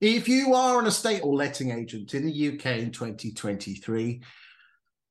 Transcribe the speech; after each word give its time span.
If 0.00 0.28
you 0.28 0.54
are 0.54 0.78
an 0.78 0.86
estate 0.86 1.20
or 1.22 1.34
letting 1.34 1.70
agent 1.70 2.14
in 2.14 2.26
the 2.26 2.48
UK 2.48 2.78
in 2.78 2.90
2023, 2.90 4.22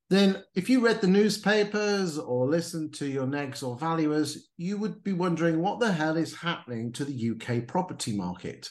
then 0.10 0.44
if 0.54 0.70
you 0.70 0.82
read 0.82 1.02
the 1.02 1.08
newspapers 1.08 2.20
or 2.20 2.48
listened 2.48 2.94
to 2.96 3.08
your 3.08 3.26
negs 3.26 3.64
or 3.64 3.76
valuers, 3.78 4.50
you 4.58 4.78
would 4.78 5.04
be 5.04 5.14
wondering 5.14 5.60
what 5.60 5.80
the 5.80 5.92
hell 5.92 6.18
is 6.18 6.36
happening 6.36 6.92
to 6.92 7.06
the 7.06 7.32
UK 7.32 7.66
property 7.66 8.16
market. 8.16 8.70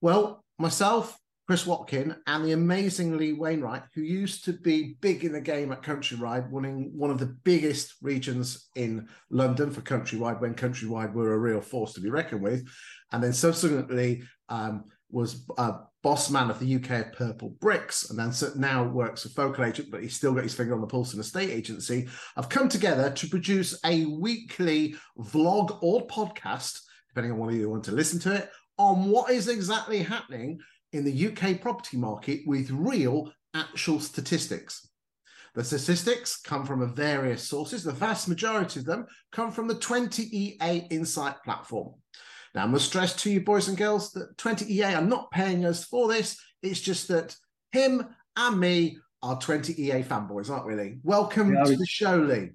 Well, 0.00 0.44
myself, 0.58 1.18
Chris 1.46 1.66
Watkin, 1.66 2.16
and 2.26 2.44
the 2.44 2.52
amazing 2.52 3.16
Lee 3.16 3.32
Wainwright, 3.32 3.82
who 3.94 4.00
used 4.00 4.44
to 4.46 4.52
be 4.52 4.96
big 5.00 5.24
in 5.24 5.32
the 5.32 5.40
game 5.40 5.70
at 5.72 5.82
Countrywide, 5.82 6.50
winning 6.50 6.90
one 6.96 7.10
of 7.10 7.18
the 7.18 7.36
biggest 7.44 7.94
regions 8.00 8.68
in 8.74 9.08
London 9.30 9.70
for 9.70 9.80
Countrywide 9.80 10.40
when 10.40 10.54
Countrywide 10.54 11.12
were 11.12 11.34
a 11.34 11.38
real 11.38 11.60
force 11.60 11.92
to 11.92 12.00
be 12.00 12.10
reckoned 12.10 12.42
with, 12.42 12.66
and 13.12 13.22
then 13.22 13.32
subsequently 13.32 14.22
um, 14.48 14.84
was 15.10 15.44
uh, 15.56 15.78
boss 16.02 16.30
man 16.30 16.50
of 16.50 16.58
the 16.58 16.76
UK 16.76 16.90
of 16.90 17.12
Purple 17.12 17.50
Bricks, 17.60 18.10
and 18.10 18.18
then 18.18 18.32
now 18.56 18.84
works 18.84 19.22
for 19.22 19.28
Focal 19.30 19.64
Agent, 19.64 19.90
but 19.90 20.02
he's 20.02 20.16
still 20.16 20.32
got 20.32 20.44
his 20.44 20.54
finger 20.54 20.74
on 20.74 20.80
the 20.80 20.86
pulse 20.86 21.14
in 21.14 21.20
a 21.20 21.24
state 21.24 21.50
agency, 21.50 22.08
have 22.36 22.48
come 22.48 22.68
together 22.68 23.10
to 23.10 23.28
produce 23.28 23.78
a 23.84 24.04
weekly 24.06 24.94
vlog 25.18 25.78
or 25.82 26.06
podcast, 26.06 26.80
depending 27.08 27.32
on 27.32 27.38
whether 27.38 27.56
you 27.56 27.70
want 27.70 27.84
to 27.84 27.92
listen 27.92 28.20
to 28.20 28.34
it, 28.34 28.50
on 28.78 29.10
what 29.10 29.30
is 29.30 29.48
exactly 29.48 30.02
happening 30.02 30.58
in 30.92 31.04
the 31.04 31.28
UK 31.28 31.60
property 31.60 31.96
market 31.96 32.40
with 32.46 32.70
real, 32.70 33.32
actual 33.54 34.00
statistics. 34.00 34.88
The 35.54 35.64
statistics 35.64 36.36
come 36.36 36.66
from 36.66 36.94
various 36.94 37.42
sources. 37.42 37.82
The 37.82 37.92
vast 37.92 38.28
majority 38.28 38.80
of 38.80 38.86
them 38.86 39.06
come 39.32 39.50
from 39.50 39.66
the 39.66 39.74
20EA 39.76 40.86
Insight 40.90 41.42
platform. 41.44 41.94
Now, 42.56 42.62
I 42.62 42.66
must 42.66 42.86
stress 42.86 43.14
to 43.16 43.30
you, 43.30 43.42
boys 43.42 43.68
and 43.68 43.76
girls, 43.76 44.14
that 44.14 44.34
20EA 44.38 44.96
are 44.96 45.02
not 45.02 45.30
paying 45.30 45.66
us 45.66 45.84
for 45.84 46.08
this. 46.08 46.40
It's 46.62 46.80
just 46.80 47.06
that 47.08 47.36
him 47.70 48.06
and 48.34 48.58
me 48.58 48.96
are 49.22 49.36
20EA 49.36 50.02
fanboys, 50.06 50.48
aren't 50.48 50.66
we, 50.66 50.74
Lee? 50.74 50.96
Welcome 51.02 51.52
yeah, 51.52 51.64
to 51.64 51.76
the 51.76 51.84
show, 51.84 52.16
Lee. 52.16 52.52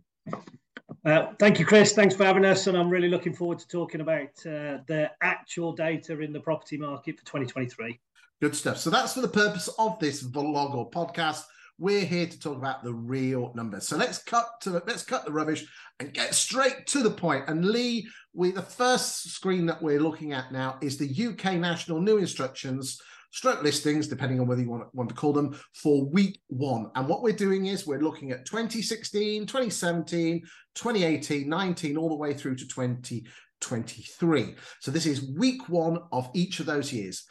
Uh, 1.06 1.34
thank 1.38 1.60
you, 1.60 1.68
Chris. 1.68 1.94
Thanks 1.94 2.16
for 2.16 2.26
having 2.26 2.46
us. 2.46 2.66
And 2.66 2.76
I'm 2.76 2.90
really 2.90 3.10
looking 3.10 3.32
forward 3.32 3.60
to 3.60 3.68
talking 3.68 4.02
about 4.02 4.30
uh, 4.44 4.82
the 4.88 5.12
actual 5.22 5.72
data 5.72 6.20
in 6.20 6.34
the 6.34 6.40
property 6.40 6.78
market 6.78 7.20
for 7.20 7.26
2023. 7.26 8.00
Good 8.42 8.56
stuff. 8.56 8.80
So 8.80 8.90
that's 8.90 9.14
for 9.14 9.22
the 9.22 9.28
purpose 9.28 9.70
of 9.78 10.00
this 10.00 10.24
vlog 10.24 10.74
or 10.74 10.90
podcast. 10.90 11.44
We're 11.82 12.06
here 12.06 12.28
to 12.28 12.40
talk 12.40 12.58
about 12.58 12.84
the 12.84 12.94
real 12.94 13.52
numbers. 13.56 13.88
So 13.88 13.98
let's 13.98 14.22
cut 14.22 14.46
to 14.62 14.70
the, 14.70 14.84
let's 14.86 15.02
cut 15.02 15.26
the 15.26 15.32
rubbish 15.32 15.66
and 16.00 16.14
get 16.14 16.36
straight 16.36 16.86
to 16.86 17.02
the 17.02 17.10
point. 17.10 17.46
And 17.48 17.66
Lee, 17.66 18.08
we 18.36 18.52
the 18.52 18.62
first 18.62 19.32
screen 19.32 19.66
that 19.66 19.82
we're 19.82 20.00
looking 20.00 20.32
at 20.32 20.52
now 20.52 20.78
is 20.84 21.00
the 21.00 21.10
UK 21.10 21.56
National 21.56 22.00
New 22.00 22.20
Instructions 22.20 23.02
stroke 23.32 23.64
listings, 23.64 24.08
depending 24.08 24.40
on 24.40 24.46
whether 24.46 24.62
you 24.62 24.70
want, 24.70 24.94
want 24.94 25.10
to 25.10 25.16
call 25.16 25.34
them, 25.34 25.60
for 25.74 26.06
week 26.06 26.40
one. 26.50 26.92
And 26.94 27.08
what 27.08 27.24
we're 27.24 27.34
doing 27.34 27.66
is 27.66 27.88
we're 27.88 27.98
looking 27.98 28.30
at 28.30 28.46
2016, 28.46 29.48
2017, 29.48 30.42
2018, 30.76 31.50
19, 31.50 31.98
all 31.98 32.10
the 32.10 32.16
way 32.16 32.36
through 32.36 32.58
to 32.58 32.68
2023. 32.68 34.56
So 34.82 34.92
this 34.92 35.08
is 35.08 35.32
week 35.36 35.68
one 35.68 35.98
of 36.12 36.30
each 36.36 36.60
of 36.60 36.68
those 36.68 36.94
years. 36.94 37.24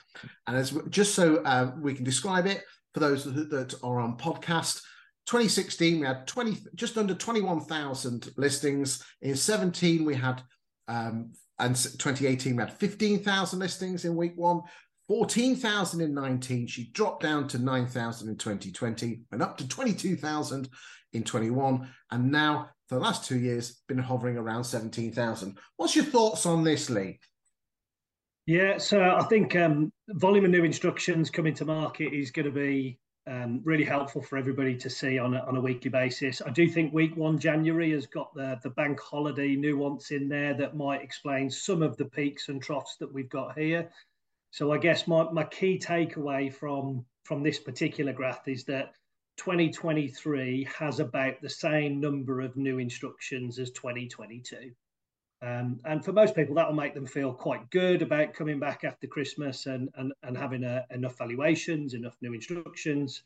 And 0.48 0.56
as 0.56 0.72
just 0.88 1.14
so 1.14 1.36
uh, 1.44 1.70
we 1.80 1.94
can 1.94 2.04
describe 2.04 2.46
it, 2.46 2.64
for 2.94 3.00
those 3.00 3.24
that 3.24 3.74
are 3.82 4.00
on 4.00 4.16
podcast. 4.16 4.82
2016, 5.26 6.00
we 6.00 6.06
had 6.06 6.26
20, 6.26 6.56
just 6.74 6.98
under 6.98 7.14
21,000 7.14 8.32
listings. 8.36 9.02
In 9.22 9.36
17, 9.36 10.04
we 10.04 10.14
had, 10.14 10.42
um, 10.88 11.32
and 11.58 11.76
2018, 11.76 12.56
we 12.56 12.62
had 12.62 12.72
15,000 12.72 13.58
listings 13.58 14.04
in 14.04 14.16
week 14.16 14.32
one. 14.36 14.62
14,000 15.08 16.00
in 16.00 16.14
19. 16.14 16.68
She 16.68 16.90
dropped 16.92 17.22
down 17.22 17.48
to 17.48 17.58
9,000 17.58 18.28
in 18.28 18.36
2020 18.36 19.22
and 19.32 19.42
up 19.42 19.58
to 19.58 19.66
22,000 19.66 20.68
in 21.12 21.24
21. 21.24 21.88
And 22.12 22.30
now, 22.30 22.70
for 22.88 22.94
the 22.94 23.00
last 23.00 23.24
two 23.24 23.38
years, 23.38 23.82
been 23.88 23.98
hovering 23.98 24.36
around 24.36 24.64
17,000. 24.64 25.58
What's 25.76 25.96
your 25.96 26.04
thoughts 26.04 26.46
on 26.46 26.62
this, 26.62 26.88
Lee? 26.88 27.18
Yeah, 28.50 28.78
so 28.78 29.00
I 29.00 29.22
think 29.26 29.54
um, 29.54 29.92
volume 30.08 30.44
of 30.44 30.50
new 30.50 30.64
instructions 30.64 31.30
coming 31.30 31.54
to 31.54 31.64
market 31.64 32.12
is 32.12 32.32
going 32.32 32.46
to 32.46 32.50
be 32.50 32.98
um, 33.28 33.60
really 33.62 33.84
helpful 33.84 34.22
for 34.22 34.38
everybody 34.38 34.76
to 34.76 34.90
see 34.90 35.20
on 35.20 35.34
a, 35.34 35.38
on 35.46 35.56
a 35.56 35.60
weekly 35.60 35.88
basis. 35.88 36.42
I 36.44 36.50
do 36.50 36.68
think 36.68 36.92
week 36.92 37.16
one 37.16 37.38
January 37.38 37.92
has 37.92 38.08
got 38.08 38.34
the 38.34 38.58
the 38.64 38.70
bank 38.70 38.98
holiday 38.98 39.54
nuance 39.54 40.10
in 40.10 40.28
there 40.28 40.52
that 40.54 40.76
might 40.76 41.00
explain 41.00 41.48
some 41.48 41.80
of 41.80 41.96
the 41.96 42.06
peaks 42.06 42.48
and 42.48 42.60
troughs 42.60 42.96
that 42.98 43.14
we've 43.14 43.28
got 43.28 43.56
here. 43.56 43.88
So 44.50 44.72
I 44.72 44.78
guess 44.78 45.06
my, 45.06 45.30
my 45.30 45.44
key 45.44 45.78
takeaway 45.78 46.52
from 46.52 47.04
from 47.22 47.44
this 47.44 47.60
particular 47.60 48.12
graph 48.12 48.48
is 48.48 48.64
that 48.64 48.94
2023 49.36 50.66
has 50.76 50.98
about 50.98 51.40
the 51.40 51.48
same 51.48 52.00
number 52.00 52.40
of 52.40 52.56
new 52.56 52.78
instructions 52.78 53.60
as 53.60 53.70
2022. 53.70 54.72
Um, 55.42 55.80
and 55.84 56.04
for 56.04 56.12
most 56.12 56.34
people, 56.34 56.54
that 56.56 56.68
will 56.68 56.76
make 56.76 56.94
them 56.94 57.06
feel 57.06 57.32
quite 57.32 57.70
good 57.70 58.02
about 58.02 58.34
coming 58.34 58.58
back 58.58 58.84
after 58.84 59.06
Christmas 59.06 59.66
and, 59.66 59.88
and, 59.96 60.12
and 60.22 60.36
having 60.36 60.64
a, 60.64 60.84
enough 60.90 61.16
valuations, 61.16 61.94
enough 61.94 62.16
new 62.20 62.34
instructions. 62.34 63.22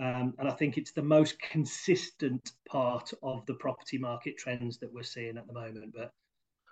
Um, 0.00 0.34
and 0.38 0.48
I 0.48 0.52
think 0.52 0.78
it's 0.78 0.92
the 0.92 1.02
most 1.02 1.40
consistent 1.40 2.52
part 2.68 3.12
of 3.24 3.44
the 3.46 3.54
property 3.54 3.98
market 3.98 4.36
trends 4.36 4.78
that 4.78 4.92
we're 4.92 5.02
seeing 5.02 5.36
at 5.36 5.48
the 5.48 5.52
moment. 5.52 5.92
But 5.96 6.12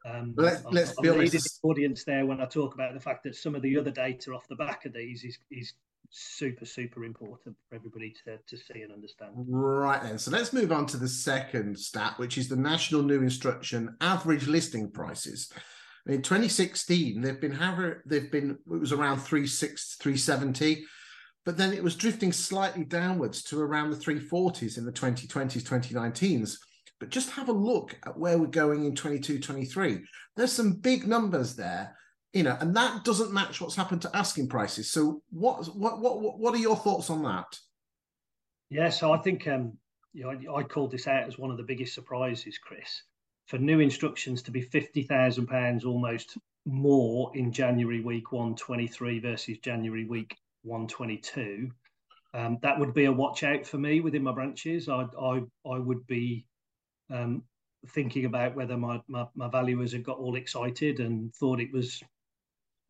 um, 0.09 0.35
Let, 0.37 0.65
us 0.65 0.95
be 1.01 1.09
honest. 1.09 1.33
The 1.33 1.69
audience 1.69 2.05
there 2.05 2.25
when 2.25 2.41
I 2.41 2.47
talk 2.47 2.75
about 2.75 2.95
the 2.95 3.01
fact 3.01 3.25
that 3.25 3.35
some 3.35 3.57
of 3.57 3.63
the 3.63 3.77
other 3.77 3.91
data 3.91 4.33
off 4.33 4.47
the 4.47 4.55
back 4.55 4.85
of 4.85 4.93
these 4.93 5.25
is, 5.25 5.39
is 5.51 5.73
super 6.11 6.65
super 6.65 7.05
important 7.05 7.57
for 7.69 7.75
everybody 7.75 8.15
to, 8.25 8.39
to 8.47 8.57
see 8.57 8.83
and 8.83 8.93
understand. 8.93 9.33
Right 9.37 10.03
then 10.03 10.19
so 10.19 10.31
let's 10.31 10.53
move 10.53 10.73
on 10.73 10.87
to 10.87 10.97
the 10.97 11.09
second 11.09 11.79
stat 11.79 12.15
which 12.19 12.39
is 12.39 12.49
the 12.49 12.57
national 12.57 13.03
new 13.03 13.23
instruction 13.23 13.97
average 14.01 14.47
listing 14.47 14.91
prices. 14.91 15.53
In 16.07 16.23
2016 16.23 17.21
they've 17.21 17.41
been 17.41 17.53
have 17.53 17.79
they've 18.07 18.31
been 18.31 18.53
it 18.53 18.81
was 18.81 18.93
around 18.93 19.19
36 19.19 19.97
370 19.97 20.85
but 21.45 21.57
then 21.57 21.73
it 21.73 21.83
was 21.83 21.95
drifting 21.95 22.33
slightly 22.33 22.85
downwards 22.85 23.43
to 23.45 23.61
around 23.61 23.91
the 23.91 23.97
340s 23.97 24.79
in 24.79 24.85
the 24.85 24.93
2020s 24.93 25.63
2019s 25.63 26.59
but 26.99 27.11
just 27.11 27.31
have 27.31 27.49
a 27.49 27.53
look 27.53 27.97
at 28.07 28.19
where 28.19 28.39
we're 28.39 28.47
going 28.47 28.85
in 28.85 28.95
22 28.95 29.39
23 29.39 30.01
there's 30.37 30.53
some 30.53 30.73
big 30.73 31.07
numbers 31.07 31.57
there 31.57 31.97
you 32.37 32.43
know, 32.43 32.57
and 32.61 32.77
that 32.77 33.03
doesn't 33.03 33.33
match 33.33 33.63
what's 33.63 33.75
happened 33.75 34.03
to 34.03 34.15
asking 34.15 34.49
prices. 34.49 34.91
So, 34.93 35.23
what 35.31 35.65
what 35.75 36.01
what 36.01 36.39
what 36.39 36.55
are 36.55 36.59
your 36.59 36.77
thoughts 36.77 37.09
on 37.09 37.23
that? 37.23 37.59
Yeah, 38.69 38.91
so 38.91 39.11
I 39.11 39.19
think 39.19 39.49
um, 39.49 39.73
you 40.13 40.25
know, 40.25 40.55
I, 40.55 40.63
called 40.63 40.91
this 40.91 41.07
out 41.07 41.27
as 41.27 41.39
one 41.39 41.51
of 41.51 41.57
the 41.57 41.63
biggest 41.63 41.95
surprises, 41.95 42.59
Chris, 42.59 43.03
for 43.47 43.57
new 43.57 43.81
instructions 43.81 44.43
to 44.43 44.51
be 44.51 44.61
fifty 44.61 45.03
thousand 45.03 45.47
pounds 45.47 45.87
almost 45.87 46.37
more 46.67 47.31
in 47.35 47.53
January 47.53 48.03
week 48.03 48.33
one 48.33 48.55
twenty 48.55 48.87
three 48.87 49.19
versus 49.19 49.57
January 49.59 50.05
week 50.05 50.37
one 50.63 50.87
twenty 50.87 51.17
two. 51.17 51.71
Um, 52.35 52.59
that 52.61 52.79
would 52.79 52.93
be 52.93 53.07
a 53.07 53.13
watch 53.13 53.45
out 53.45 53.67
for 53.67 53.79
me 53.79 54.01
within 54.01 54.23
my 54.23 54.33
branches. 54.33 54.91
I 54.91 55.07
I 55.19 55.43
I 55.65 55.79
would 55.79 56.07
be 56.07 56.45
um, 57.11 57.45
thinking 57.89 58.27
about 58.27 58.55
whether 58.57 58.77
my, 58.77 59.01
my, 59.09 59.27
my 59.35 59.49
valuers 59.49 59.93
had 59.93 60.03
got 60.03 60.19
all 60.19 60.37
excited 60.37 61.01
and 61.01 61.35
thought 61.35 61.61
it 61.61 61.73
was 61.73 62.03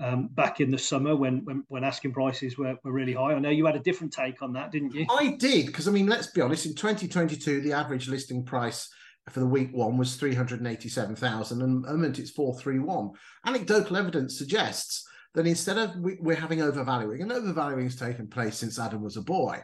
um, 0.00 0.28
back 0.28 0.60
in 0.60 0.70
the 0.70 0.78
summer 0.78 1.16
when, 1.16 1.44
when, 1.44 1.64
when 1.68 1.84
asking 1.84 2.12
prices 2.12 2.58
were, 2.58 2.76
were 2.84 2.92
really 2.92 3.14
high. 3.14 3.32
I 3.32 3.38
know 3.38 3.50
you 3.50 3.66
had 3.66 3.76
a 3.76 3.80
different 3.80 4.12
take 4.12 4.42
on 4.42 4.52
that, 4.52 4.70
didn't 4.70 4.94
you? 4.94 5.06
I 5.10 5.36
did 5.38 5.66
because 5.66 5.88
I 5.88 5.90
mean, 5.90 6.06
let's 6.06 6.28
be 6.28 6.40
honest. 6.40 6.66
In 6.66 6.74
2022, 6.74 7.60
the 7.60 7.72
average 7.72 8.08
listing 8.08 8.44
price 8.44 8.88
for 9.30 9.40
the 9.40 9.46
week 9.46 9.70
one 9.72 9.96
was 9.96 10.16
387,000, 10.16 11.62
and 11.62 11.84
at 11.84 11.88
the 11.88 11.92
moment 11.92 12.18
it's 12.18 12.30
431. 12.30 13.10
Anecdotal 13.44 13.96
evidence 13.96 14.38
suggests 14.38 15.04
that 15.34 15.46
instead 15.46 15.78
of 15.78 15.96
we, 15.96 16.16
we're 16.20 16.36
having 16.36 16.62
overvaluing, 16.62 17.22
and 17.22 17.32
overvaluing 17.32 17.84
has 17.84 17.96
taken 17.96 18.28
place 18.28 18.56
since 18.56 18.78
Adam 18.78 19.02
was 19.02 19.16
a 19.16 19.22
boy. 19.22 19.60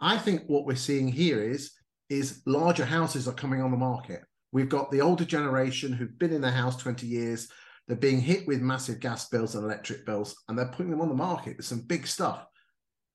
I 0.00 0.16
think 0.16 0.42
what 0.46 0.64
we're 0.64 0.76
seeing 0.76 1.08
here 1.08 1.42
is 1.42 1.72
is 2.08 2.42
larger 2.44 2.84
houses 2.84 3.28
are 3.28 3.34
coming 3.34 3.62
on 3.62 3.70
the 3.70 3.76
market. 3.76 4.22
We've 4.52 4.68
got 4.68 4.90
the 4.90 5.00
older 5.00 5.24
generation 5.24 5.92
who've 5.92 6.18
been 6.18 6.32
in 6.32 6.40
their 6.40 6.50
house 6.50 6.76
20 6.76 7.06
years 7.06 7.48
they're 7.90 7.96
being 7.96 8.20
hit 8.20 8.46
with 8.46 8.60
massive 8.60 9.00
gas 9.00 9.28
bills 9.30 9.56
and 9.56 9.64
electric 9.64 10.06
bills, 10.06 10.36
and 10.48 10.56
they're 10.56 10.66
putting 10.66 10.92
them 10.92 11.00
on 11.00 11.08
the 11.08 11.14
market 11.14 11.56
with 11.56 11.66
some 11.66 11.80
big 11.80 12.06
stuff. 12.06 12.46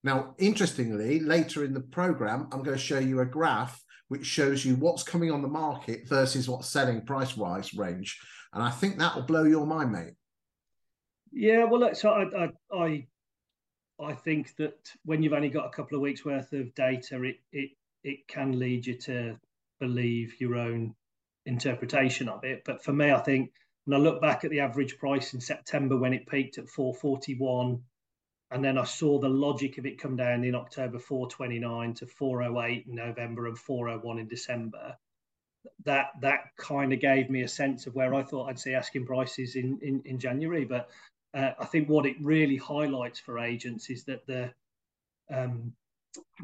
Now, 0.03 0.35
interestingly, 0.37 1.21
later 1.21 1.63
in 1.63 1.73
the 1.73 1.79
program, 1.79 2.49
I'm 2.51 2.61
going 2.61 2.77
to 2.77 2.83
show 2.83 2.99
you 2.99 3.21
a 3.21 3.25
graph 3.25 3.81
which 4.09 4.25
shows 4.25 4.65
you 4.65 4.75
what's 4.75 5.01
coming 5.01 5.31
on 5.31 5.41
the 5.41 5.47
market 5.47 6.09
versus 6.09 6.49
what's 6.49 6.67
selling 6.67 7.05
price 7.05 7.37
wise 7.37 7.73
range. 7.73 8.19
And 8.51 8.61
I 8.61 8.69
think 8.69 8.99
that 8.99 9.15
will 9.15 9.23
blow 9.23 9.43
your 9.43 9.65
mind, 9.65 9.93
mate. 9.93 10.13
Yeah, 11.31 11.63
well, 11.63 11.79
look, 11.79 11.95
so 11.95 12.09
I, 12.09 12.43
I, 12.43 12.49
I, 12.77 13.07
I 13.97 14.13
think 14.13 14.57
that 14.57 14.91
when 15.05 15.23
you've 15.23 15.31
only 15.31 15.49
got 15.49 15.67
a 15.67 15.71
couple 15.71 15.95
of 15.95 16.01
weeks 16.01 16.25
worth 16.25 16.51
of 16.51 16.75
data, 16.75 17.23
it, 17.23 17.37
it, 17.53 17.69
it 18.03 18.27
can 18.27 18.59
lead 18.59 18.85
you 18.85 18.97
to 18.97 19.39
believe 19.79 20.35
your 20.41 20.57
own 20.57 20.93
interpretation 21.45 22.27
of 22.27 22.43
it. 22.43 22.63
But 22.65 22.83
for 22.83 22.91
me, 22.91 23.11
I 23.11 23.19
think 23.19 23.51
when 23.85 23.99
I 23.99 24.03
look 24.03 24.21
back 24.21 24.43
at 24.43 24.51
the 24.51 24.59
average 24.59 24.97
price 24.97 25.33
in 25.33 25.41
September 25.41 25.97
when 25.97 26.13
it 26.13 26.27
peaked 26.27 26.57
at 26.57 26.69
441 26.69 27.81
and 28.51 28.63
then 28.63 28.77
I 28.77 28.83
saw 28.83 29.19
the 29.19 29.29
logic 29.29 29.77
of 29.77 29.85
it 29.85 29.99
come 29.99 30.15
down 30.15 30.43
in 30.43 30.55
October 30.55 30.99
429 30.99 31.93
to 31.95 32.05
408 32.05 32.85
in 32.87 32.95
November 32.95 33.47
and 33.47 33.57
401 33.57 34.19
in 34.19 34.27
December. 34.27 34.95
That 35.83 36.11
that 36.21 36.55
kind 36.57 36.93
of 36.93 36.99
gave 36.99 37.29
me 37.29 37.41
a 37.41 37.47
sense 37.47 37.87
of 37.87 37.95
where 37.95 38.13
I 38.13 38.21
thought 38.21 38.49
I'd 38.49 38.59
see 38.59 38.75
asking 38.75 39.07
prices 39.07 39.55
in 39.55 39.79
in, 39.81 40.01
in 40.05 40.19
January. 40.19 40.63
But 40.63 40.89
uh, 41.33 41.51
I 41.59 41.65
think 41.65 41.89
what 41.89 42.05
it 42.05 42.15
really 42.21 42.55
highlights 42.55 43.19
for 43.19 43.39
agents 43.39 43.89
is 43.89 44.03
that 44.05 44.27
the 44.27 44.53
um, 45.29 45.73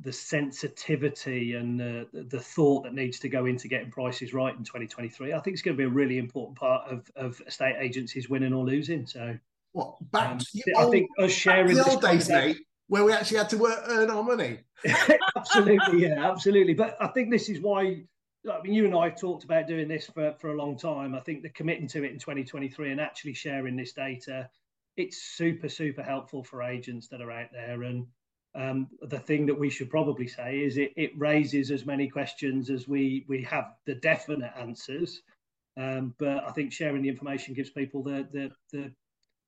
the 0.04 0.12
sensitivity 0.12 1.56
and 1.56 1.80
the, 1.80 2.08
the 2.12 2.40
thought 2.40 2.84
that 2.84 2.94
needs 2.94 3.20
to 3.20 3.30
go 3.30 3.46
into 3.46 3.68
getting 3.68 3.92
prices 3.92 4.34
right 4.34 4.56
in 4.56 4.64
2023. 4.64 5.34
I 5.34 5.40
think 5.40 5.54
it's 5.54 5.62
going 5.62 5.76
to 5.76 5.78
be 5.78 5.88
a 5.88 5.90
really 5.90 6.18
important 6.18 6.58
part 6.58 6.90
of, 6.90 7.10
of 7.16 7.42
estate 7.48 7.76
agencies 7.80 8.30
winning 8.30 8.54
or 8.54 8.66
losing. 8.66 9.06
So 9.06 9.38
what 9.74 9.96
back 10.12 10.32
um, 10.32 10.40
I 10.78 10.84
old, 10.84 10.92
think 10.92 11.10
us 11.20 11.32
sharing 11.32 11.76
the 11.76 11.90
old 11.90 12.02
days, 12.02 12.30
mate, 12.30 12.58
where 12.88 13.06
we 13.06 13.14
actually 13.14 13.38
had 13.38 13.50
to 13.50 13.58
work, 13.58 13.82
earn 13.88 14.10
our 14.10 14.24
money. 14.24 14.60
absolutely, 15.38 16.04
yeah, 16.04 16.30
absolutely. 16.30 16.74
But 16.74 16.98
I 17.00 17.08
think 17.08 17.32
this 17.32 17.50
is 17.50 17.60
why. 17.60 18.04
I 18.52 18.60
mean, 18.64 18.74
you 18.74 18.86
and 18.86 18.96
I 18.96 19.10
have 19.10 19.20
talked 19.20 19.44
about 19.44 19.68
doing 19.68 19.88
this 19.88 20.08
for, 20.08 20.34
for 20.40 20.50
a 20.50 20.58
long 20.58 20.76
time. 20.76 21.14
I 21.14 21.20
think 21.20 21.44
the 21.44 21.50
committing 21.50 21.88
to 21.90 22.04
it 22.04 22.12
in 22.12 22.18
2023 22.18 22.92
and 22.92 23.00
actually 23.00 23.36
sharing 23.36 23.76
this 23.76 23.94
data, 23.94 24.50
it's 24.98 25.22
super, 25.22 25.70
super 25.70 26.02
helpful 26.02 26.44
for 26.44 26.64
agents 26.64 27.08
that 27.10 27.22
are 27.22 27.32
out 27.32 27.50
there. 27.54 27.84
And 27.84 28.08
um, 28.56 28.88
the 29.01 29.19
thing 29.19 29.45
that 29.45 29.57
we 29.57 29.69
should 29.69 29.89
probably 29.89 30.27
say 30.27 30.59
is 30.59 30.77
it, 30.77 30.92
it 30.95 31.12
raises 31.18 31.71
as 31.71 31.86
many 31.86 32.07
questions 32.07 32.69
as 32.69 32.88
we 32.88 33.25
we 33.27 33.42
have 33.44 33.74
the 33.86 33.95
definite 33.95 34.51
answers. 34.57 35.21
Um, 35.77 36.13
but 36.19 36.44
I 36.45 36.51
think 36.51 36.74
sharing 36.74 37.01
the 37.01 37.09
information 37.09 37.53
gives 37.53 37.69
people 37.69 38.03
the 38.03 38.27
the, 38.31 38.51
the 38.71 38.92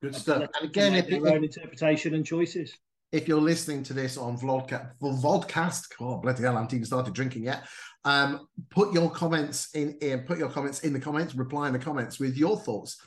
Good 0.04 0.16
stuff. 0.16 0.50
And 0.60 0.70
again, 0.70 0.96
if 0.96 1.08
your 1.08 1.34
own 1.34 1.46
interpretation 1.46 2.14
and 2.14 2.26
choices. 2.26 2.74
If 3.14 3.26
you're 3.26 3.40
listening 3.40 3.84
to 3.84 3.94
this 3.94 4.18
on 4.18 4.38
Vodcast, 4.38 4.92
Vodcast, 5.02 5.94
oh 6.02 6.18
bloody 6.18 6.44
hell, 6.44 6.58
I 6.58 6.62
haven't 6.62 6.74
even 6.74 6.86
started 6.86 7.14
drinking 7.14 7.44
yet. 7.44 7.64
Um, 8.04 8.50
put 8.70 8.94
your 8.94 9.10
comments 9.10 9.70
in, 9.74 9.98
in, 10.02 10.20
put 10.24 10.40
your 10.40 10.50
comments 10.50 10.82
in 10.82 10.92
the 10.92 11.00
comments, 11.00 11.36
reply 11.36 11.68
in 11.68 11.74
the 11.74 11.80
comments 11.80 12.20
with 12.20 12.36
your 12.36 12.58
thoughts. 12.58 12.98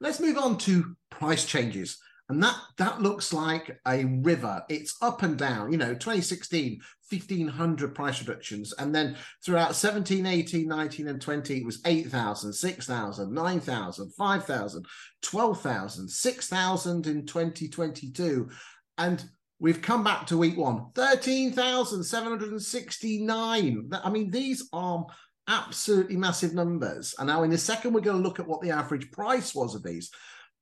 Let's 0.00 0.18
move 0.18 0.38
on 0.38 0.56
to 0.58 0.96
price 1.10 1.44
changes. 1.44 1.98
And 2.28 2.42
that 2.42 2.56
that 2.78 3.00
looks 3.00 3.32
like 3.32 3.78
a 3.86 4.04
river. 4.04 4.64
It's 4.68 4.96
up 5.00 5.22
and 5.22 5.38
down. 5.38 5.70
You 5.70 5.78
know, 5.78 5.94
2016, 5.94 6.80
1,500 7.08 7.94
price 7.94 8.20
reductions. 8.20 8.74
And 8.78 8.92
then 8.92 9.16
throughout 9.44 9.76
17, 9.76 10.26
18, 10.26 10.66
19, 10.66 11.06
and 11.08 11.20
20, 11.20 11.58
it 11.58 11.64
was 11.64 11.80
8,000, 11.86 12.52
6,000, 12.52 13.32
9,000, 13.32 14.12
5,000, 14.12 14.86
12,000, 15.22 16.08
6,000 16.08 17.06
in 17.06 17.26
2022. 17.26 18.50
And 18.98 19.24
we've 19.60 19.80
come 19.80 20.02
back 20.02 20.26
to 20.26 20.36
week 20.36 20.56
one, 20.56 20.86
13,769. 20.96 23.90
I 23.92 24.10
mean, 24.10 24.32
these 24.32 24.68
are 24.72 25.06
absolutely 25.46 26.16
massive 26.16 26.54
numbers. 26.54 27.14
And 27.18 27.28
now 27.28 27.44
in 27.44 27.52
a 27.52 27.58
second, 27.58 27.92
we're 27.92 28.00
going 28.00 28.20
to 28.20 28.28
look 28.28 28.40
at 28.40 28.48
what 28.48 28.62
the 28.62 28.72
average 28.72 29.12
price 29.12 29.54
was 29.54 29.76
of 29.76 29.84
these. 29.84 30.10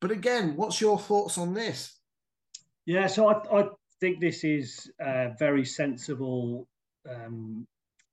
But 0.04 0.10
again, 0.10 0.54
what's 0.56 0.82
your 0.82 0.98
thoughts 0.98 1.38
on 1.38 1.54
this? 1.54 1.98
Yeah, 2.84 3.06
so 3.06 3.26
I, 3.26 3.60
I 3.60 3.68
think 4.00 4.20
this 4.20 4.44
is 4.44 4.92
uh, 5.02 5.28
very 5.38 5.64
sensible 5.64 6.68
um, 7.08 7.66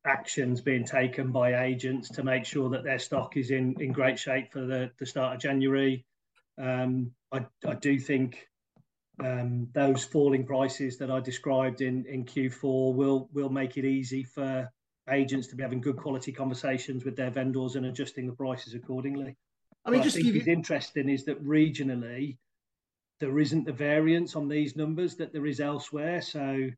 actions 0.05 0.61
being 0.61 0.85
taken 0.85 1.33
by 1.33 1.65
agents 1.65 2.07
to 2.11 2.23
make 2.23 2.45
sure 2.45 2.69
that 2.69 2.85
their 2.85 2.97
stock 2.97 3.35
is 3.35 3.51
in, 3.51 3.75
in 3.81 3.91
great 3.91 4.17
shape 4.17 4.53
for 4.53 4.61
the, 4.61 4.89
the 4.99 5.05
start 5.05 5.35
of 5.35 5.41
January. 5.41 6.05
Um, 6.57 7.11
I, 7.29 7.45
I 7.67 7.73
do 7.73 7.99
think 7.99 8.47
um, 9.21 9.67
those 9.73 10.05
falling 10.05 10.45
prices 10.45 10.97
that 10.99 11.11
I 11.11 11.19
described 11.19 11.81
in, 11.81 12.05
in 12.05 12.23
Q4 12.23 12.95
will 12.95 13.27
will 13.33 13.49
make 13.49 13.75
it 13.75 13.83
easy 13.83 14.23
for 14.23 14.71
agents 15.09 15.47
to 15.47 15.57
be 15.57 15.63
having 15.63 15.81
good 15.81 15.97
quality 15.97 16.31
conversations 16.31 17.03
with 17.03 17.17
their 17.17 17.31
vendors 17.31 17.75
and 17.75 17.85
adjusting 17.85 18.27
the 18.27 18.33
prices 18.33 18.75
accordingly. 18.75 19.35
I 19.85 19.89
mean, 19.89 19.99
what 19.99 20.05
just 20.05 20.17
I 20.17 20.21
think 20.21 20.35
is 20.35 20.47
you... 20.47 20.53
interesting 20.53 21.09
is 21.09 21.25
that 21.25 21.43
regionally 21.43 22.37
there 23.19 23.39
isn't 23.39 23.65
the 23.65 23.71
variance 23.71 24.35
on 24.35 24.47
these 24.47 24.75
numbers 24.75 25.15
that 25.15 25.31
there 25.31 25.45
is 25.45 25.59
elsewhere. 25.59 26.21
So, 26.21 26.69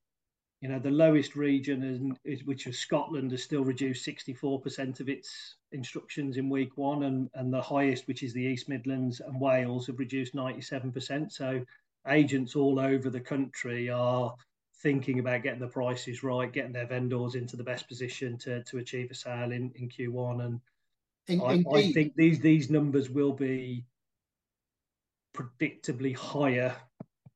you 0.62 0.70
know, 0.70 0.80
the 0.80 0.92
lowest 0.92 1.36
region, 1.36 2.18
is, 2.26 2.44
which 2.44 2.68
is 2.68 2.80
Scotland, 2.80 3.32
has 3.32 3.44
still 3.44 3.64
reduced 3.64 4.06
64% 4.06 5.00
of 5.00 5.10
its 5.10 5.56
instructions 5.72 6.38
in 6.38 6.50
week 6.50 6.78
one, 6.78 7.04
and, 7.04 7.30
and 7.34 7.52
the 7.52 7.62
highest, 7.62 8.08
which 8.08 8.24
is 8.24 8.34
the 8.34 8.44
East 8.44 8.70
Midlands 8.70 9.22
and 9.22 9.40
Wales, 9.40 9.88
have 9.88 10.00
reduced 10.00 10.36
97%. 10.36 11.32
So, 11.32 11.64
agents 12.08 12.56
all 12.56 12.80
over 12.80 13.10
the 13.10 13.22
country 13.22 13.90
are 13.90 14.34
thinking 14.82 15.20
about 15.20 15.44
getting 15.44 15.62
the 15.62 15.68
prices 15.68 16.24
right, 16.24 16.52
getting 16.52 16.74
their 16.74 16.86
vendors 16.86 17.36
into 17.36 17.56
the 17.56 17.64
best 17.64 17.88
position 17.88 18.38
to, 18.38 18.62
to 18.66 18.80
achieve 18.80 19.10
a 19.12 19.16
sale 19.16 19.54
in, 19.54 19.72
in 19.76 19.88
Q1. 19.88 20.44
And 20.46 20.60
in, 21.28 21.42
I, 21.42 21.64
I, 21.72 21.92
think 21.92 22.14
these 22.16 22.40
these 22.40 22.70
numbers 22.70 23.10
will 23.10 23.34
be 23.34 23.86
predictably 25.36 26.16
higher 26.16 26.76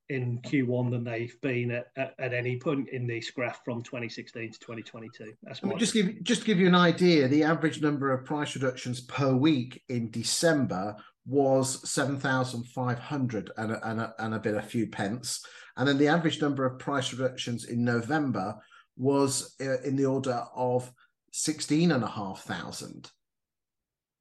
in 0.10 0.40
Q1 0.40 0.92
than 0.92 1.04
they've 1.04 1.40
been 1.42 1.72
at, 1.72 1.88
at, 1.98 2.14
at, 2.18 2.34
any 2.34 2.58
point 2.58 2.90
in 2.90 3.08
this 3.08 3.30
graph 3.30 3.64
from 3.66 3.82
2016 3.82 4.54
to 4.54 4.60
2022. 4.60 5.34
That's 5.44 5.60
I 5.62 5.68
mean, 5.68 5.78
just 5.78 5.94
give 5.94 6.24
just 6.24 6.42
to 6.42 6.48
give 6.48 6.60
you 6.60 6.68
an 6.68 6.76
idea. 6.76 7.28
The 7.28 7.44
average 7.44 7.82
number 7.82 8.12
of 8.14 8.26
price 8.26 8.56
reductions 8.56 9.02
per 9.02 9.34
week 9.34 9.84
in 9.90 10.10
December 10.12 10.96
was 11.26 11.90
7,500 11.90 13.52
and 13.58 13.72
a, 13.72 13.90
and, 13.90 14.00
a, 14.00 14.14
and 14.20 14.34
a 14.34 14.40
bit 14.40 14.56
a 14.56 14.62
few 14.62 14.88
pence, 14.88 15.46
and 15.76 15.88
then 15.88 15.98
the 15.98 16.08
average 16.08 16.42
number 16.42 16.66
of 16.66 16.80
price 16.80 17.14
reductions 17.14 17.66
in 17.66 17.84
November 17.84 18.56
was 18.96 19.56
uh, 19.62 19.82
in 19.82 19.96
the 19.96 20.06
order 20.06 20.44
of 20.56 20.92
16 21.34 21.92
and 21.92 22.04
a 22.04 22.08
half 22.08 22.44
thousand. 22.44 23.12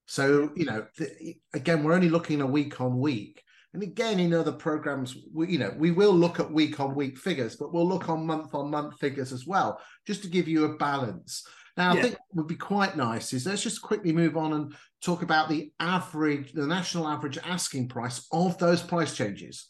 So, 0.07 0.51
you 0.55 0.65
know, 0.65 0.87
the, 0.99 1.37
again, 1.53 1.83
we're 1.83 1.93
only 1.93 2.09
looking 2.09 2.41
a 2.41 2.47
week 2.47 2.81
on 2.81 2.99
week. 2.99 3.43
And 3.75 3.83
again, 3.83 4.19
in 4.19 4.33
other 4.33 4.53
programs, 4.53 5.17
we, 5.35 5.49
you 5.49 5.59
know, 5.59 5.75
we 5.77 5.91
will 5.91 6.15
look 6.15 6.41
at 6.41 6.51
week 6.51 6.81
on 6.81 6.95
week 6.95 7.19
figures, 7.19 7.57
but 7.57 7.75
we'll 7.75 7.89
look 7.89 8.09
on 8.09 8.27
month 8.27 8.55
on 8.55 8.71
month 8.71 8.99
figures 8.99 9.33
as 9.33 9.47
well, 9.47 9.81
just 10.07 10.23
to 10.23 10.29
give 10.29 10.49
you 10.49 10.65
a 10.65 10.77
balance. 10.77 11.47
Now, 11.77 11.93
yeah. 11.93 11.99
I 11.99 12.03
think 12.03 12.17
would 12.33 12.47
be 12.47 12.55
quite 12.55 12.97
nice 12.97 13.35
is 13.35 13.45
let's 13.45 13.63
just 13.63 13.83
quickly 13.83 14.13
move 14.13 14.37
on 14.37 14.55
and 14.55 14.75
talk 15.03 15.21
about 15.21 15.51
the 15.51 15.73
average, 15.79 16.53
the 16.53 16.67
national 16.67 17.07
average 17.07 17.39
asking 17.45 17.89
price 17.89 18.27
of 18.33 18.57
those 18.57 18.83
price 18.83 19.15
changes. 19.15 19.67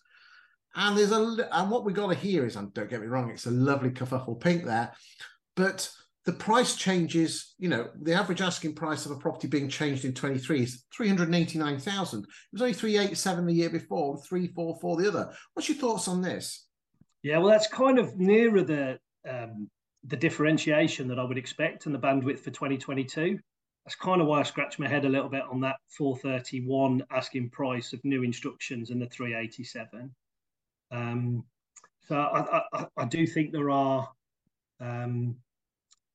And 0.77 0.97
there's 0.97 1.11
a, 1.11 1.49
and 1.51 1.71
what 1.71 1.85
we 1.85 1.93
got 1.93 2.09
to 2.09 2.15
hear 2.15 2.47
is, 2.47 2.55
and 2.55 2.73
don't 2.75 2.91
get 2.91 3.01
me 3.01 3.09
wrong, 3.09 3.31
it's 3.31 3.47
a 3.47 3.51
lovely 3.51 3.91
kerfuffle 3.91 4.41
pink 4.41 4.65
there, 4.65 4.93
but 5.57 5.91
the 6.27 6.33
price 6.33 6.75
changes, 6.75 7.55
you 7.57 7.69
know, 7.69 7.89
the 8.03 8.13
average 8.13 8.41
asking 8.41 8.75
price 8.75 9.07
of 9.07 9.13
a 9.13 9.17
property 9.17 9.47
being 9.47 9.69
changed 9.69 10.05
in 10.05 10.13
23 10.13 10.63
is 10.65 10.85
389,000. 10.93 12.21
It 12.21 12.27
was 12.53 12.63
only 12.63 12.75
387 12.75 13.47
the 13.47 13.55
year 13.55 13.71
before 13.71 14.15
and 14.15 14.25
344 14.25 14.97
the 14.97 15.09
other. 15.09 15.33
What's 15.55 15.69
your 15.69 15.79
thoughts 15.79 16.09
on 16.09 16.21
this? 16.21 16.67
Yeah, 17.23 17.39
well, 17.39 17.51
that's 17.51 17.69
kind 17.69 18.01
of 18.01 18.19
nearer 18.19 18.63
the 18.63 18.99
um, 19.29 19.71
the 20.05 20.17
differentiation 20.17 21.09
that 21.09 21.19
I 21.19 21.25
would 21.25 21.39
expect 21.39 21.87
and 21.87 21.95
the 21.95 21.99
bandwidth 21.99 22.41
for 22.41 22.51
2022. 22.51 23.39
That's 23.85 23.97
kind 23.97 24.21
of 24.21 24.27
why 24.27 24.41
I 24.41 24.43
scratched 24.43 24.79
my 24.79 24.89
head 24.89 25.05
a 25.05 25.09
little 25.09 25.29
bit 25.29 25.43
on 25.51 25.61
that 25.61 25.77
431 25.97 27.05
asking 27.11 27.51
price 27.51 27.93
of 27.93 28.05
new 28.05 28.23
instructions 28.23 28.91
and 28.91 29.01
the 29.01 29.07
387. 29.07 30.15
Um, 30.91 31.45
so 32.07 32.17
I, 32.17 32.63
I, 32.73 32.87
I 32.97 33.05
do 33.05 33.27
think 33.27 33.51
there 33.51 33.71
are 33.71 34.09
um, 34.81 35.37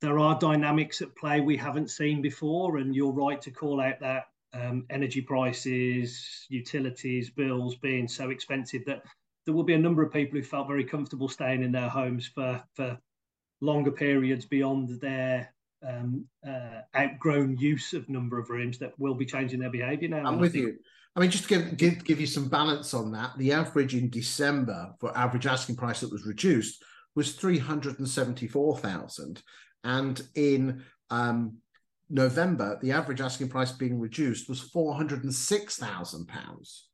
there 0.02 0.18
are 0.18 0.38
dynamics 0.40 1.02
at 1.02 1.16
play 1.16 1.42
we 1.42 1.56
haven't 1.56 1.92
seen 1.92 2.22
before, 2.22 2.78
and 2.78 2.96
you're 2.96 3.12
right 3.12 3.42
to 3.42 3.52
call 3.52 3.80
out 3.80 4.00
that 4.00 4.26
um, 4.54 4.86
energy 4.90 5.22
prices, 5.22 6.46
utilities, 6.50 7.30
bills 7.30 7.76
being 7.76 8.08
so 8.08 8.32
expensive 8.32 8.84
that 8.86 9.04
there 9.46 9.54
will 9.54 9.64
be 9.64 9.74
a 9.74 9.80
number 9.80 10.04
of 10.04 10.12
people 10.12 10.38
who 10.38 10.44
felt 10.44 10.68
very 10.68 10.84
comfortable 10.84 11.30
staying 11.30 11.64
in 11.64 11.72
their 11.72 11.90
homes 11.90 12.28
for 12.28 12.62
for 12.76 12.98
longer 13.62 13.92
periods 13.92 14.46
beyond 14.46 15.00
their 15.00 15.54
um, 15.88 16.26
uh, 16.48 16.82
outgrown 16.96 17.58
use 17.58 17.94
of 17.94 18.10
number 18.10 18.40
of 18.40 18.50
rooms 18.50 18.78
that 18.80 18.98
will 19.00 19.16
be 19.16 19.26
changing 19.26 19.60
their 19.60 19.70
behaviour 19.70 20.10
now. 20.10 20.26
I'm 20.26 20.40
with 20.40 20.56
you. 20.56 20.78
I 21.16 21.20
mean, 21.20 21.30
just 21.30 21.48
to 21.48 21.50
give, 21.50 21.78
give 21.78 22.04
give 22.04 22.22
you 22.22 22.28
some 22.28 22.50
balance 22.50 22.94
on 22.94 23.12
that, 23.12 23.38
the 23.38 23.52
average 23.52 23.96
in 23.96 24.10
December 24.10 24.94
for 25.00 25.16
average 25.16 25.46
asking 25.46 25.76
price 25.76 26.02
that 26.02 26.12
was 26.12 26.26
reduced 26.26 26.84
was 27.16 27.36
three 27.36 27.58
hundred 27.58 27.98
and 29.84 30.18
seventy 30.18 30.32
four 30.34 30.42
thousand, 30.42 30.64
and 30.64 30.80
in 30.80 30.84
um, 31.10 31.58
November, 32.10 32.78
the 32.82 32.92
average 32.92 33.22
asking 33.22 33.50
price 33.50 33.72
being 33.72 34.00
reduced 34.00 34.50
was 34.50 34.62
four 34.62 34.96
hundred 34.96 35.24
and 35.24 35.34
six 35.34 35.78
thousand 35.78 36.28
pounds. 36.28 36.88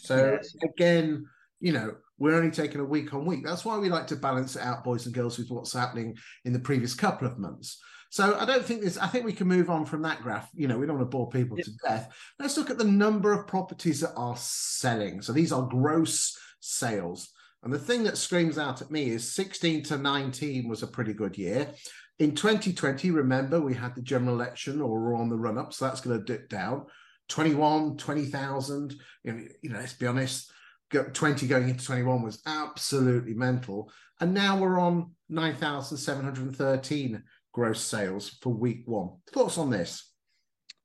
So 0.00 0.32
yes. 0.32 0.54
again, 0.62 1.26
you 1.60 1.72
know, 1.72 1.94
we're 2.18 2.36
only 2.36 2.50
taking 2.50 2.80
a 2.80 2.84
week 2.84 3.12
on 3.14 3.24
week. 3.24 3.44
That's 3.44 3.64
why 3.64 3.78
we 3.78 3.88
like 3.88 4.06
to 4.08 4.16
balance 4.16 4.56
it 4.56 4.62
out, 4.62 4.84
boys 4.84 5.06
and 5.06 5.14
girls, 5.14 5.38
with 5.38 5.50
what's 5.50 5.72
happening 5.72 6.16
in 6.44 6.52
the 6.52 6.58
previous 6.58 6.94
couple 6.94 7.26
of 7.26 7.38
months. 7.38 7.80
So 8.10 8.36
I 8.38 8.44
don't 8.44 8.64
think 8.64 8.82
this. 8.82 8.96
I 8.96 9.08
think 9.08 9.24
we 9.24 9.32
can 9.32 9.48
move 9.48 9.70
on 9.70 9.84
from 9.84 10.02
that 10.02 10.22
graph. 10.22 10.48
You 10.54 10.68
know, 10.68 10.78
we 10.78 10.86
don't 10.86 10.98
want 10.98 11.10
to 11.10 11.16
bore 11.16 11.30
people 11.30 11.56
yep. 11.56 11.66
to 11.66 11.72
death. 11.88 12.16
Let's 12.38 12.56
look 12.56 12.70
at 12.70 12.78
the 12.78 12.84
number 12.84 13.32
of 13.32 13.48
properties 13.48 14.00
that 14.02 14.14
are 14.16 14.36
selling. 14.36 15.20
So 15.20 15.32
these 15.32 15.50
are 15.50 15.62
gross 15.66 16.38
sales. 16.60 17.30
And 17.64 17.72
the 17.72 17.78
thing 17.78 18.04
that 18.04 18.18
screams 18.18 18.58
out 18.58 18.82
at 18.82 18.90
me 18.90 19.08
is 19.08 19.32
16 19.32 19.84
to 19.84 19.96
19 19.96 20.68
was 20.68 20.82
a 20.82 20.86
pretty 20.86 21.14
good 21.14 21.38
year. 21.38 21.70
In 22.18 22.34
2020, 22.34 23.10
remember, 23.10 23.58
we 23.58 23.74
had 23.74 23.94
the 23.94 24.02
general 24.02 24.34
election 24.34 24.82
or 24.82 25.00
we're 25.00 25.16
on 25.16 25.30
the 25.30 25.36
run 25.36 25.56
up, 25.56 25.72
so 25.72 25.86
that's 25.86 26.02
going 26.02 26.18
to 26.18 26.24
dip 26.24 26.50
down. 26.50 26.84
21, 27.30 27.96
20,000. 27.96 28.94
You 29.24 29.48
know, 29.62 29.78
let's 29.78 29.94
be 29.94 30.06
honest, 30.06 30.52
20 30.90 31.46
going 31.46 31.70
into 31.70 31.84
21 31.84 32.22
was 32.22 32.42
absolutely 32.46 33.32
mental. 33.32 33.90
And 34.20 34.34
now 34.34 34.58
we're 34.58 34.78
on 34.78 35.12
9,713 35.30 37.22
gross 37.52 37.80
sales 37.80 38.28
for 38.42 38.50
week 38.50 38.82
one. 38.84 39.10
Thoughts 39.32 39.56
on 39.56 39.70
this? 39.70 40.12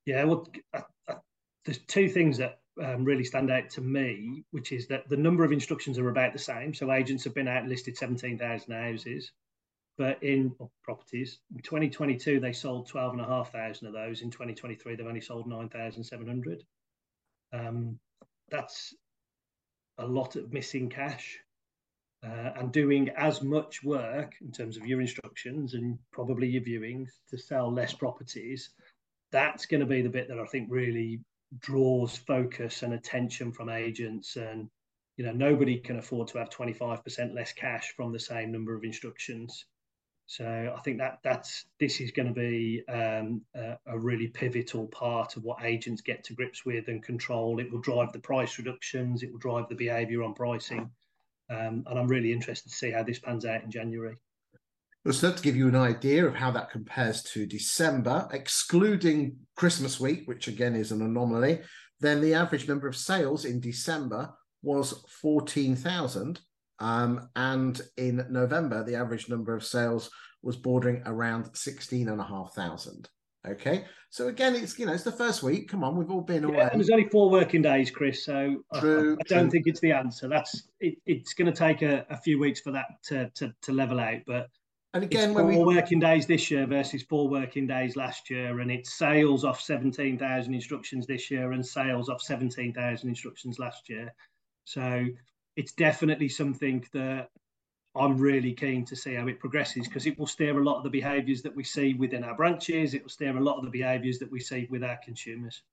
Yeah, 0.06 0.24
well, 0.24 0.48
I, 0.74 0.84
I, 1.10 1.16
there's 1.66 1.80
two 1.80 2.08
things 2.08 2.38
that 2.38 2.60
um, 2.84 3.04
really 3.04 3.24
stand 3.24 3.52
out 3.52 3.70
to 3.72 3.82
me, 3.82 4.44
which 4.52 4.72
is 4.72 4.88
that 4.88 5.08
the 5.10 5.18
number 5.18 5.44
of 5.44 5.52
instructions 5.52 5.98
are 5.98 6.10
about 6.10 6.34
the 6.34 6.40
same. 6.40 6.74
So 6.74 6.92
agents 6.92 7.24
have 7.24 7.36
been 7.36 7.48
out 7.48 7.68
listed 7.68 7.98
17,000 7.98 8.72
houses, 8.72 9.32
but 9.98 10.22
in 10.24 10.56
properties 10.84 11.40
in 11.54 11.62
2022 11.62 12.40
they 12.40 12.54
sold 12.54 12.88
12,500 12.88 13.88
of 13.88 13.94
those. 13.94 14.22
In 14.22 14.32
2023 14.32 14.96
they've 14.96 15.06
only 15.06 15.22
sold 15.22 15.48
9,700. 15.48 16.64
Um, 17.52 18.00
that's 18.50 18.94
a 19.98 20.06
lot 20.06 20.36
of 20.36 20.54
missing 20.54 20.90
cash. 20.90 21.40
Uh, 22.22 22.52
and 22.58 22.74
doing 22.74 23.08
as 23.16 23.42
much 23.42 23.82
work 23.82 24.34
in 24.42 24.52
terms 24.52 24.76
of 24.76 24.86
your 24.86 25.00
instructions 25.00 25.74
and 25.74 25.98
probably 26.12 26.50
your 26.50 26.62
viewings 26.62 27.12
to 27.30 27.38
sell 27.38 27.72
less 27.72 27.94
properties, 27.94 28.72
that's 29.32 29.66
going 29.66 29.80
to 29.80 29.86
be 29.86 30.02
the 30.02 30.10
bit 30.10 30.28
that 30.28 30.38
I 30.38 30.46
think 30.46 30.68
really 30.70 31.22
draws 31.58 32.16
focus 32.16 32.84
and 32.84 32.94
attention 32.94 33.52
from 33.52 33.70
agents. 33.70 34.36
And 34.36 34.70
you 35.18 35.26
know, 35.26 35.34
nobody 35.34 35.78
can 35.78 35.98
afford 35.98 36.30
to 36.30 36.38
have 36.38 36.50
25% 36.50 37.34
less 37.34 37.52
cash 37.54 37.94
from 37.96 38.14
the 38.14 38.20
same 38.20 38.52
number 38.52 38.76
of 38.76 38.84
instructions. 38.84 39.66
So 40.28 40.74
I 40.78 40.80
think 40.82 41.00
that 41.00 41.20
that's 41.24 41.66
this 41.80 42.00
is 42.00 42.12
going 42.12 42.28
to 42.28 42.40
be 42.40 42.84
um, 42.88 43.42
a, 43.56 43.80
a, 43.88 43.98
really 43.98 44.28
pivotal 44.28 44.86
part 44.86 45.36
of 45.36 45.44
what 45.44 45.64
agents 45.64 46.04
get 46.04 46.24
to 46.26 46.36
grips 46.36 46.64
with 46.64 46.88
and 46.88 47.02
control. 47.02 47.60
It 47.60 47.72
will 47.72 47.82
drive 47.82 48.14
the 48.14 48.20
price 48.20 48.60
reductions. 48.60 49.24
It 49.24 49.32
will 49.32 49.40
drive 49.40 49.70
the 49.70 49.76
behaviour 49.76 50.22
on 50.22 50.36
pricing. 50.36 50.92
Um, 51.50 51.84
and 51.88 51.98
I'm 51.98 52.08
really 52.08 52.32
interested 52.32 52.70
to 52.70 52.76
see 52.76 52.92
how 52.92 53.02
this 53.02 53.18
pans 53.18 53.44
out 53.44 53.64
in 53.64 53.72
January. 53.72 54.18
So 55.10 55.32
to 55.32 55.42
give 55.42 55.56
you 55.56 55.68
an 55.68 55.76
idea 55.76 56.26
of 56.26 56.36
how 56.36 56.52
that 56.52 56.72
compares 56.72 57.24
to 57.24 57.46
December, 57.46 58.28
excluding 58.32 59.38
Christmas 59.56 60.00
week, 60.00 60.24
which 60.26 60.48
again 60.48 60.76
is 60.76 60.92
an 60.92 61.02
anomaly, 61.02 61.62
then 62.00 62.22
the 62.22 62.34
average 62.34 62.68
number 62.68 62.88
of 62.88 62.96
sales 62.96 63.46
in 63.46 63.60
December 63.60 64.34
was 64.62 65.06
14,000. 65.22 66.40
Um, 66.80 67.30
and 67.36 67.82
in 67.98 68.26
November, 68.30 68.84
the 68.84 68.96
average 68.96 69.30
number 69.30 69.56
of 69.56 69.64
sales 69.64 70.10
was 70.42 70.56
bordering 70.56 71.02
around 71.06 71.50
16,500. 71.54 73.10
Okay, 73.48 73.86
so 74.10 74.28
again, 74.28 74.54
it's 74.54 74.78
you 74.78 74.86
know 74.86 74.92
it's 74.92 75.04
the 75.04 75.14
first 75.14 75.44
week. 75.44 75.70
Come 75.70 75.82
on, 75.82 75.96
we've 75.96 76.12
all 76.12 76.22
been 76.22 76.44
away. 76.44 76.70
There's 76.74 76.90
only 76.90 77.08
four 77.08 77.30
working 77.30 77.62
days, 77.62 77.90
Chris. 77.90 78.26
So 78.26 78.64
true, 78.76 79.12
I, 79.12 79.14
I 79.14 79.24
don't 79.30 79.44
true. 79.44 79.50
think 79.50 79.68
it's 79.68 79.80
the 79.80 79.94
answer. 79.94 80.28
That's 80.28 80.68
it, 80.82 80.96
it's 81.06 81.34
going 81.34 81.52
to 81.52 81.58
take 81.58 81.82
a, 81.82 82.06
a, 82.10 82.18
few 82.18 82.38
weeks 82.38 82.60
for 82.60 82.72
that 82.72 82.88
to, 83.06 83.30
to, 83.36 83.54
to 83.62 83.72
level 83.72 83.98
out. 83.98 84.20
But 84.28 84.50
and 84.94 85.04
again, 85.04 85.34
four 85.34 85.44
we... 85.44 85.58
working 85.58 86.00
days 86.00 86.26
this 86.26 86.50
year 86.50 86.66
versus 86.66 87.04
four 87.04 87.28
working 87.28 87.68
days 87.68 87.96
last 87.96 88.30
year, 88.30 88.60
and 88.60 88.72
it's 88.72 88.98
sales 88.98 89.44
off 89.44 89.62
seventeen 89.62 90.18
thousand 90.18 90.54
instructions 90.54 91.06
this 91.06 91.30
year 91.30 91.52
and 91.52 91.66
sales 91.66 92.10
off 92.10 92.22
seventeen 92.22 92.74
thousand 92.74 93.10
instructions 93.10 93.60
last 93.60 93.90
year. 93.90 94.14
So 94.66 95.06
it's 95.56 95.74
definitely 95.74 96.30
something 96.30 96.86
that 96.94 97.30
I'm 97.96 98.18
really 98.18 98.54
keen 98.54 98.86
to 98.86 98.96
see 98.96 99.16
how 99.16 99.28
it 99.28 99.40
progresses 99.40 99.88
because 99.88 100.06
it 100.06 100.18
will 100.18 100.28
steer 100.28 100.60
a 100.60 100.64
lot 100.64 100.78
of 100.78 100.84
the 100.84 100.90
behaviours 100.90 101.42
that 101.42 101.56
we 101.56 101.64
see 101.64 101.96
within 101.96 102.24
our 102.24 102.36
branches. 102.36 102.94
It 102.94 103.02
will 103.02 103.10
steer 103.10 103.36
a 103.36 103.44
lot 103.44 103.58
of 103.58 103.66
the 103.66 103.72
behaviours 103.72 104.20
that 104.20 104.32
we 104.32 104.40
see 104.40 104.68
with 104.70 104.84
our 104.84 104.98
consumers. 105.04 105.64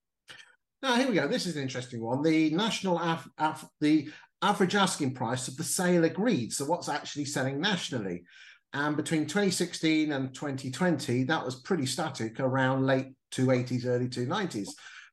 Now 0.83 0.97
here 0.97 1.09
we 1.09 1.15
go. 1.15 1.29
This 1.29 1.47
is 1.47 1.57
an 1.57 1.63
interesting 1.63 2.03
one. 2.03 2.23
The 2.23 2.51
national 2.51 2.99
af- 2.99 3.29
af- 3.39 3.69
the 3.81 4.09
average 4.43 4.75
asking 4.75 5.15
price 5.15 5.49
of 5.49 5.57
the 5.57 5.65
sale 5.65 6.05
agreed. 6.05 6.53
So 6.53 6.65
what's 6.65 6.89
actually 6.89 7.25
selling 7.25 7.61
nationally? 7.61 8.25
And 8.73 8.97
between 8.97 9.23
2016 9.23 10.13
and 10.13 10.35
2020, 10.35 11.25
that 11.25 11.45
was 11.45 11.55
pretty 11.57 11.87
static 11.87 12.41
around 12.41 12.87
late 12.87 13.13
280s, 13.33 13.87
early 13.87 14.09
290s. 14.09 14.69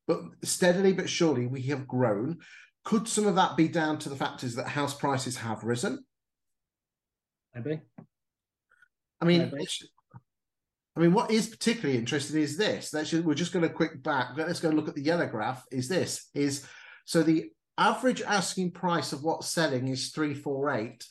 But 0.07 0.21
steadily 0.43 0.93
but 0.93 1.09
surely, 1.09 1.47
we 1.47 1.61
have 1.63 1.87
grown. 1.87 2.39
Could 2.83 3.07
some 3.07 3.25
of 3.25 3.35
that 3.35 3.55
be 3.55 3.69
down 3.69 3.99
to 3.99 4.09
the 4.09 4.15
factors 4.15 4.55
that 4.55 4.67
house 4.67 4.93
prices 4.93 5.37
have 5.37 5.63
risen? 5.63 6.03
Maybe. 7.55 7.79
I 9.21 9.25
mean, 9.25 9.49
Maybe. 9.51 9.65
I 10.95 10.99
mean, 10.99 11.13
what 11.13 11.31
is 11.31 11.47
particularly 11.47 11.97
interesting 11.97 12.41
is 12.41 12.57
this. 12.57 12.93
Let's 12.93 13.11
we're 13.13 13.33
just 13.33 13.51
going 13.51 13.67
to 13.67 13.73
quick 13.73 14.03
back. 14.03 14.37
Let's 14.37 14.59
go 14.59 14.69
look 14.69 14.87
at 14.87 14.95
the 14.95 15.01
yellow 15.01 15.25
graph. 15.25 15.65
Is 15.71 15.87
this 15.87 16.29
is 16.35 16.67
so 17.05 17.23
the 17.23 17.49
average 17.77 18.21
asking 18.21 18.71
price 18.71 19.13
of 19.13 19.23
what's 19.23 19.49
selling 19.49 19.87
is 19.87 20.09
three 20.09 20.33
four 20.33 20.69
eight, 20.71 21.05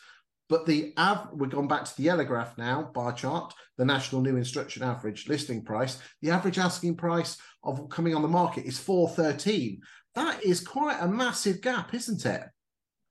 but 0.53 0.67
the 0.67 0.93
av 0.99 1.31
we're 1.33 1.47
gone 1.47 1.67
back 1.67 1.83
to 1.83 1.97
the 1.97 2.03
yellow 2.03 2.25
graph 2.25 2.59
now 2.59 2.91
bar 2.93 3.15
chart. 3.15 3.55
The 3.79 3.87
national 3.87 4.21
new 4.21 4.37
instruction 4.37 4.83
average 4.83 5.27
listing 5.27 5.65
price. 5.65 5.99
The 6.21 6.29
average 6.29 6.59
asking 6.59 6.97
price 6.97 7.39
of 7.65 7.89
coming 7.89 8.15
on 8.15 8.21
the 8.21 8.29
market 8.29 8.67
is 8.67 8.79
four 8.79 9.09
thirteen. 9.09 9.81
That 10.15 10.45
is 10.45 10.61
quite 10.61 10.99
a 11.01 11.09
massive 11.09 11.63
gap, 11.63 11.95
isn't 11.95 12.27
it? 12.27 12.43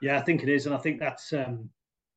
Yeah, 0.03 0.19
I 0.19 0.21
think 0.21 0.43
it 0.43 0.49
is, 0.49 0.67
and 0.67 0.75
I 0.75 0.77
think 0.77 0.99
that's 0.99 1.33
um, 1.33 1.67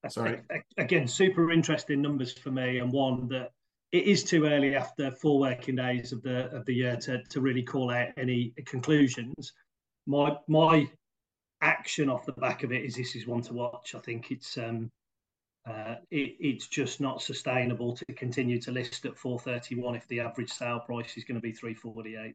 that's 0.03 0.17
Sorry. 0.17 0.43
Again, 0.77 1.09
super 1.09 1.51
interesting 1.51 2.03
numbers 2.03 2.37
for 2.37 2.51
me, 2.51 2.81
and 2.81 2.93
one 2.93 3.27
that 3.29 3.53
it 3.93 4.05
is 4.05 4.25
too 4.25 4.45
early 4.45 4.77
after 4.77 5.11
four 5.11 5.39
working 5.41 5.77
days 5.77 6.13
of 6.13 6.23
the 6.23 6.55
of 6.55 6.67
the 6.67 6.75
year 6.75 6.97
to, 6.97 7.23
to 7.31 7.41
really 7.41 7.63
call 7.63 7.91
out 7.91 8.09
any 8.19 8.53
conclusions. 8.67 9.55
My 10.07 10.37
my 10.49 10.87
action 11.63 12.11
off 12.11 12.27
the 12.27 12.33
back 12.33 12.63
of 12.63 12.73
it 12.73 12.85
is 12.85 12.95
this 12.95 13.17
is 13.17 13.27
one 13.27 13.41
to 13.41 13.55
watch. 13.55 13.95
I 13.95 14.01
think 14.01 14.31
it's 14.31 14.59
um 14.59 14.91
uh, 15.67 15.97
it, 16.11 16.37
it's 16.41 16.67
just 16.67 17.01
not 17.01 17.23
sustainable 17.23 17.97
to 17.97 18.05
continue 18.15 18.61
to 18.61 18.71
list 18.71 19.05
at 19.07 19.17
431 19.17 19.95
if 19.95 20.07
the 20.09 20.21
average 20.21 20.51
sale 20.51 20.81
price 20.81 21.17
is 21.17 21.25
going 21.25 21.37
to 21.37 21.41
be 21.41 21.53
348. 21.53 22.35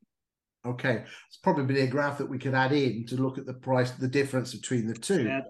Okay, 0.65 1.03
it's 1.27 1.38
probably 1.38 1.81
a 1.81 1.88
graph 1.88 2.17
that 2.17 2.29
we 2.29 2.38
could 2.38 2.53
add 2.53 2.74
in 2.74 3.05
to 3.05 3.15
look 3.15 3.38
at 3.38 3.45
the 3.45 3.53
price, 3.53 3.91
the 3.91 4.07
difference 4.07 4.53
between 4.53 4.88
the 4.88 4.93
two. 4.93 5.24
Yeah, 5.24 5.41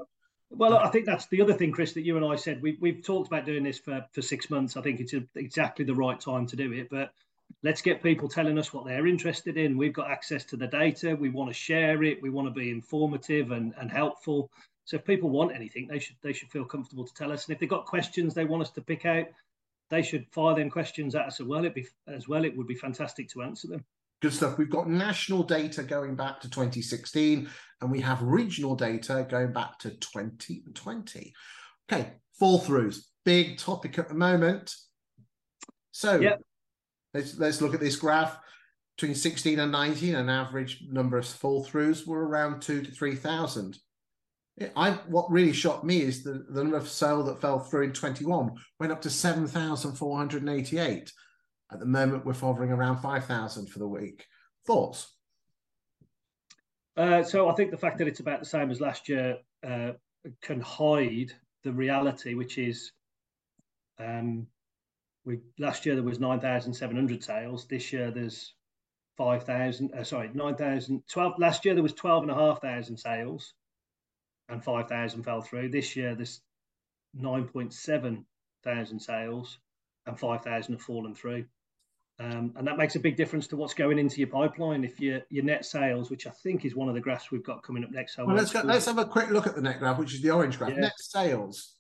well, 0.51 0.77
I 0.77 0.89
think 0.89 1.05
that's 1.05 1.27
the 1.27 1.41
other 1.41 1.53
thing, 1.53 1.71
Chris, 1.71 1.93
that 1.93 2.01
you 2.01 2.17
and 2.17 2.25
I 2.25 2.35
said. 2.35 2.61
We, 2.61 2.77
we've 2.81 3.03
talked 3.03 3.27
about 3.27 3.45
doing 3.45 3.63
this 3.63 3.79
for, 3.79 4.03
for 4.11 4.21
six 4.21 4.49
months. 4.49 4.77
I 4.77 4.81
think 4.81 4.99
it's 4.99 5.13
a, 5.13 5.23
exactly 5.35 5.85
the 5.85 5.95
right 5.95 6.19
time 6.19 6.47
to 6.47 6.55
do 6.55 6.73
it. 6.73 6.89
But 6.89 7.11
let's 7.61 7.81
get 7.81 8.01
people 8.01 8.27
telling 8.27 8.57
us 8.57 8.73
what 8.73 8.85
they're 8.85 9.05
interested 9.05 9.57
in. 9.57 9.77
We've 9.77 9.93
got 9.93 10.09
access 10.09 10.43
to 10.45 10.57
the 10.57 10.67
data. 10.67 11.15
We 11.15 11.29
want 11.29 11.51
to 11.51 11.53
share 11.53 12.03
it. 12.03 12.21
We 12.21 12.31
want 12.31 12.47
to 12.47 12.53
be 12.53 12.71
informative 12.71 13.51
and, 13.51 13.73
and 13.79 13.91
helpful. 13.91 14.51
So 14.89 14.95
if 14.95 15.05
people 15.05 15.29
want 15.29 15.53
anything, 15.53 15.85
they 15.87 15.99
should 15.99 16.15
they 16.23 16.33
should 16.33 16.49
feel 16.49 16.65
comfortable 16.65 17.05
to 17.05 17.13
tell 17.13 17.31
us. 17.31 17.45
And 17.45 17.53
if 17.53 17.59
they've 17.59 17.69
got 17.69 17.85
questions 17.85 18.33
they 18.33 18.45
want 18.45 18.63
us 18.63 18.71
to 18.71 18.81
pick 18.81 19.05
out, 19.05 19.27
they 19.91 20.01
should 20.01 20.25
fire 20.31 20.55
them 20.55 20.71
questions 20.71 21.13
at 21.13 21.27
us 21.27 21.39
as 21.39 21.45
well. 21.45 21.63
It 21.63 21.75
be 21.75 21.85
as 22.07 22.27
well. 22.27 22.43
It 22.43 22.57
would 22.57 22.65
be 22.65 22.73
fantastic 22.73 23.29
to 23.29 23.43
answer 23.43 23.67
them. 23.67 23.85
Good 24.19 24.33
stuff. 24.33 24.57
We've 24.57 24.67
got 24.67 24.89
national 24.89 25.43
data 25.43 25.83
going 25.83 26.15
back 26.15 26.41
to 26.41 26.49
2016, 26.49 27.47
and 27.81 27.91
we 27.91 28.01
have 28.01 28.19
regional 28.23 28.75
data 28.75 29.27
going 29.29 29.53
back 29.53 29.77
to 29.79 29.91
2020. 29.91 31.33
Okay, 31.93 32.13
fall 32.39 32.59
throughs, 32.59 33.01
big 33.23 33.59
topic 33.59 33.99
at 33.99 34.07
the 34.07 34.15
moment. 34.15 34.73
So 35.91 36.19
yep. 36.19 36.41
let's 37.13 37.37
let's 37.37 37.61
look 37.61 37.75
at 37.75 37.79
this 37.79 37.95
graph. 37.95 38.39
Between 38.97 39.13
16 39.13 39.59
and 39.59 39.71
19, 39.71 40.15
an 40.15 40.29
average 40.29 40.83
number 40.89 41.19
of 41.19 41.27
fall 41.27 41.63
throughs 41.63 42.07
were 42.07 42.27
around 42.27 42.63
two 42.63 42.81
to 42.81 42.89
three 42.89 43.15
thousand. 43.15 43.77
I 44.75 44.91
what 45.07 45.31
really 45.31 45.53
shocked 45.53 45.83
me 45.83 46.01
is 46.01 46.23
the, 46.23 46.45
the 46.49 46.63
number 46.63 46.77
of 46.77 46.87
sale 46.87 47.23
that 47.23 47.41
fell 47.41 47.59
through 47.59 47.83
in 47.83 47.93
21 47.93 48.51
went 48.79 48.91
up 48.91 49.01
to 49.01 49.09
7,488. 49.09 51.13
At 51.71 51.79
the 51.79 51.85
moment, 51.85 52.25
we're 52.25 52.33
hovering 52.33 52.71
around 52.71 52.97
5,000 52.97 53.67
for 53.67 53.79
the 53.79 53.87
week. 53.87 54.25
Thoughts? 54.65 55.13
Uh, 56.97 57.23
so 57.23 57.47
I 57.47 57.53
think 57.53 57.71
the 57.71 57.77
fact 57.77 57.99
that 57.99 58.07
it's 58.07 58.19
about 58.19 58.39
the 58.39 58.45
same 58.45 58.71
as 58.71 58.81
last 58.81 59.07
year 59.07 59.37
uh, 59.65 59.91
can 60.41 60.59
hide 60.59 61.31
the 61.63 61.71
reality, 61.71 62.33
which 62.33 62.57
is 62.57 62.91
um, 63.99 64.47
we 65.25 65.39
last 65.57 65.85
year 65.85 65.95
there 65.95 66.03
was 66.03 66.19
9,700 66.19 67.23
sales. 67.23 67.67
This 67.67 67.93
year 67.93 68.11
there's 68.11 68.53
5,000, 69.17 69.93
uh, 69.93 70.03
sorry, 70.03 70.31
9,000, 70.33 71.03
12, 71.07 71.33
last 71.37 71.65
year 71.65 71.73
there 71.73 71.83
was 71.83 71.93
12,500 71.93 72.99
sales 72.99 73.53
and 74.49 74.63
5,000 74.63 75.23
fell 75.23 75.41
through. 75.41 75.69
This 75.69 75.95
year 75.95 76.15
there's 76.15 76.41
9.7 77.19 78.23
thousand 78.63 78.99
sales 78.99 79.57
and 80.05 80.19
5,000 80.19 80.73
have 80.73 80.81
fallen 80.81 81.15
through. 81.15 81.45
Um, 82.19 82.51
and 82.57 82.67
that 82.67 82.77
makes 82.77 82.95
a 82.95 82.99
big 82.99 83.15
difference 83.15 83.47
to 83.47 83.55
what's 83.55 83.73
going 83.73 83.97
into 83.97 84.17
your 84.17 84.27
pipeline. 84.27 84.83
If 84.83 84.99
your 84.99 85.21
your 85.29 85.45
net 85.45 85.63
sales, 85.63 86.09
which 86.09 86.27
I 86.27 86.31
think 86.31 86.65
is 86.65 86.75
one 86.75 86.89
of 86.89 86.95
the 86.95 86.99
graphs 86.99 87.31
we've 87.31 87.43
got 87.43 87.63
coming 87.63 87.81
up 87.81 87.91
next, 87.91 88.17
well, 88.17 88.35
let's 88.35 88.51
go, 88.51 88.61
let's 88.61 88.85
have 88.87 88.97
a 88.97 89.05
quick 89.05 89.29
look 89.29 89.47
at 89.47 89.55
the 89.55 89.61
net 89.61 89.79
graph, 89.79 89.97
which 89.97 90.13
is 90.13 90.21
the 90.21 90.29
orange 90.29 90.57
graph. 90.57 90.71
Yeah. 90.71 90.81
Net 90.81 90.93
sales. 90.97 91.75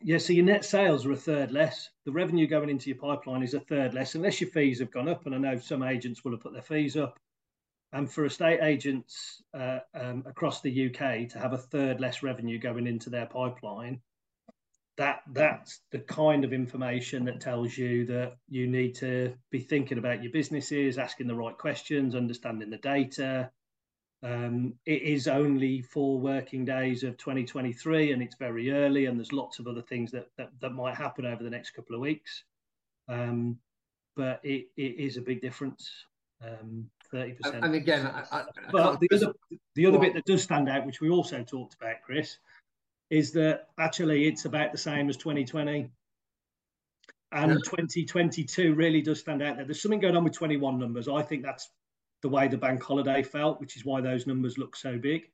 Yeah, 0.00 0.18
so 0.18 0.32
your 0.32 0.46
net 0.46 0.64
sales 0.64 1.04
are 1.04 1.12
a 1.12 1.16
third 1.16 1.52
less. 1.52 1.90
The 2.06 2.12
revenue 2.12 2.46
going 2.46 2.70
into 2.70 2.88
your 2.88 2.98
pipeline 2.98 3.42
is 3.42 3.52
a 3.52 3.60
third 3.60 3.92
less, 3.92 4.14
unless 4.14 4.40
your 4.40 4.50
fees 4.50 4.78
have 4.80 4.90
gone 4.90 5.08
up. 5.08 5.26
And 5.26 5.34
I 5.34 5.38
know 5.38 5.58
some 5.58 5.82
agents 5.82 6.24
will 6.24 6.32
have 6.32 6.40
put 6.40 6.54
their 6.54 6.62
fees 6.62 6.96
up. 6.96 7.18
And 7.94 8.10
for 8.10 8.26
estate 8.26 8.60
agents 8.60 9.42
uh, 9.54 9.78
um, 9.94 10.24
across 10.26 10.60
the 10.60 10.86
UK 10.86 11.28
to 11.30 11.38
have 11.38 11.54
a 11.54 11.58
third 11.58 12.00
less 12.00 12.22
revenue 12.22 12.58
going 12.58 12.86
into 12.86 13.08
their 13.08 13.26
pipeline 13.26 14.00
that 14.96 15.22
that's 15.32 15.80
the 15.90 15.98
kind 15.98 16.44
of 16.44 16.52
information 16.52 17.24
that 17.24 17.40
tells 17.40 17.76
you 17.76 18.04
that 18.06 18.36
you 18.48 18.66
need 18.66 18.94
to 18.94 19.34
be 19.50 19.58
thinking 19.58 19.98
about 19.98 20.22
your 20.22 20.30
businesses, 20.30 20.98
asking 20.98 21.26
the 21.26 21.34
right 21.34 21.56
questions, 21.58 22.14
understanding 22.14 22.70
the 22.70 22.76
data. 22.78 23.50
Um, 24.22 24.74
it 24.86 25.02
is 25.02 25.26
only 25.26 25.82
four 25.82 26.18
working 26.20 26.64
days 26.64 27.02
of 27.02 27.16
2023, 27.18 28.12
and 28.12 28.22
it's 28.22 28.36
very 28.36 28.70
early, 28.70 29.06
and 29.06 29.18
there's 29.18 29.32
lots 29.32 29.58
of 29.58 29.66
other 29.66 29.82
things 29.82 30.12
that 30.12 30.28
that, 30.38 30.50
that 30.60 30.70
might 30.70 30.94
happen 30.94 31.26
over 31.26 31.42
the 31.42 31.50
next 31.50 31.70
couple 31.70 31.96
of 31.96 32.00
weeks. 32.00 32.44
Um, 33.08 33.58
but 34.16 34.40
it, 34.44 34.68
it 34.76 34.96
is 34.98 35.16
a 35.16 35.22
big 35.22 35.42
difference. 35.42 35.90
Um, 36.40 36.88
30%. 37.14 37.62
And 37.62 37.74
again, 37.74 38.06
I, 38.06 38.24
I, 38.30 38.44
but 38.72 38.98
the 39.00 39.08
other, 39.14 39.32
the 39.74 39.86
other 39.86 39.98
bit 39.98 40.14
that 40.14 40.24
does 40.24 40.42
stand 40.42 40.68
out, 40.68 40.84
which 40.84 41.00
we 41.00 41.10
also 41.10 41.42
talked 41.42 41.74
about, 41.74 41.96
Chris, 42.04 42.38
is 43.10 43.32
that 43.32 43.68
actually 43.78 44.26
it's 44.26 44.44
about 44.44 44.72
the 44.72 44.78
same 44.78 45.08
as 45.08 45.16
2020. 45.16 45.90
And 47.32 47.50
yeah. 47.50 47.56
2022 47.64 48.74
really 48.74 49.02
does 49.02 49.20
stand 49.20 49.42
out 49.42 49.56
there. 49.56 49.64
There's 49.64 49.82
something 49.82 50.00
going 50.00 50.16
on 50.16 50.24
with 50.24 50.34
21 50.34 50.78
numbers. 50.78 51.08
I 51.08 51.22
think 51.22 51.42
that's 51.42 51.68
the 52.22 52.28
way 52.28 52.48
the 52.48 52.56
bank 52.56 52.82
holiday 52.82 53.22
felt, 53.22 53.60
which 53.60 53.76
is 53.76 53.84
why 53.84 54.00
those 54.00 54.26
numbers 54.26 54.58
look 54.58 54.76
so 54.76 54.98
big. 54.98 55.30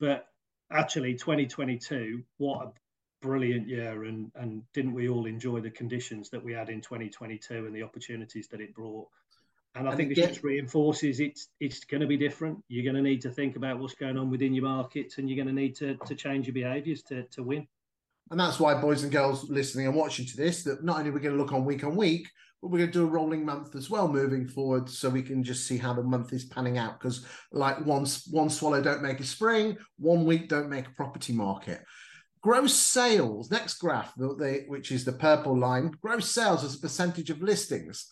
But 0.00 0.26
actually, 0.70 1.14
2022, 1.14 2.22
what 2.38 2.66
a 2.66 2.72
brilliant 3.20 3.68
year. 3.68 4.04
And, 4.04 4.30
and 4.34 4.62
didn't 4.72 4.94
we 4.94 5.08
all 5.08 5.26
enjoy 5.26 5.60
the 5.60 5.70
conditions 5.70 6.30
that 6.30 6.42
we 6.42 6.52
had 6.52 6.70
in 6.70 6.80
2022 6.80 7.66
and 7.66 7.74
the 7.74 7.82
opportunities 7.82 8.48
that 8.48 8.60
it 8.60 8.74
brought? 8.74 9.08
And 9.74 9.86
I 9.86 9.90
and 9.90 9.96
think 9.96 10.10
again, 10.10 10.24
this 10.24 10.36
just 10.36 10.44
reinforces 10.44 11.20
it's 11.20 11.48
it's 11.60 11.84
going 11.84 12.00
to 12.00 12.06
be 12.06 12.16
different. 12.16 12.58
You're 12.68 12.84
going 12.84 13.02
to 13.02 13.08
need 13.08 13.20
to 13.22 13.30
think 13.30 13.56
about 13.56 13.78
what's 13.78 13.94
going 13.94 14.16
on 14.16 14.30
within 14.30 14.54
your 14.54 14.64
markets, 14.64 15.18
and 15.18 15.28
you're 15.28 15.42
going 15.42 15.54
to 15.54 15.60
need 15.60 15.76
to 15.76 15.96
to 16.06 16.14
change 16.14 16.46
your 16.46 16.54
behaviours 16.54 17.02
to 17.04 17.24
to 17.24 17.42
win. 17.42 17.66
And 18.30 18.38
that's 18.38 18.60
why, 18.60 18.74
boys 18.74 19.02
and 19.04 19.12
girls 19.12 19.48
listening 19.48 19.86
and 19.86 19.96
watching 19.96 20.26
to 20.26 20.36
this, 20.36 20.62
that 20.64 20.84
not 20.84 20.98
only 20.98 21.10
we're 21.10 21.20
going 21.20 21.36
to 21.36 21.42
look 21.42 21.52
on 21.52 21.64
week 21.64 21.84
on 21.84 21.96
week, 21.96 22.28
but 22.60 22.68
we're 22.68 22.78
going 22.78 22.90
to 22.90 22.98
do 22.98 23.06
a 23.06 23.10
rolling 23.10 23.44
month 23.44 23.74
as 23.76 23.88
well 23.88 24.08
moving 24.08 24.46
forward, 24.46 24.88
so 24.88 25.08
we 25.08 25.22
can 25.22 25.42
just 25.42 25.66
see 25.66 25.76
how 25.78 25.94
the 25.94 26.02
month 26.02 26.32
is 26.32 26.44
panning 26.44 26.76
out. 26.76 26.98
Because 26.98 27.24
like 27.52 27.84
one 27.86 28.06
one 28.30 28.50
swallow 28.50 28.82
don't 28.82 29.02
make 29.02 29.20
a 29.20 29.24
spring, 29.24 29.76
one 29.98 30.24
week 30.24 30.48
don't 30.48 30.68
make 30.68 30.88
a 30.88 30.92
property 30.92 31.32
market. 31.32 31.82
Gross 32.40 32.74
sales, 32.74 33.50
next 33.50 33.78
graph, 33.78 34.12
which 34.16 34.92
is 34.92 35.04
the 35.04 35.12
purple 35.12 35.58
line, 35.58 35.90
gross 36.00 36.30
sales 36.30 36.64
as 36.64 36.76
a 36.76 36.80
percentage 36.80 37.30
of 37.30 37.42
listings. 37.42 38.08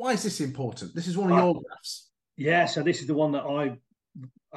Why 0.00 0.14
is 0.14 0.22
this 0.22 0.40
important? 0.40 0.94
This 0.94 1.06
is 1.06 1.18
one 1.18 1.30
of 1.30 1.38
uh, 1.38 1.42
your 1.42 1.54
graphs. 1.62 2.08
Yeah, 2.38 2.64
so 2.64 2.82
this 2.82 3.02
is 3.02 3.06
the 3.06 3.12
one 3.12 3.32
that 3.32 3.42
I 3.42 3.76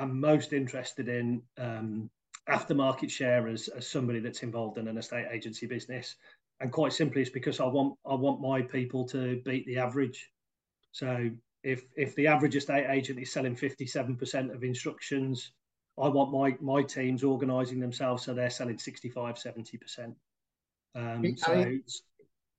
am 0.01 0.17
most 0.17 0.53
interested 0.53 1.09
in 1.09 1.41
um, 1.57 2.09
aftermarket 2.49 3.09
share 3.09 3.49
as, 3.49 3.67
as 3.67 3.85
somebody 3.85 4.21
that's 4.21 4.41
involved 4.41 4.77
in 4.77 4.87
an 4.87 4.97
estate 4.97 5.25
agency 5.29 5.65
business. 5.65 6.15
And 6.61 6.71
quite 6.71 6.93
simply, 6.93 7.19
it's 7.19 7.29
because 7.29 7.59
I 7.59 7.65
want 7.65 7.97
I 8.09 8.13
want 8.13 8.39
my 8.39 8.61
people 8.61 9.05
to 9.09 9.41
beat 9.43 9.65
the 9.65 9.79
average. 9.79 10.29
So 10.93 11.29
if 11.61 11.83
if 11.97 12.15
the 12.15 12.27
average 12.27 12.55
estate 12.55 12.85
agent 12.89 13.19
is 13.19 13.33
selling 13.33 13.53
57% 13.53 14.55
of 14.55 14.63
instructions, 14.63 15.51
I 16.01 16.07
want 16.07 16.31
my 16.31 16.55
my 16.61 16.83
teams 16.83 17.21
organising 17.21 17.81
themselves 17.81 18.23
so 18.23 18.33
they're 18.33 18.49
selling 18.49 18.77
65, 18.77 19.35
70%. 19.35 20.15
Um, 20.95 21.35
so 21.35 21.75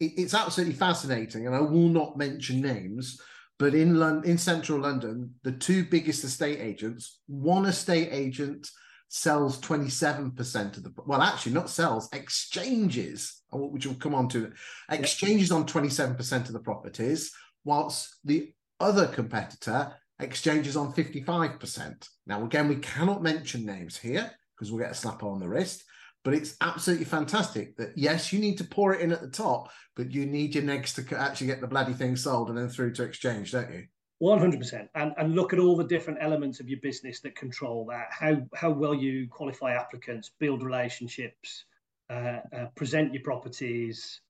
mean, 0.01 0.15
it's 0.17 0.35
absolutely 0.35 0.75
fascinating, 0.75 1.47
and 1.47 1.55
I 1.55 1.61
will 1.61 1.88
not 1.88 2.16
mention 2.16 2.61
names. 2.61 3.21
But 3.59 3.75
in 3.75 4.01
London, 4.01 4.29
in 4.29 4.38
central 4.38 4.81
London, 4.81 5.35
the 5.45 5.53
two 5.53 5.85
biggest 5.85 6.25
estate 6.25 6.59
agents, 6.59 7.21
one 7.27 7.66
estate 7.66 8.09
agent 8.11 8.68
sells 9.09 9.61
27% 9.61 10.77
of 10.77 10.83
the 10.83 10.92
well, 11.07 11.23
actually 11.23 11.53
not 11.53 11.71
sells, 11.71 12.09
exchanges, 12.12 13.42
which 13.53 13.87
will 13.87 13.95
come 13.95 14.14
on 14.14 14.29
to 14.31 14.53
exchanges 14.90 15.53
on 15.53 15.66
27% 15.66 16.33
of 16.47 16.53
the 16.53 16.59
properties, 16.59 17.31
whilst 17.64 18.16
the 18.25 18.53
other 18.81 19.07
competitor 19.07 19.95
exchanges 20.18 20.77
on 20.77 20.92
55%. 20.92 22.09
Now, 22.27 22.45
again, 22.45 22.66
we 22.66 22.77
cannot 22.77 23.23
mention 23.23 23.64
names 23.64 23.97
here 23.97 24.33
because 24.55 24.73
we'll 24.73 24.83
get 24.83 24.92
a 24.92 24.95
slap 24.95 25.23
on 25.23 25.38
the 25.38 25.49
wrist. 25.49 25.85
But 26.25 26.35
it's 26.35 26.57
absolutely 26.63 27.05
fantastic 27.05 27.77
that 27.77 27.93
yes, 27.97 28.33
you 28.33 28.41
need 28.41 28.57
to 28.59 28.65
pour 28.65 28.95
it 28.95 29.03
in 29.03 29.13
at 29.13 29.21
the 29.21 29.29
top, 29.29 29.71
but 29.95 30.11
you 30.11 30.25
need 30.25 30.55
your 30.55 30.65
negs 30.65 30.95
to 30.95 31.21
actually 31.21 31.49
get 31.49 31.61
the 31.61 31.67
bloody 31.67 31.93
thing 31.93 32.17
sold 32.17 32.49
and 32.49 32.57
then 32.57 32.71
through 32.71 32.95
to 32.95 33.05
exchange, 33.05 33.53
don't 33.53 33.71
you? 33.71 33.85
One 34.21 34.39
hundred 34.39 34.61
percent, 34.61 34.89
and 34.95 35.13
and 35.19 35.35
look 35.35 35.53
at 35.53 35.59
all 35.59 35.77
the 35.77 35.85
different 35.85 36.21
elements 36.23 36.61
of 36.61 36.69
your 36.69 36.81
business 36.81 37.21
that 37.21 37.37
control 37.37 37.85
that. 37.91 38.07
How 38.11 38.41
how 38.55 38.71
well 38.71 38.95
you 38.95 39.29
qualify 39.29 39.75
applicants, 39.75 40.31
build 40.39 40.63
relationships, 40.63 41.67
uh, 42.09 42.39
uh, 42.57 42.67
present 42.75 43.13
your 43.13 43.23
properties, 43.23 44.21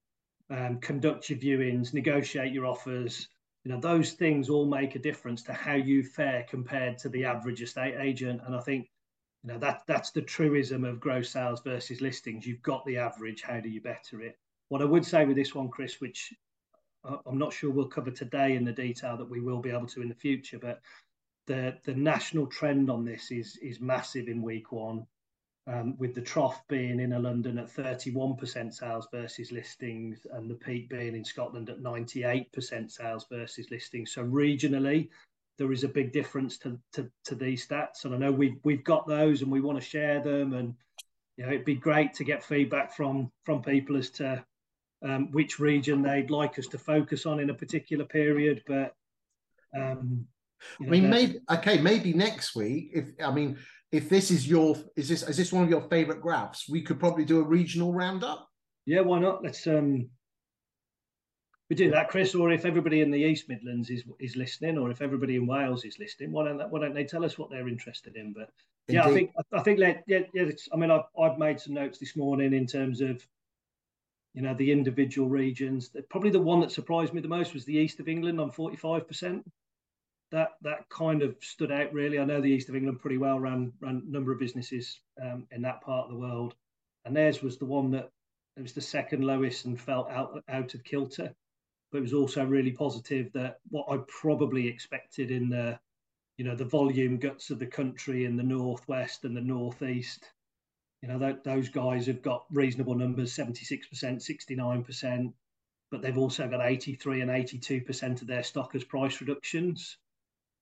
um, 0.51 0.81
conduct 0.81 1.31
your 1.31 1.39
viewings, 1.39 1.95
negotiate 1.95 2.53
your 2.53 2.67
offers. 2.67 3.29
You 3.63 3.73
know 3.73 3.81
those 3.81 4.13
things 4.13 4.49
all 4.49 4.67
make 4.67 4.97
a 4.97 4.99
difference 4.99 5.43
to 5.45 5.53
how 5.53 5.75
you 5.75 6.03
fare 6.03 6.45
compared 6.49 6.99
to 6.99 7.09
the 7.09 7.25
average 7.25 7.63
estate 7.63 7.95
agent. 8.01 8.41
And 8.45 8.57
I 8.57 8.61
think 8.61 8.89
you 9.45 9.53
know 9.53 9.59
that 9.59 9.83
that's 9.87 10.11
the 10.11 10.23
truism 10.23 10.85
of 10.85 11.01
gross 11.01 11.31
sales 11.31 11.61
versus 11.63 12.01
listings. 12.01 12.47
You've 12.47 12.63
got 12.63 12.85
the 12.87 12.97
average. 12.97 13.43
How 13.43 13.61
do 13.61 13.69
you 13.69 13.81
better 13.81 14.23
it? 14.23 14.39
What 14.69 14.81
I 14.81 14.87
would 14.87 15.05
say 15.05 15.27
with 15.27 15.37
this 15.37 15.55
one, 15.55 15.69
Chris, 15.69 16.01
which 16.01 16.33
I'm 17.27 17.39
not 17.39 17.53
sure 17.53 17.71
we'll 17.71 17.89
cover 17.89 18.11
today 18.11 18.57
in 18.57 18.65
the 18.65 18.73
detail 18.73 19.19
that 19.19 19.29
we 19.29 19.41
will 19.41 19.61
be 19.61 19.71
able 19.71 19.87
to 19.89 20.01
in 20.01 20.09
the 20.09 20.15
future, 20.15 20.59
but 20.59 20.81
the 21.47 21.77
the 21.85 21.95
national 21.95 22.47
trend 22.47 22.91
on 22.91 23.05
this 23.05 23.31
is 23.31 23.59
is 23.59 23.81
massive 23.81 24.29
in 24.29 24.41
week 24.41 24.73
one, 24.73 25.07
um, 25.67 25.99
with 25.99 26.15
the 26.15 26.23
trough 26.23 26.67
being 26.69 26.99
in 27.01 27.11
London 27.11 27.59
at 27.59 27.69
31% 27.69 28.73
sales 28.73 29.09
versus 29.13 29.53
listings, 29.53 30.27
and 30.33 30.51
the 30.51 30.55
peak 30.55 30.89
being 30.89 31.15
in 31.15 31.25
Scotland 31.25 31.69
at 31.69 31.81
98% 31.81 32.91
sales 32.91 33.27
versus 33.31 33.71
listings. 33.71 34.13
So 34.13 34.25
regionally, 34.25 35.11
there 35.59 35.73
is 35.73 35.85
a 35.85 35.89
big 35.89 36.13
difference 36.13 36.59
to, 36.59 36.79
to, 36.93 37.11
to 37.25 37.35
these 37.35 37.67
stats. 37.67 38.05
And 38.05 38.15
I 38.15 38.19
know 38.19 38.33
we've 38.33 38.57
we've 38.65 38.85
got 38.85 39.07
those 39.07 39.43
and 39.43 39.51
we 39.51 39.61
want 39.61 39.81
to 39.81 39.85
share 39.85 40.21
them. 40.21 40.53
And 40.53 40.75
you 41.37 41.45
know, 41.45 41.53
it'd 41.53 41.65
be 41.65 41.75
great 41.75 42.15
to 42.15 42.25
get 42.25 42.45
feedback 42.45 42.95
from 42.95 43.31
from 43.45 43.63
people 43.63 43.97
as 43.97 44.11
to 44.11 44.45
um, 45.05 45.31
which 45.33 45.59
region 45.59 46.03
they'd 46.03 46.31
like 46.31 46.59
us 46.59 46.67
to 46.69 46.79
focus 46.79 47.27
on 47.27 47.41
in 47.41 47.51
a 47.51 47.55
particular 47.55 48.05
period. 48.05 48.63
But 48.67 48.95
um, 49.77 50.27
you 50.81 50.87
know, 50.87 50.89
I 50.89 50.91
mean, 50.91 51.11
maybe 51.11 51.39
okay, 51.51 51.79
maybe 51.79 52.13
next 52.13 52.57
week. 52.57 52.91
If 52.93 53.11
I 53.25 53.31
mean, 53.31 53.59
if 53.93 54.09
this 54.09 54.31
is 54.31 54.49
your 54.49 54.77
is 54.97 55.09
this 55.09 55.23
is 55.23 55.37
this 55.37 55.53
one 55.53 55.65
of 55.65 55.71
your 55.71 55.89
favorite 55.89 56.21
graphs, 56.21 56.69
we 56.69 56.83
could 56.83 56.99
probably 56.99 57.25
do 57.25 57.41
a 57.41 57.45
regional 57.45 57.93
roundup. 57.93 58.49
Yeah, 58.87 59.01
why 59.01 59.19
not? 59.21 59.43
Let's 59.43 59.67
um 59.67 60.09
we 61.79 61.87
do 61.87 61.91
that, 61.91 62.09
Chris, 62.09 62.37
or 62.37 62.53
if 62.53 62.65
everybody 62.65 63.01
in 63.01 63.11
the 63.11 63.19
East 63.19 63.49
Midlands 63.49 63.91
is 63.91 64.05
is 64.21 64.37
listening, 64.37 64.79
or 64.79 64.91
if 64.91 65.03
everybody 65.03 65.35
in 65.35 65.47
Wales 65.47 65.85
is 65.85 65.99
listening, 65.99 66.31
why 66.31 66.45
don't 66.45 66.71
why 66.71 66.81
don't 66.81 66.95
they 66.95 67.05
tell 67.05 67.25
us 67.25 67.37
what 67.37 67.51
they're 67.51 67.69
interested 67.69 68.15
in? 68.17 68.33
But 68.33 68.51
Indeed. 68.87 68.99
yeah, 68.99 69.05
I 69.05 69.13
think 69.13 69.31
I 69.53 69.63
think 69.63 69.79
let, 69.81 70.05
yeah, 70.07 70.21
yeah 70.33 70.51
I 70.73 70.77
mean, 70.77 70.93
I've 70.93 71.07
I've 71.21 71.39
made 71.39 71.59
some 71.59 71.75
notes 71.75 71.99
this 71.99 72.15
morning 72.15 72.53
in 72.53 72.67
terms 72.67 73.01
of 73.01 73.27
you 74.35 74.43
know 74.43 74.55
the 74.55 74.71
individual 74.71 75.29
regions. 75.29 75.91
Probably 76.11 76.31
the 76.31 76.39
one 76.39 76.61
that 76.61 76.71
surprised 76.71 77.13
me 77.13 77.21
the 77.21 77.29
most 77.29 77.55
was 77.55 77.65
the 77.65 77.77
East 77.77 77.99
of 77.99 78.09
England 78.09 78.41
on 78.41 78.53
forty 78.53 78.77
five 78.77 79.09
percent. 79.09 79.45
That 80.31 80.53
that 80.63 80.89
kind 80.91 81.23
of 81.23 81.35
stood 81.41 81.73
out 81.73 81.93
really. 81.93 82.21
I 82.21 82.25
know 82.25 82.41
the 82.41 82.53
East 82.53 82.69
of 82.69 82.77
England 82.77 83.01
pretty 83.01 83.19
well, 83.19 83.41
ran 83.41 83.73
ran 83.81 84.03
a 84.07 84.11
number 84.11 84.31
of 84.31 84.39
businesses 84.39 85.01
um, 85.21 85.49
in 85.51 85.63
that 85.63 85.81
part 85.81 86.05
of 86.05 86.13
the 86.13 86.21
world, 86.21 86.55
and 87.05 87.17
theirs 87.17 87.43
was 87.43 87.59
the 87.59 87.67
one 87.67 87.91
that 87.91 88.11
it 88.57 88.63
was 88.63 88.75
the 88.75 88.81
second 88.81 89.25
lowest 89.25 89.65
and 89.65 89.81
felt 89.81 90.09
out 90.09 90.41
out 90.49 90.75
of 90.75 90.85
kilter 90.85 91.35
but 91.95 91.99
it 91.99 92.11
was 92.11 92.13
also 92.13 92.45
really 92.45 92.73
positive 92.73 93.33
that 93.35 93.61
what 93.71 93.87
I 93.89 93.99
probably 94.09 94.67
expected 94.67 95.31
in 95.31 95.49
the, 95.49 95.79
you 96.37 96.45
know, 96.45 96.57
the 96.57 96.65
volume 96.65 97.19
guts 97.19 97.51
of 97.51 97.61
the 97.61 97.69
country 97.69 98.25
in 98.25 98.37
the 98.37 98.43
northwest 98.43 99.25
and 99.25 99.37
the 99.37 99.41
northeast. 99.41 100.29
You 101.03 101.09
know, 101.09 101.21
that, 101.21 101.45
those 101.45 101.69
guys 101.69 102.07
have 102.09 102.21
got 102.21 102.47
reasonable 102.51 102.97
numbers, 102.97 103.33
76%, 103.33 103.79
69%, 103.93 105.33
but 105.93 106.03
they've 106.03 106.19
also 106.19 106.49
got 106.49 106.67
83 106.67 107.21
and 107.21 107.31
82% 107.31 108.23
of 108.23 108.27
their 108.27 108.43
stock 108.43 108.75
as 108.75 108.83
price 108.83 109.21
reductions. 109.21 109.97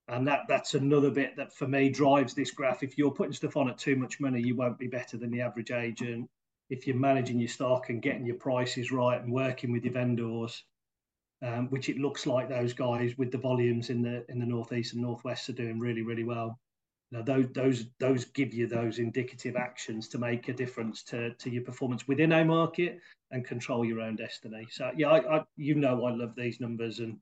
And 0.09 0.29
that 0.29 0.41
that's 0.49 0.75
another 0.75 1.11
bit 1.11 1.35
that 1.37 1.55
for 1.55 1.67
me 1.67 1.89
drives 1.89 2.35
this 2.35 2.51
graph. 2.51 2.83
If 2.83 2.99
you're 2.99 3.11
putting 3.11 3.33
stuff 3.33 3.57
on 3.57 3.71
at 3.71 3.79
too 3.79 3.97
much 3.97 4.21
money, 4.21 4.43
you 4.43 4.55
won't 4.55 4.79
be 4.79 4.87
better 4.87 5.17
than 5.17 5.31
the 5.31 5.41
average 5.41 5.71
agent. 5.71 6.29
If 6.69 6.87
you're 6.87 6.97
managing 6.97 7.39
your 7.39 7.49
stock 7.49 7.89
and 7.89 8.03
getting 8.03 8.27
your 8.27 8.37
prices 8.37 8.93
right 8.93 9.19
and 9.19 9.33
working 9.33 9.73
with 9.73 9.85
your 9.85 9.95
vendors, 9.95 10.63
um, 11.43 11.69
which 11.71 11.89
it 11.89 11.99
looks 11.99 12.27
like 12.27 12.49
those 12.49 12.73
guys 12.73 13.19
with 13.19 13.33
the 13.33 13.39
volumes 13.39 13.91
in 13.91 14.01
the 14.03 14.25
in 14.31 14.39
the 14.39 14.47
northeast 14.47 14.95
and 14.95 15.03
northwest 15.03 15.49
are 15.49 15.55
doing 15.55 15.79
really 15.79 16.03
really 16.03 16.25
well. 16.25 16.59
Now, 17.11 17.23
those 17.23 17.47
those 17.53 17.87
those 17.99 18.25
give 18.27 18.55
you 18.55 18.67
those 18.67 18.99
indicative 18.99 19.57
actions 19.57 20.09
to 20.09 20.19
make 20.19 20.49
a 20.49 20.55
difference 20.55 21.03
to 21.05 21.35
to 21.35 21.51
your 21.51 21.63
performance 21.63 22.09
within 22.09 22.33
a 22.33 22.45
market 22.45 22.99
and 23.33 23.45
control 23.45 23.85
your 23.85 24.01
own 24.01 24.17
destiny. 24.17 24.67
So 24.71 24.91
yeah, 24.97 25.11
I, 25.11 25.39
I 25.39 25.45
you 25.57 25.75
know 25.75 26.07
I 26.07 26.13
love 26.13 26.35
these 26.37 26.61
numbers 26.61 27.01
and 27.01 27.19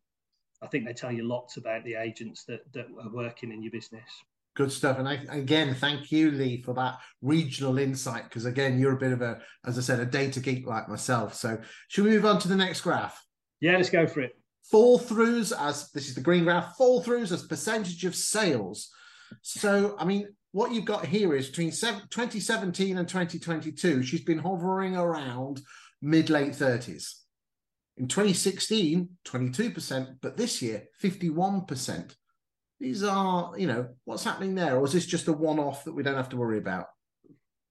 I 0.62 0.66
think 0.66 0.87
they 0.87 0.92
tell 0.92 1.11
you 1.11 1.24
lots 1.24 1.56
about 1.56 1.85
the 1.85 1.94
agents 1.94 2.44
that 2.44 2.61
that 2.72 2.87
are 3.02 3.12
working 3.12 3.52
in 3.52 3.62
your 3.62 3.72
business. 3.72 4.09
Good 4.54 4.72
stuff. 4.72 4.98
And 4.98 5.09
I, 5.09 5.24
again, 5.30 5.74
thank 5.74 6.11
you, 6.11 6.33
Lee, 6.33 6.61
for 6.61 6.74
that 6.74 6.98
regional 7.22 7.78
insight. 7.78 8.24
Because 8.24 8.44
again, 8.44 8.78
you're 8.78 8.96
a 8.96 8.98
bit 8.98 9.12
of 9.12 9.22
a, 9.22 9.40
as 9.64 9.78
I 9.78 9.80
said, 9.80 10.00
a 10.00 10.04
data 10.04 10.40
geek 10.40 10.66
like 10.66 10.88
myself. 10.88 11.35
So, 11.35 11.59
should 11.87 12.04
we 12.04 12.11
move 12.11 12.26
on 12.26 12.40
to 12.40 12.48
the 12.48 12.56
next 12.56 12.80
graph? 12.80 13.24
Yeah, 13.61 13.77
let's 13.77 13.90
go 13.90 14.07
for 14.07 14.20
it. 14.20 14.37
Fall 14.70 14.99
throughs 14.99 15.53
as 15.59 15.90
this 15.90 16.09
is 16.09 16.14
the 16.14 16.20
green 16.20 16.44
graph. 16.44 16.77
Fall 16.77 17.03
throughs 17.03 17.33
as 17.33 17.46
percentage 17.46 18.05
of 18.05 18.14
sales. 18.14 18.90
So, 19.42 19.96
I 19.99 20.05
mean, 20.05 20.29
what 20.53 20.73
you've 20.73 20.85
got 20.85 21.07
here 21.07 21.35
is 21.35 21.49
between 21.49 21.70
2017 21.70 22.99
and 22.99 23.09
2022, 23.09 24.03
she's 24.03 24.25
been 24.25 24.38
hovering 24.38 24.96
around 24.96 25.62
mid 26.03 26.31
late 26.31 26.53
30s. 26.53 27.14
In 27.96 28.09
2016, 28.09 29.09
22%, 29.25 30.16
but 30.20 30.37
this 30.37 30.62
year, 30.62 30.85
51%. 31.03 32.14
These 32.81 33.03
are, 33.03 33.53
you 33.59 33.66
know, 33.66 33.88
what's 34.05 34.25
happening 34.25 34.55
there? 34.55 34.79
Or 34.79 34.87
is 34.87 34.92
this 34.92 35.05
just 35.05 35.29
a 35.29 35.33
one 35.33 35.59
off 35.59 35.85
that 35.85 35.92
we 35.92 36.03
don't 36.03 36.16
have 36.16 36.31
to 36.31 36.37
worry 36.37 36.57
about? 36.57 36.87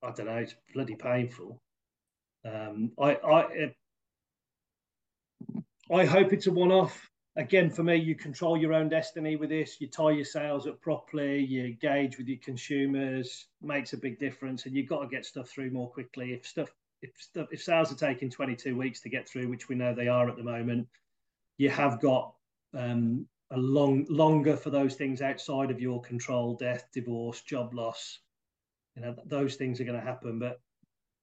I 0.03 0.11
don't 0.11 0.27
know. 0.27 0.35
It's 0.35 0.53
bloody 0.73 0.95
painful. 0.95 1.59
Um, 2.45 2.91
I, 2.99 3.15
I, 3.15 3.73
I 5.91 6.05
hope 6.05 6.33
it's 6.33 6.47
a 6.47 6.51
one 6.51 6.71
off. 6.71 7.09
Again, 7.35 7.69
for 7.69 7.83
me, 7.83 7.95
you 7.95 8.15
control 8.15 8.57
your 8.57 8.73
own 8.73 8.89
destiny 8.89 9.35
with 9.35 9.49
this. 9.49 9.79
You 9.79 9.87
tie 9.87 10.11
your 10.11 10.25
sales 10.25 10.67
up 10.67 10.81
properly, 10.81 11.43
you 11.43 11.65
engage 11.65 12.17
with 12.17 12.27
your 12.27 12.39
consumers, 12.43 13.47
makes 13.61 13.93
a 13.93 13.97
big 13.97 14.19
difference. 14.19 14.65
And 14.65 14.75
you've 14.75 14.89
got 14.89 15.01
to 15.01 15.07
get 15.07 15.25
stuff 15.25 15.49
through 15.49 15.71
more 15.71 15.89
quickly. 15.89 16.33
If 16.33 16.45
stuff, 16.45 16.69
if 17.01 17.11
stuff, 17.17 17.47
if 17.51 17.63
sales 17.63 17.91
are 17.91 17.95
taking 17.95 18.29
22 18.29 18.75
weeks 18.75 19.01
to 19.01 19.09
get 19.09 19.27
through, 19.27 19.47
which 19.47 19.69
we 19.69 19.75
know 19.75 19.93
they 19.93 20.07
are 20.07 20.29
at 20.29 20.37
the 20.37 20.43
moment, 20.43 20.87
you 21.57 21.69
have 21.69 22.01
got 22.01 22.33
um, 22.75 23.25
a 23.51 23.57
long 23.57 24.05
longer 24.09 24.55
for 24.55 24.69
those 24.69 24.95
things 24.95 25.21
outside 25.21 25.71
of 25.71 25.81
your 25.81 26.01
control 26.01 26.55
death 26.55 26.85
divorce 26.93 27.41
job 27.41 27.73
loss 27.73 28.19
you 28.95 29.01
know 29.01 29.15
those 29.25 29.55
things 29.55 29.81
are 29.81 29.85
going 29.85 29.99
to 29.99 30.05
happen 30.05 30.37
but 30.37 30.59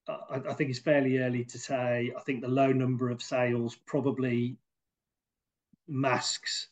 I, 0.08 0.40
I, 0.48 0.54
think 0.54 0.70
it's 0.70 0.78
fairly 0.78 1.18
early 1.18 1.44
to 1.44 1.58
say 1.58 2.12
i 2.16 2.20
think 2.20 2.40
the 2.40 2.48
low 2.48 2.72
number 2.72 3.10
of 3.10 3.22
sales 3.22 3.76
probably 3.86 4.56
masks 5.88 6.68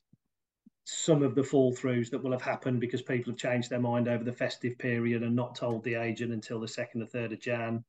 some 0.85 1.23
of 1.23 1.35
the 1.35 1.43
fall 1.43 1.75
throughs 1.75 2.11
that 2.11 2.23
will 2.23 2.33
have 2.33 2.43
happened 2.43 2.81
because 2.81 3.03
people 3.03 3.33
have 3.33 3.39
changed 3.39 3.71
their 3.71 3.81
mind 3.81 4.07
over 4.07 4.23
the 4.23 4.33
festive 4.33 4.77
period 4.79 5.23
and 5.23 5.35
not 5.35 5.55
told 5.55 5.83
the 5.83 5.95
agent 5.95 6.33
until 6.33 6.61
the 6.61 6.69
second 6.69 7.03
or 7.03 7.07
third 7.07 7.33
of 7.33 7.41
jan 7.41 7.83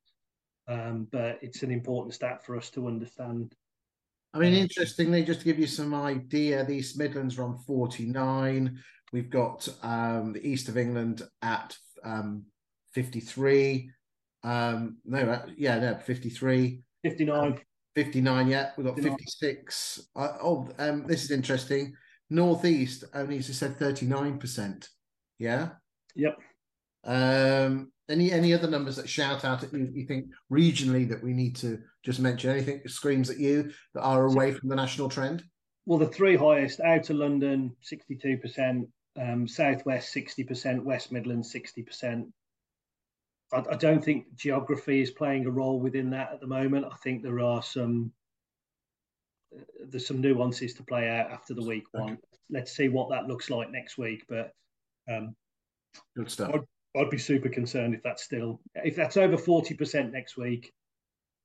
um, 0.68 1.08
but 1.12 1.38
it's 1.42 1.62
an 1.62 1.72
important 1.72 2.14
stat 2.14 2.44
for 2.44 2.56
us 2.56 2.70
to 2.72 2.88
understand 2.88 3.56
I 4.34 4.38
mean, 4.38 4.54
interestingly, 4.54 5.24
just 5.24 5.40
to 5.40 5.46
give 5.46 5.60
you 5.60 5.66
some 5.66 5.94
idea, 5.94 6.66
the 6.66 6.74
East 6.74 7.00
Midlands 7.00 7.40
are 7.40 7.44
on 7.44 7.58
49. 7.60 8.78
We've 9.14 9.30
got 9.30 9.66
um, 9.82 10.34
the 10.34 10.46
East 10.46 10.68
of 10.68 10.78
England 10.78 11.22
at 11.42 11.78
um, 12.04 12.44
53. 12.92 13.90
Um, 14.46 14.98
no, 15.06 15.20
uh, 15.20 15.46
yeah, 15.58 15.80
no, 15.80 15.98
53. 15.98 16.80
59. 17.04 17.60
59, 17.96 18.48
yeah. 18.48 18.72
We've 18.78 18.86
got 18.86 19.00
56. 19.00 20.08
Uh, 20.16 20.38
oh, 20.42 20.70
um, 20.78 21.08
this 21.08 21.24
is 21.24 21.32
interesting. 21.32 21.94
Northeast 22.30 23.06
only, 23.14 23.40
as 23.40 23.50
I 23.50 23.54
said, 23.54 23.80
39%. 23.80 24.88
Yeah. 25.40 25.70
Yep. 26.16 26.38
Um, 27.06 27.92
any 28.08 28.32
any 28.32 28.54
other 28.54 28.70
numbers 28.70 28.96
that 28.98 29.10
shout 29.10 29.44
out 29.46 29.64
at 29.64 29.74
you, 29.74 29.90
you 29.92 30.06
think 30.06 30.28
regionally 30.52 31.10
that 31.10 31.24
we 31.24 31.34
need 31.34 31.56
to 31.58 31.80
just 32.04 32.20
mention? 32.20 32.52
Anything 32.52 32.82
that 32.84 32.92
screams 32.92 33.30
at 33.30 33.40
you 33.40 33.72
that 33.94 34.02
are 34.02 34.26
away 34.26 34.54
from 34.54 34.70
the 34.70 34.76
national 34.76 35.10
trend? 35.10 35.44
Well, 35.86 36.00
the 36.00 36.08
three 36.08 36.36
highest 36.36 36.80
outer 36.82 37.14
London, 37.14 37.76
62%, 37.84 38.88
um, 39.20 39.48
Southwest, 39.48 40.14
60%, 40.16 40.84
West 40.84 41.12
Midlands, 41.12 41.54
60%. 41.54 42.26
I, 43.56 43.64
I 43.72 43.76
don't 43.76 44.04
think 44.04 44.36
geography 44.36 45.02
is 45.02 45.12
playing 45.12 45.46
a 45.46 45.52
role 45.52 45.80
within 45.80 46.10
that 46.12 46.32
at 46.34 46.42
the 46.42 46.48
moment. 46.48 46.86
I 46.92 46.96
think 46.98 47.24
there 47.24 47.40
are 47.40 47.64
some 47.64 48.12
there's 49.88 50.06
some 50.06 50.22
nuances 50.22 50.74
to 50.74 50.84
play 50.84 51.10
out 51.10 51.32
after 51.32 51.54
the 51.54 51.64
week 51.64 51.86
one. 51.92 52.14
Okay. 52.14 52.22
Let's 52.50 52.76
see 52.76 52.90
what 52.90 53.10
that 53.10 53.28
looks 53.28 53.50
like 53.50 53.72
next 53.72 53.98
week. 53.98 54.26
But 54.28 54.52
um, 55.10 55.36
good 56.18 56.30
stuff. 56.30 56.52
I'd, 56.54 57.00
I'd 57.00 57.10
be 57.10 57.18
super 57.18 57.50
concerned 57.50 57.96
if 57.96 58.04
that's 58.04 58.24
still 58.24 58.60
if 58.76 58.96
that's 58.96 59.18
over 59.18 59.38
forty 59.38 59.74
percent 59.74 60.12
next 60.12 60.38
week. 60.38 60.74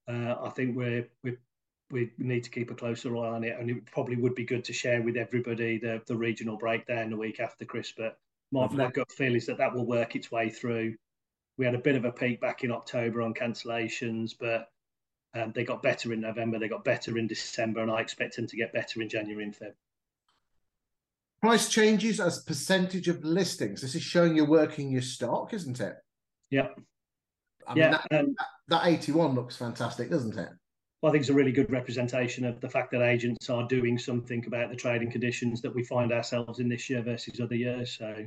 Uh, 0.08 0.34
I 0.42 0.50
think 0.50 0.76
we're 0.76 1.08
we 1.22 1.36
we 1.90 2.10
need 2.18 2.44
to 2.44 2.50
keep 2.50 2.70
a 2.70 2.74
closer 2.74 3.16
eye 3.16 3.28
on 3.30 3.44
it, 3.44 3.56
and 3.58 3.70
it 3.70 3.86
probably 3.86 4.16
would 4.16 4.34
be 4.34 4.44
good 4.44 4.64
to 4.64 4.72
share 4.72 5.02
with 5.02 5.16
everybody 5.16 5.78
the 5.78 6.02
the 6.06 6.16
regional 6.16 6.56
breakdown 6.56 7.10
the 7.10 7.16
week 7.16 7.40
after 7.40 7.64
Chris. 7.64 7.92
But 7.96 8.18
my, 8.52 8.66
my 8.68 8.90
gut 8.90 9.10
feel 9.12 9.36
is 9.36 9.46
that 9.46 9.58
that 9.58 9.72
will 9.74 9.86
work 9.86 10.16
its 10.16 10.32
way 10.32 10.50
through. 10.50 10.96
We 11.60 11.66
had 11.66 11.74
a 11.74 11.78
bit 11.78 11.94
of 11.94 12.06
a 12.06 12.10
peak 12.10 12.40
back 12.40 12.64
in 12.64 12.72
October 12.72 13.20
on 13.20 13.34
cancellations, 13.34 14.32
but 14.40 14.70
um, 15.34 15.52
they 15.54 15.62
got 15.62 15.82
better 15.82 16.10
in 16.14 16.22
November, 16.22 16.58
they 16.58 16.68
got 16.68 16.86
better 16.86 17.18
in 17.18 17.26
December, 17.26 17.82
and 17.82 17.90
I 17.90 18.00
expect 18.00 18.36
them 18.36 18.46
to 18.46 18.56
get 18.56 18.72
better 18.72 19.02
in 19.02 19.10
January 19.10 19.44
and 19.44 19.54
February. 19.54 19.76
Price 21.42 21.68
changes 21.68 22.18
as 22.18 22.44
percentage 22.44 23.08
of 23.08 23.22
listings. 23.24 23.82
This 23.82 23.94
is 23.94 24.00
showing 24.00 24.34
you're 24.34 24.48
working 24.48 24.90
your 24.90 25.02
stock, 25.02 25.52
isn't 25.52 25.80
it? 25.80 25.96
Yeah. 26.48 26.68
I 27.68 27.74
mean, 27.74 27.82
yeah, 27.84 27.90
that, 28.10 28.20
um, 28.20 28.34
that, 28.38 28.46
that 28.68 28.86
81 28.86 29.34
looks 29.34 29.58
fantastic, 29.58 30.08
doesn't 30.08 30.38
it? 30.38 30.48
Well, 31.02 31.10
I 31.10 31.12
think 31.12 31.20
it's 31.20 31.30
a 31.30 31.34
really 31.34 31.52
good 31.52 31.70
representation 31.70 32.46
of 32.46 32.58
the 32.62 32.70
fact 32.70 32.90
that 32.92 33.02
agents 33.02 33.50
are 33.50 33.68
doing 33.68 33.98
something 33.98 34.46
about 34.46 34.70
the 34.70 34.76
trading 34.76 35.10
conditions 35.10 35.60
that 35.60 35.74
we 35.74 35.84
find 35.84 36.10
ourselves 36.10 36.58
in 36.58 36.70
this 36.70 36.88
year 36.88 37.02
versus 37.02 37.38
other 37.38 37.54
years. 37.54 37.98
So, 37.98 38.26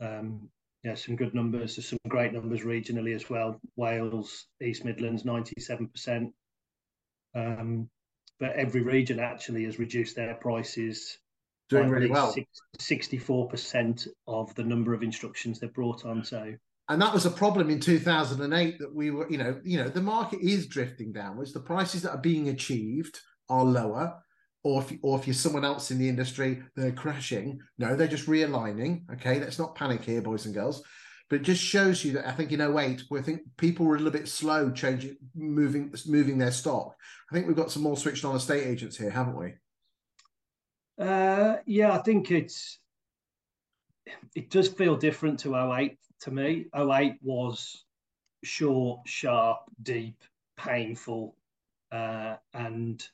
um, 0.00 0.48
yeah, 0.84 0.94
some 0.94 1.16
good 1.16 1.34
numbers. 1.34 1.76
There's 1.76 1.88
some 1.88 1.98
great 2.08 2.32
numbers 2.32 2.60
regionally 2.60 3.14
as 3.14 3.30
well. 3.30 3.58
Wales, 3.76 4.46
East 4.62 4.84
Midlands, 4.84 5.22
97%. 5.22 6.32
Um, 7.34 7.88
but 8.38 8.52
every 8.52 8.82
region 8.82 9.18
actually 9.18 9.64
has 9.64 9.78
reduced 9.78 10.14
their 10.16 10.34
prices 10.34 11.18
doing 11.70 11.88
really 11.88 12.10
well. 12.10 12.34
Sixty-four 12.78 13.48
percent 13.48 14.06
of 14.26 14.54
the 14.54 14.64
number 14.64 14.92
of 14.92 15.02
instructions 15.02 15.58
they 15.58 15.68
brought 15.68 16.04
on. 16.04 16.24
So, 16.24 16.54
and 16.88 17.00
that 17.00 17.14
was 17.14 17.26
a 17.26 17.30
problem 17.30 17.70
in 17.70 17.80
two 17.80 17.98
thousand 17.98 18.42
and 18.42 18.52
eight 18.52 18.78
that 18.80 18.94
we 18.94 19.10
were, 19.10 19.30
you 19.30 19.38
know, 19.38 19.60
you 19.64 19.78
know, 19.78 19.88
the 19.88 20.02
market 20.02 20.40
is 20.40 20.66
drifting 20.66 21.12
downwards. 21.12 21.52
The 21.52 21.60
prices 21.60 22.02
that 22.02 22.10
are 22.10 22.18
being 22.18 22.48
achieved 22.48 23.20
are 23.48 23.64
lower. 23.64 24.20
Or 24.64 24.82
if, 24.82 24.92
or 25.02 25.18
if 25.18 25.26
you're 25.26 25.34
someone 25.34 25.64
else 25.64 25.90
in 25.90 25.98
the 25.98 26.08
industry, 26.08 26.62
they're 26.74 26.90
crashing. 26.90 27.60
No, 27.78 27.94
they're 27.94 28.08
just 28.08 28.26
realigning. 28.26 29.02
Okay, 29.12 29.38
let's 29.38 29.58
not 29.58 29.74
panic 29.74 30.02
here, 30.02 30.22
boys 30.22 30.46
and 30.46 30.54
girls. 30.54 30.82
But 31.28 31.40
it 31.40 31.42
just 31.42 31.62
shows 31.62 32.04
you 32.04 32.12
that 32.12 32.26
I 32.26 32.32
think 32.32 32.50
in 32.52 32.60
08, 32.60 33.04
we 33.10 33.22
think 33.22 33.42
people 33.56 33.86
were 33.86 33.96
a 33.96 33.98
little 33.98 34.12
bit 34.12 34.28
slow 34.28 34.70
changing, 34.70 35.16
moving, 35.34 35.92
moving 36.06 36.38
their 36.38 36.50
stock. 36.50 36.94
I 37.30 37.34
think 37.34 37.46
we've 37.46 37.56
got 37.56 37.70
some 37.70 37.82
more 37.82 37.96
switched 37.96 38.24
on 38.24 38.36
estate 38.36 38.66
agents 38.66 38.96
here, 38.96 39.10
haven't 39.10 39.38
we? 39.38 39.54
Uh, 40.98 41.56
yeah, 41.66 41.92
I 41.92 41.98
think 41.98 42.30
it's 42.30 42.78
it 44.34 44.50
does 44.50 44.68
feel 44.68 44.96
different 44.96 45.40
to 45.40 45.56
08 45.56 45.98
to 46.20 46.30
me. 46.30 46.66
08 46.76 47.16
was 47.22 47.84
short, 48.44 49.00
sharp, 49.06 49.60
deep, 49.82 50.22
painful, 50.56 51.36
uh, 51.90 52.36
and 52.52 53.06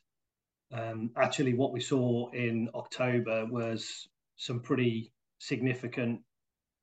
um, 0.73 1.11
actually, 1.17 1.55
what 1.55 1.73
we 1.73 1.81
saw 1.81 2.31
in 2.31 2.69
October 2.75 3.47
was 3.47 4.09
some 4.37 4.61
pretty 4.61 5.13
significant 5.39 6.21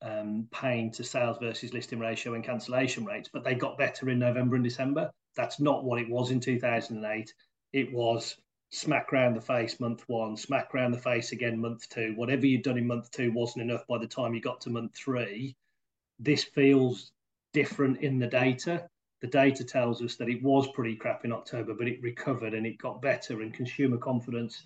um, 0.02 0.48
pain 0.52 0.92
to 0.92 1.04
sales 1.04 1.38
versus 1.40 1.74
listing 1.74 2.00
ratio 2.00 2.34
and 2.34 2.44
cancellation 2.44 3.06
rates, 3.06 3.30
but 3.32 3.44
they 3.44 3.56
got 3.56 3.78
better 3.78 4.10
in 4.10 4.20
November 4.20 4.56
and 4.56 4.64
December. 4.64 5.10
That's 5.36 5.60
not 5.60 5.86
what 5.86 6.00
it 6.00 6.10
was 6.10 6.32
in 6.32 6.40
2008. 6.40 7.34
It 7.74 7.94
was 7.94 8.36
smack 8.72 9.12
round 9.12 9.36
the 9.36 9.42
face 9.42 9.80
month 9.80 10.04
one, 10.08 10.36
smack 10.36 10.74
round 10.74 10.94
the 10.94 11.00
face 11.00 11.32
again 11.32 11.60
month 11.60 11.88
two. 11.90 12.14
Whatever 12.16 12.46
you'd 12.46 12.64
done 12.64 12.78
in 12.78 12.88
month 12.88 13.10
two 13.12 13.32
wasn't 13.32 13.70
enough 13.70 13.88
by 13.88 13.98
the 13.98 14.08
time 14.08 14.34
you 14.34 14.42
got 14.42 14.62
to 14.62 14.70
month 14.70 14.96
three. 14.96 15.56
This 16.20 16.44
feels 16.44 17.12
different 17.54 18.02
in 18.02 18.20
the 18.20 18.28
data. 18.28 18.90
The 19.22 19.28
data 19.28 19.64
tells 19.64 20.02
us 20.02 20.16
that 20.18 20.30
it 20.30 20.44
was 20.44 20.68
pretty 20.74 20.96
crap 20.96 21.26
in 21.26 21.32
October, 21.32 21.74
but 21.74 21.88
it 21.88 22.02
recovered 22.02 22.54
and 22.54 22.66
it 22.66 22.78
got 22.78 23.02
better, 23.02 23.42
and 23.42 23.54
consumer 23.54 23.98
confidence 23.98 24.64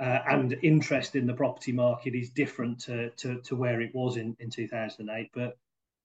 uh, 0.00 0.20
and 0.28 0.56
interest 0.62 1.16
in 1.16 1.26
the 1.26 1.34
property 1.34 1.72
market 1.72 2.14
is 2.14 2.30
different 2.30 2.80
to, 2.80 3.10
to, 3.10 3.40
to 3.42 3.56
where 3.56 3.80
it 3.80 3.94
was 3.94 4.16
in, 4.16 4.36
in 4.40 4.50
2008. 4.50 5.30
But 5.34 5.56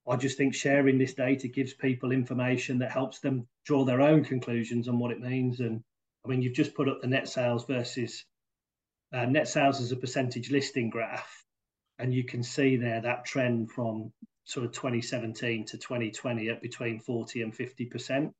I 0.07 0.15
just 0.17 0.37
think 0.37 0.53
sharing 0.53 0.97
this 0.97 1.13
data 1.13 1.47
gives 1.47 1.73
people 1.73 2.11
information 2.11 2.79
that 2.79 2.91
helps 2.91 3.19
them 3.19 3.47
draw 3.65 3.85
their 3.85 4.01
own 4.01 4.23
conclusions 4.23 4.87
on 4.87 4.99
what 4.99 5.11
it 5.11 5.21
means 5.21 5.59
and 5.59 5.83
I 6.25 6.29
mean, 6.29 6.41
you've 6.41 6.53
just 6.53 6.73
put 6.73 6.87
up 6.87 7.01
the 7.01 7.07
net 7.07 7.27
sales 7.27 7.65
versus 7.65 8.25
uh, 9.11 9.25
net 9.25 9.47
sales 9.47 9.81
as 9.81 9.91
a 9.91 9.97
percentage 9.97 10.51
listing 10.51 10.89
graph, 10.89 11.45
and 11.99 12.13
you 12.13 12.23
can 12.23 12.43
see 12.43 12.77
there 12.77 13.01
that 13.01 13.25
trend 13.25 13.71
from 13.71 14.13
sort 14.45 14.65
of 14.65 14.71
2017 14.73 15.65
to 15.65 15.77
2020 15.77 16.49
at 16.49 16.61
between 16.61 16.99
40 16.99 17.41
and 17.41 17.55
50 17.55 17.85
percent. 17.85 18.33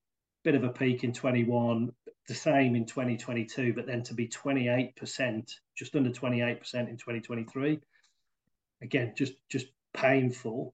Bit 0.44 0.56
of 0.56 0.64
a 0.64 0.70
peak 0.70 1.04
in 1.04 1.14
21, 1.14 1.94
the 2.28 2.34
same 2.34 2.76
in 2.76 2.86
2022, 2.86 3.74
but 3.74 3.86
then 3.86 4.04
to 4.04 4.14
be 4.14 4.28
28 4.28 4.96
percent, 4.96 5.60
just 5.76 5.96
under 5.96 6.12
28 6.12 6.60
percent 6.60 6.90
in 6.90 6.98
2023. 6.98 7.80
Again, 8.82 9.14
just 9.16 9.34
just 9.50 9.68
painful. 9.94 10.74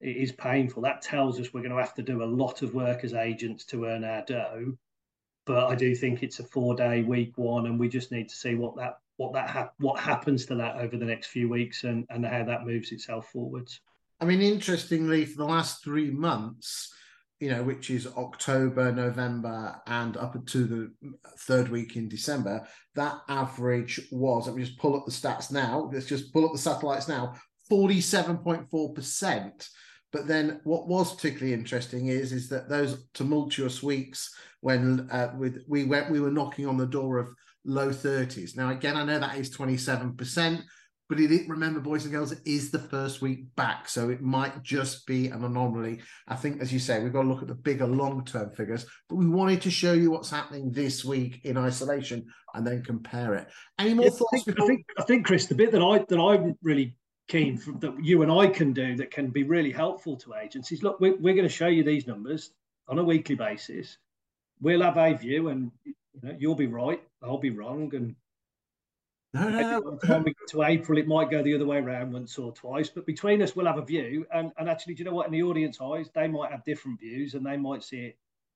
It 0.00 0.16
is 0.16 0.32
painful. 0.32 0.82
That 0.82 1.02
tells 1.02 1.38
us 1.40 1.52
we're 1.52 1.62
going 1.62 1.74
to 1.74 1.80
have 1.80 1.94
to 1.94 2.02
do 2.02 2.22
a 2.22 2.24
lot 2.24 2.62
of 2.62 2.74
work 2.74 3.04
as 3.04 3.14
agents 3.14 3.64
to 3.66 3.86
earn 3.86 4.04
our 4.04 4.24
dough. 4.24 4.76
But 5.44 5.66
I 5.66 5.74
do 5.74 5.94
think 5.94 6.22
it's 6.22 6.38
a 6.38 6.44
four-day 6.44 7.02
week 7.02 7.36
one, 7.36 7.66
and 7.66 7.78
we 7.78 7.88
just 7.88 8.12
need 8.12 8.28
to 8.28 8.34
see 8.34 8.54
what 8.54 8.76
that 8.76 8.98
what 9.16 9.32
that 9.32 9.50
ha- 9.50 9.72
what 9.78 10.00
happens 10.00 10.46
to 10.46 10.54
that 10.56 10.76
over 10.76 10.96
the 10.96 11.04
next 11.04 11.28
few 11.28 11.48
weeks 11.48 11.84
and 11.84 12.06
and 12.10 12.24
how 12.24 12.44
that 12.44 12.64
moves 12.64 12.92
itself 12.92 13.28
forwards. 13.32 13.80
I 14.22 14.24
mean, 14.24 14.40
interestingly, 14.40 15.24
for 15.24 15.38
the 15.38 15.44
last 15.44 15.82
three 15.82 16.12
months, 16.12 16.94
you 17.40 17.50
know, 17.50 17.64
which 17.64 17.90
is 17.90 18.06
October, 18.06 18.92
November, 18.92 19.82
and 19.88 20.16
up 20.16 20.36
to 20.46 20.64
the 20.64 20.92
third 21.40 21.68
week 21.68 21.96
in 21.96 22.08
December, 22.08 22.64
that 22.94 23.16
average 23.28 24.00
was, 24.12 24.46
let 24.46 24.54
me 24.54 24.62
just 24.62 24.78
pull 24.78 24.94
up 24.94 25.06
the 25.06 25.10
stats 25.10 25.50
now. 25.50 25.90
Let's 25.92 26.06
just 26.06 26.32
pull 26.32 26.46
up 26.46 26.52
the 26.52 26.58
satellites 26.58 27.08
now 27.08 27.34
47.4%. 27.68 29.68
But 30.12 30.28
then 30.28 30.60
what 30.62 30.86
was 30.86 31.16
particularly 31.16 31.52
interesting 31.52 32.06
is, 32.06 32.32
is 32.32 32.48
that 32.50 32.68
those 32.68 33.04
tumultuous 33.14 33.82
weeks 33.82 34.32
when 34.60 35.08
uh, 35.10 35.32
with 35.36 35.64
we 35.66 35.82
went, 35.82 36.12
we 36.12 36.20
were 36.20 36.30
knocking 36.30 36.68
on 36.68 36.76
the 36.76 36.86
door 36.86 37.18
of 37.18 37.26
low 37.64 37.88
30s. 37.88 38.56
Now, 38.56 38.70
again, 38.70 38.96
I 38.96 39.04
know 39.04 39.18
that 39.18 39.38
is 39.38 39.50
27%, 39.50 40.62
but 41.12 41.20
it, 41.20 41.46
remember, 41.46 41.78
boys 41.78 42.04
and 42.04 42.14
girls, 42.14 42.32
it 42.32 42.38
is 42.46 42.70
the 42.70 42.78
first 42.78 43.20
week 43.20 43.54
back. 43.54 43.86
So 43.86 44.08
it 44.08 44.22
might 44.22 44.62
just 44.62 45.06
be 45.06 45.26
an 45.26 45.44
anomaly. 45.44 46.00
I 46.26 46.36
think, 46.36 46.62
as 46.62 46.72
you 46.72 46.78
say, 46.78 47.02
we've 47.02 47.12
got 47.12 47.22
to 47.22 47.28
look 47.28 47.42
at 47.42 47.48
the 47.48 47.54
bigger 47.54 47.86
long 47.86 48.24
term 48.24 48.50
figures, 48.50 48.86
but 49.10 49.16
we 49.16 49.28
wanted 49.28 49.60
to 49.62 49.70
show 49.70 49.92
you 49.92 50.10
what's 50.10 50.30
happening 50.30 50.72
this 50.72 51.04
week 51.04 51.42
in 51.44 51.58
isolation 51.58 52.24
and 52.54 52.66
then 52.66 52.82
compare 52.82 53.34
it. 53.34 53.46
Any 53.78 53.92
more 53.92 54.06
yeah, 54.06 54.10
thoughts? 54.12 54.30
I 54.32 54.36
think, 54.36 54.46
before... 54.46 54.64
I 54.64 54.68
think, 54.68 54.86
I 55.00 55.02
think, 55.02 55.26
Chris, 55.26 55.46
the 55.46 55.54
bit 55.54 55.72
that 55.72 55.82
I 55.82 55.98
that 56.08 56.18
I'm 56.18 56.56
really 56.62 56.96
keen 57.28 57.58
for, 57.58 57.72
that 57.80 58.02
you 58.02 58.22
and 58.22 58.32
I 58.32 58.46
can 58.46 58.72
do 58.72 58.96
that 58.96 59.10
can 59.10 59.28
be 59.28 59.42
really 59.42 59.70
helpful 59.70 60.16
to 60.16 60.34
agencies. 60.34 60.82
Look, 60.82 60.98
we're, 60.98 61.18
we're 61.18 61.34
going 61.34 61.46
to 61.46 61.54
show 61.54 61.66
you 61.66 61.84
these 61.84 62.06
numbers 62.06 62.52
on 62.88 62.98
a 62.98 63.04
weekly 63.04 63.34
basis. 63.34 63.98
We'll 64.62 64.80
have 64.80 64.96
a 64.96 65.12
view, 65.12 65.48
and 65.48 65.70
you 65.84 65.94
know, 66.22 66.34
you'll 66.38 66.54
be 66.54 66.68
right, 66.68 67.02
I'll 67.22 67.36
be 67.36 67.50
wrong, 67.50 67.94
and 67.94 68.14
no, 69.34 69.48
no. 69.48 69.96
Time 70.04 70.24
we 70.24 70.34
get 70.34 70.48
to 70.50 70.62
April, 70.62 70.98
it 70.98 71.06
might 71.06 71.30
go 71.30 71.42
the 71.42 71.54
other 71.54 71.66
way 71.66 71.78
around 71.78 72.12
once 72.12 72.36
or 72.38 72.52
twice. 72.52 72.88
But 72.88 73.06
between 73.06 73.40
us, 73.42 73.56
we'll 73.56 73.66
have 73.66 73.78
a 73.78 73.84
view. 73.84 74.26
And, 74.32 74.52
and 74.58 74.68
actually, 74.68 74.94
do 74.94 75.00
you 75.00 75.04
know 75.06 75.14
what? 75.14 75.26
In 75.26 75.32
the 75.32 75.42
audience 75.42 75.78
eyes, 75.80 76.10
they 76.14 76.28
might 76.28 76.50
have 76.50 76.64
different 76.64 77.00
views 77.00 77.34
and 77.34 77.44
they 77.44 77.56
might 77.56 77.82
see 77.82 78.14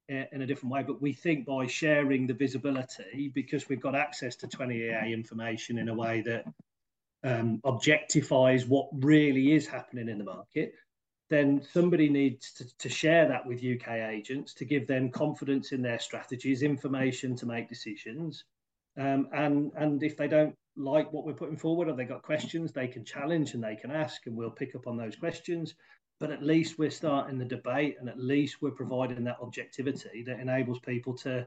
it 0.09 0.29
in 0.33 0.43
a 0.43 0.47
different 0.47 0.73
way. 0.73 0.83
But 0.83 1.01
we 1.01 1.12
think 1.12 1.47
by 1.47 1.67
sharing 1.67 2.27
the 2.27 2.35
visibility, 2.35 3.33
because 3.35 3.69
we've 3.69 3.81
got 3.81 3.95
access 3.95 4.37
to 4.37 4.47
20EA 4.47 5.12
information 5.12 5.79
in 5.79 5.89
a 5.89 5.95
way 5.95 6.21
that 6.23 6.45
um, 7.25 7.61
objectifies 7.65 8.69
what 8.69 8.89
really 8.93 9.53
is 9.53 9.67
happening 9.67 10.09
in 10.09 10.19
the 10.19 10.25
market, 10.25 10.75
then 11.29 11.61
somebody 11.73 12.09
needs 12.09 12.53
to, 12.53 12.79
to 12.79 12.89
share 12.89 13.27
that 13.27 13.45
with 13.45 13.65
UK 13.65 13.89
agents 14.11 14.55
to 14.55 14.65
give 14.65 14.87
them 14.87 15.11
confidence 15.11 15.73
in 15.73 15.83
their 15.83 15.99
strategies, 15.99 16.62
information 16.62 17.35
to 17.37 17.47
make 17.47 17.69
decisions. 17.69 18.45
Um, 18.99 19.29
and 19.33 19.73
and 19.77 20.03
if 20.03 20.17
they 20.17 20.29
don't 20.29 20.55
like 20.77 21.12
what 21.12 21.25
we're 21.25 21.33
putting 21.33 21.57
forward 21.57 21.89
or 21.89 21.95
they 21.95 22.05
got 22.05 22.23
questions, 22.23 22.73
they 22.73 22.89
can 22.89 23.05
challenge 23.05 23.55
and 23.55 23.62
they 23.62 23.77
can 23.77 23.91
ask, 23.91 24.27
and 24.27 24.37
we'll 24.37 24.51
pick 24.51 24.75
up 24.75 24.87
on 24.87 24.97
those 24.97 25.17
questions. 25.17 25.75
But 26.19 26.31
at 26.31 26.43
least 26.43 26.79
we're 26.79 26.91
starting 26.91 27.39
the 27.39 27.45
debate, 27.45 27.97
and 28.01 28.09
at 28.09 28.19
least 28.19 28.62
we're 28.62 28.71
providing 28.71 29.25
that 29.25 29.37
objectivity 29.41 30.23
that 30.27 30.41
enables 30.41 30.79
people 30.81 31.15
to 31.19 31.47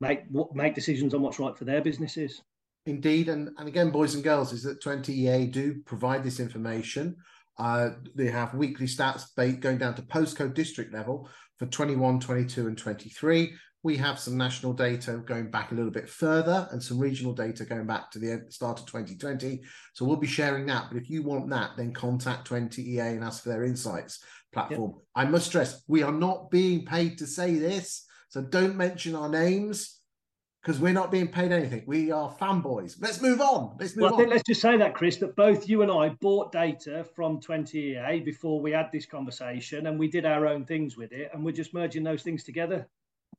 make 0.00 0.22
make 0.54 0.74
decisions 0.74 1.14
on 1.14 1.22
what's 1.22 1.38
right 1.38 1.56
for 1.56 1.64
their 1.64 1.80
businesses. 1.80 2.42
Indeed, 2.86 3.28
and, 3.28 3.50
and 3.58 3.68
again, 3.68 3.90
boys 3.90 4.16
and 4.16 4.24
girls, 4.24 4.52
is 4.52 4.64
that 4.64 4.82
20EA 4.82 5.52
do 5.52 5.82
provide 5.86 6.24
this 6.24 6.40
information. 6.40 7.16
Uh, 7.58 7.90
they 8.16 8.28
have 8.28 8.54
weekly 8.54 8.86
stats 8.86 9.26
going 9.60 9.78
down 9.78 9.94
to 9.94 10.02
postcode 10.02 10.54
district 10.54 10.92
level 10.92 11.28
for 11.58 11.66
21, 11.66 12.18
22, 12.18 12.66
and 12.66 12.76
23 12.76 13.54
we 13.82 13.96
have 13.96 14.18
some 14.18 14.36
national 14.36 14.72
data 14.72 15.22
going 15.26 15.50
back 15.50 15.72
a 15.72 15.74
little 15.74 15.90
bit 15.90 16.08
further 16.08 16.68
and 16.70 16.82
some 16.82 16.98
regional 16.98 17.32
data 17.32 17.64
going 17.64 17.86
back 17.86 18.10
to 18.12 18.18
the 18.18 18.44
start 18.48 18.78
of 18.78 18.86
2020. 18.86 19.60
So 19.92 20.04
we'll 20.04 20.16
be 20.16 20.26
sharing 20.26 20.66
that. 20.66 20.86
But 20.88 20.98
if 20.98 21.10
you 21.10 21.22
want 21.22 21.50
that, 21.50 21.70
then 21.76 21.92
contact 21.92 22.48
20EA 22.48 23.14
and 23.16 23.24
ask 23.24 23.42
for 23.42 23.48
their 23.48 23.64
insights 23.64 24.24
platform. 24.52 24.92
Yep. 24.94 25.02
I 25.16 25.24
must 25.30 25.46
stress, 25.46 25.82
we 25.88 26.02
are 26.02 26.12
not 26.12 26.50
being 26.50 26.84
paid 26.84 27.18
to 27.18 27.26
say 27.26 27.56
this. 27.56 28.06
So 28.28 28.40
don't 28.40 28.76
mention 28.76 29.16
our 29.16 29.28
names 29.28 29.98
because 30.62 30.78
we're 30.78 30.92
not 30.92 31.10
being 31.10 31.26
paid 31.26 31.50
anything. 31.50 31.82
We 31.86 32.12
are 32.12 32.30
fanboys. 32.40 32.94
Let's 33.00 33.20
move 33.20 33.40
on. 33.40 33.76
Let's 33.80 33.96
move 33.96 34.04
well, 34.04 34.14
I 34.14 34.16
think 34.16 34.28
on. 34.28 34.34
let's 34.34 34.46
just 34.46 34.60
say 34.60 34.76
that, 34.76 34.94
Chris, 34.94 35.16
that 35.16 35.34
both 35.34 35.68
you 35.68 35.82
and 35.82 35.90
I 35.90 36.10
bought 36.20 36.52
data 36.52 37.04
from 37.16 37.40
20EA 37.40 38.24
before 38.24 38.60
we 38.60 38.70
had 38.70 38.90
this 38.92 39.06
conversation 39.06 39.88
and 39.88 39.98
we 39.98 40.06
did 40.06 40.24
our 40.24 40.46
own 40.46 40.64
things 40.64 40.96
with 40.96 41.10
it. 41.10 41.30
And 41.34 41.44
we're 41.44 41.50
just 41.50 41.74
merging 41.74 42.04
those 42.04 42.22
things 42.22 42.44
together. 42.44 42.88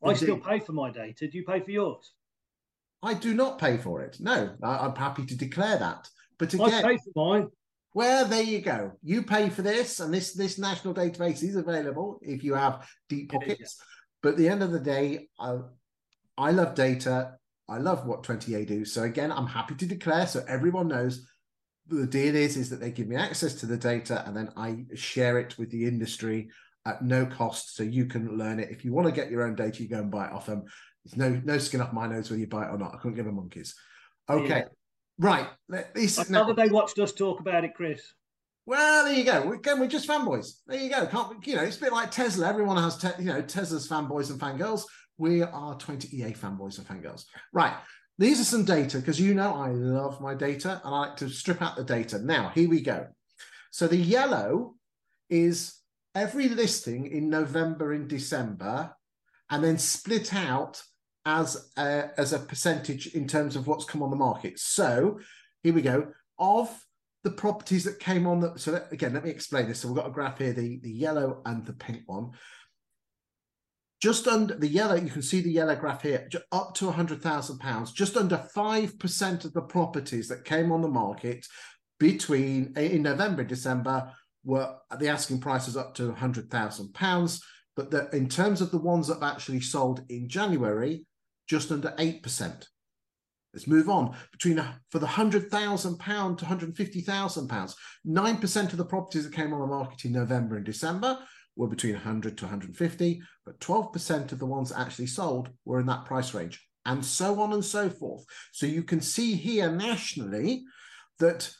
I 0.06 0.14
still 0.14 0.40
pay 0.40 0.60
for 0.60 0.74
my 0.74 0.92
data. 0.92 1.28
Do 1.28 1.38
you 1.38 1.46
pay 1.46 1.60
for 1.62 1.72
yours? 1.72 2.14
I 3.02 3.14
do 3.14 3.34
not 3.34 3.60
pay 3.60 3.78
for 3.78 4.02
it. 4.02 4.18
No, 4.20 4.56
I, 4.64 4.86
am 4.86 4.96
happy 4.96 5.26
to 5.26 5.36
declare 5.36 5.78
that. 5.78 6.08
But 6.40 6.54
again, 6.54 6.74
I 6.74 6.82
pay 6.82 6.98
for 6.98 7.12
mine. 7.16 7.48
Well, 7.94 8.26
there 8.26 8.42
you 8.42 8.62
go. 8.62 8.94
You 9.04 9.24
pay 9.24 9.50
for 9.50 9.62
this, 9.62 10.00
and 10.00 10.14
this 10.14 10.34
this 10.34 10.58
national 10.58 10.94
database 10.94 11.44
is 11.44 11.56
available 11.56 12.20
if 12.22 12.44
you 12.44 12.56
have 12.56 12.88
deep 13.10 13.32
pockets. 13.32 13.80
But 14.22 14.30
at 14.30 14.38
the 14.38 14.50
end 14.50 14.64
of 14.64 14.72
the 14.72 14.80
day, 14.80 15.28
I, 15.40 15.58
I 16.38 16.52
love 16.52 16.76
data. 16.76 17.34
I 17.70 17.78
love 17.78 18.06
what 18.06 18.24
20EA 18.24 18.68
do. 18.68 18.86
So 18.86 19.04
again, 19.04 19.32
I'm 19.32 19.48
happy 19.48 19.76
to 19.76 19.86
declare 19.86 20.28
so 20.28 20.44
everyone 20.48 20.88
knows 20.88 21.28
the 21.88 22.08
deal 22.08 22.36
is 22.36 22.58
is 22.58 22.70
that 22.70 22.80
they 22.80 22.92
give 22.92 23.08
me 23.08 23.16
access 23.16 23.54
to 23.56 23.66
the 23.66 23.78
data 23.78 24.24
and 24.26 24.36
then 24.36 24.50
I 24.56 24.86
share 24.96 25.38
it 25.40 25.58
with 25.58 25.70
the 25.70 25.86
industry 25.86 26.50
at 26.86 27.02
no 27.02 27.26
cost, 27.26 27.76
so 27.76 27.84
you 27.84 28.06
can 28.06 28.38
learn 28.38 28.60
it. 28.60 28.70
If 28.70 28.84
you 28.84 28.94
want 28.94 29.08
to 29.08 29.14
get 29.14 29.32
your 29.32 29.44
own 29.44 29.56
data, 29.56 29.82
you 29.82 29.90
go 29.90 30.00
and 30.00 30.12
buy 30.12 30.28
it 30.28 30.34
off 30.34 30.48
them. 30.48 30.64
There's 31.06 31.18
no 31.18 31.42
no 31.44 31.58
skin 31.58 31.82
off 31.82 31.94
my 31.94 32.08
nose 32.08 32.30
whether 32.30 32.40
you 32.40 32.48
buy 32.48 32.66
it 32.66 32.72
or 32.72 32.78
not. 32.78 32.94
I 32.94 32.98
couldn't 32.98 33.16
give 33.16 33.28
a 33.28 33.32
monkeys. 33.32 33.76
Okay, 34.30 34.48
yeah. 34.48 34.64
right. 35.20 35.48
This 35.94 36.20
I 36.20 36.26
now, 36.30 36.52
they 36.52 36.70
watched 36.70 37.00
us 37.00 37.12
talk 37.12 37.40
about 37.40 37.64
it, 37.64 37.74
Chris. 37.74 38.14
Well, 38.66 39.06
there 39.06 39.14
you 39.14 39.26
go. 39.26 39.52
Again, 39.52 39.80
we're 39.80 39.88
just 39.88 40.08
fanboys. 40.08 40.60
There 40.68 40.80
you 40.80 40.90
go. 40.90 41.06
Can't 41.06 41.46
you 41.46 41.56
know? 41.56 41.64
It's 41.64 41.78
a 41.78 41.82
bit 41.82 41.92
like 41.92 42.12
Tesla. 42.12 42.48
Everyone 42.48 42.78
has 42.78 42.98
te- 42.98 43.10
you 43.20 43.26
know 43.26 43.42
Tesla's 43.42 43.88
fanboys 43.88 44.30
and 44.30 44.40
fangirls. 44.40 44.84
We 45.18 45.42
are 45.42 45.76
20EA 45.76 46.38
fanboys 46.38 46.78
and 46.78 46.88
fangirls. 46.88 47.26
Right. 47.52 47.74
These 48.20 48.40
are 48.40 48.46
some 48.46 48.64
data 48.64 49.00
because 49.00 49.20
you 49.20 49.34
know 49.34 49.54
I 49.54 49.70
love 49.70 50.22
my 50.22 50.36
data 50.36 50.82
and 50.84 50.94
I 50.94 51.00
like 51.00 51.18
to 51.18 51.30
strip 51.30 51.62
out 51.62 51.76
the 51.76 51.84
data. 51.84 52.20
Now, 52.20 52.52
here 52.54 52.70
we 52.70 52.82
go. 52.82 53.08
So 53.72 53.88
the 53.88 53.98
yellow 53.98 54.76
is 55.30 55.74
every 56.16 56.50
listing 56.50 57.08
in 57.08 57.30
November 57.30 57.94
and 57.94 58.08
December, 58.08 58.96
and 59.50 59.64
then 59.64 59.78
split 59.78 60.34
out 60.34 60.82
as 61.26 61.72
a, 61.78 62.10
as 62.18 62.34
a 62.34 62.40
percentage 62.40 63.08
in 63.08 63.28
terms 63.28 63.56
of 63.56 63.68
what's 63.68 63.86
come 63.86 64.04
on 64.04 64.10
the 64.10 64.16
market. 64.16 64.60
So 64.60 65.20
here 65.62 65.74
we 65.74 65.82
go. 65.82 66.08
Of 66.40 66.70
the 67.24 67.32
properties 67.32 67.86
that 67.86 68.00
came 68.00 68.28
on 68.28 68.42
the 68.42 68.58
so 68.58 68.72
that, 68.72 68.92
again, 68.92 69.14
let 69.14 69.24
me 69.24 69.30
explain 69.30 69.68
this. 69.68 69.80
So 69.80 69.88
we've 69.88 69.98
got 69.98 70.08
a 70.08 70.12
graph 70.12 70.40
here, 70.40 70.54
the, 70.54 70.80
the 70.80 70.92
yellow 70.92 71.42
and 71.46 71.66
the 71.66 71.74
pink 71.74 72.02
one. 72.06 72.32
Just 74.02 74.28
under 74.28 74.56
the 74.56 74.68
yellow, 74.68 74.96
you 74.96 75.10
can 75.10 75.22
see 75.22 75.40
the 75.40 75.50
yellow 75.50 75.78
graph 75.78 76.02
here, 76.02 76.28
up 76.52 76.74
to 76.76 76.92
£100,000, 76.92 77.94
just 77.94 78.18
under 78.18 78.46
5% 78.54 79.46
of 79.46 79.54
the 79.54 79.62
properties 79.62 80.28
that 80.28 80.44
came 80.44 80.74
on 80.74 80.82
the 80.82 80.90
market 80.90 81.48
between 82.00 82.74
in 82.76 83.04
November 83.04 83.42
and 83.42 83.50
December 83.50 84.12
were 84.44 84.76
the 84.98 85.08
asking 85.08 85.40
price 85.40 85.68
is 85.68 85.78
up 85.78 85.96
to 85.96 86.12
£100,000. 86.12 87.40
But 87.76 87.92
the, 87.92 88.10
in 88.16 88.30
terms 88.30 88.62
of 88.62 88.72
the 88.72 88.78
ones 88.78 89.08
that 89.08 89.16
have 89.16 89.24
actually 89.24 89.62
sold 89.62 90.04
in 90.10 90.30
January, 90.30 91.06
just 91.48 91.72
under 91.72 91.90
8%. 91.98 92.66
Let's 93.54 93.68
move 93.68 93.90
on. 93.90 94.16
Between 94.32 94.64
for 94.90 94.98
the 94.98 95.06
hundred 95.06 95.52
thousand 95.52 96.00
pound 96.00 96.40
to 96.40 96.46
hundred 96.46 96.76
fifty 96.76 97.02
thousand 97.02 97.50
pounds, 97.50 97.76
nine 98.04 98.38
percent 98.38 98.72
of 98.72 98.80
the 98.80 98.86
properties 98.86 99.26
that 99.26 99.36
came 99.36 99.54
on 99.54 99.60
the 99.60 99.68
market 99.68 100.06
in 100.06 100.12
November 100.12 100.56
and 100.56 100.66
December 100.66 101.20
were 101.56 101.68
between 101.68 101.94
hundred 101.94 102.36
to 102.40 102.46
one 102.46 102.50
hundred 102.50 102.76
fifty, 102.76 103.22
but 103.46 103.60
twelve 103.60 103.94
percent 103.94 104.32
of 104.32 104.40
the 104.40 104.46
ones 104.46 104.72
actually 104.72 105.06
sold 105.06 105.50
were 105.66 105.80
in 105.80 105.86
that 105.86 106.06
price 106.06 106.34
range, 106.34 106.68
and 106.88 107.06
so 107.06 107.40
on 107.40 107.54
and 107.54 107.64
so 107.64 107.92
forth. 107.92 108.26
So 108.54 108.66
you 108.66 108.82
can 108.82 109.02
see 109.02 109.36
here 109.36 109.72
nationally 109.72 110.64
that 111.20 111.54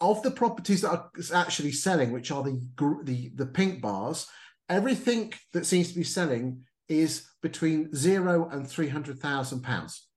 of 0.00 0.22
the 0.22 0.30
properties 0.30 0.82
that 0.82 0.90
are 0.90 1.10
actually 1.34 1.72
selling, 1.72 2.12
which 2.12 2.30
are 2.30 2.42
the 2.42 2.60
the 3.04 3.30
the 3.34 3.46
pink 3.46 3.80
bars, 3.80 4.26
everything 4.68 5.32
that 5.52 5.66
seems 5.66 5.88
to 5.88 5.94
be 5.94 6.04
selling 6.04 6.62
is 6.88 7.26
between 7.42 7.94
zero 7.94 8.48
and 8.50 8.68
three 8.68 8.88
hundred 8.88 9.18
thousand 9.18 9.62
pounds. 9.62 10.08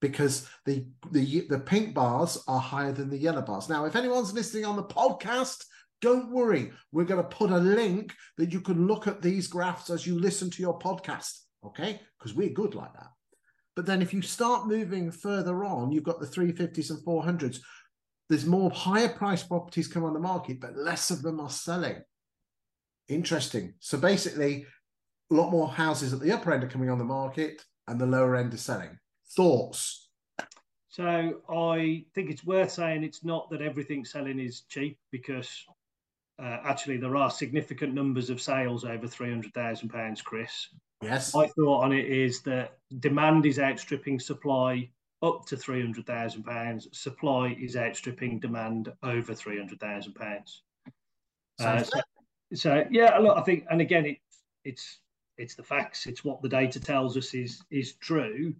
because 0.00 0.48
the 0.64 0.86
the 1.12 1.46
the 1.48 1.58
pink 1.58 1.94
bars 1.94 2.42
are 2.48 2.60
higher 2.60 2.92
than 2.92 3.10
the 3.10 3.18
yellow 3.18 3.42
bars. 3.42 3.68
Now, 3.68 3.84
if 3.84 3.96
anyone's 3.96 4.32
listening 4.32 4.64
on 4.64 4.76
the 4.76 4.84
podcast, 4.84 5.64
don't 6.00 6.30
worry. 6.30 6.72
We're 6.92 7.04
going 7.04 7.22
to 7.22 7.36
put 7.36 7.50
a 7.50 7.58
link 7.58 8.14
that 8.38 8.52
you 8.52 8.60
can 8.60 8.86
look 8.86 9.06
at 9.06 9.20
these 9.20 9.46
graphs 9.46 9.90
as 9.90 10.06
you 10.06 10.18
listen 10.18 10.50
to 10.50 10.62
your 10.62 10.78
podcast. 10.78 11.40
Okay, 11.64 12.00
because 12.18 12.34
we're 12.34 12.48
good 12.50 12.74
like 12.74 12.92
that. 12.94 13.08
But 13.76 13.86
then 13.86 14.00
if 14.02 14.12
you 14.14 14.22
start 14.22 14.66
moving 14.66 15.10
further 15.10 15.64
on, 15.64 15.92
you've 15.92 16.04
got 16.04 16.20
the 16.20 16.26
350s 16.26 16.90
and 16.90 17.04
400s. 17.04 17.60
There's 18.30 18.46
more 18.46 18.70
higher 18.70 19.08
price 19.08 19.42
properties 19.42 19.88
come 19.88 20.04
on 20.04 20.14
the 20.14 20.20
market, 20.20 20.60
but 20.60 20.76
less 20.76 21.10
of 21.10 21.20
them 21.20 21.40
are 21.40 21.50
selling. 21.50 21.96
Interesting. 23.08 23.74
So 23.80 23.98
basically, 23.98 24.66
a 25.32 25.34
lot 25.34 25.50
more 25.50 25.68
houses 25.68 26.12
at 26.12 26.20
the 26.20 26.30
upper 26.30 26.52
end 26.52 26.62
are 26.62 26.68
coming 26.68 26.90
on 26.90 26.98
the 26.98 27.04
market 27.04 27.60
and 27.88 28.00
the 28.00 28.06
lower 28.06 28.36
end 28.36 28.54
is 28.54 28.62
selling. 28.62 28.96
Thoughts? 29.36 30.10
So 30.88 31.40
I 31.48 32.04
think 32.14 32.30
it's 32.30 32.44
worth 32.44 32.70
saying 32.70 33.02
it's 33.02 33.24
not 33.24 33.50
that 33.50 33.62
everything 33.62 34.04
selling 34.04 34.38
is 34.38 34.62
cheap 34.68 34.96
because 35.10 35.50
uh, 36.40 36.58
actually 36.64 36.98
there 36.98 37.16
are 37.16 37.32
significant 37.32 37.94
numbers 37.94 38.30
of 38.30 38.40
sales 38.40 38.84
over 38.84 39.08
three 39.08 39.30
hundred 39.30 39.52
thousand 39.54 39.88
pounds, 39.88 40.22
Chris. 40.22 40.68
Yes. 41.02 41.34
My 41.34 41.48
thought 41.48 41.82
on 41.82 41.92
it 41.92 42.06
is 42.06 42.42
that 42.42 42.78
demand 43.00 43.44
is 43.44 43.58
outstripping 43.58 44.20
supply 44.20 44.88
up 45.22 45.46
to 45.46 45.56
three 45.56 45.80
hundred 45.80 46.06
thousand 46.06 46.44
pounds. 46.44 46.88
Supply 46.92 47.56
is 47.60 47.76
outstripping 47.76 48.40
demand 48.40 48.92
over 49.02 49.34
three 49.34 49.58
hundred 49.58 49.80
thousand 49.80 50.14
pounds. 50.14 50.62
Uh, 51.60 51.82
so, 51.82 52.00
so 52.54 52.84
yeah, 52.90 53.18
look, 53.18 53.36
I 53.36 53.42
think, 53.42 53.66
and 53.70 53.80
again, 53.80 54.06
it, 54.06 54.18
it's 54.64 55.00
it's 55.36 55.54
the 55.54 55.62
facts. 55.62 56.06
It's 56.06 56.24
what 56.24 56.42
the 56.42 56.48
data 56.48 56.80
tells 56.80 57.16
us 57.16 57.34
is 57.34 57.62
is 57.70 57.94
true. 57.94 58.54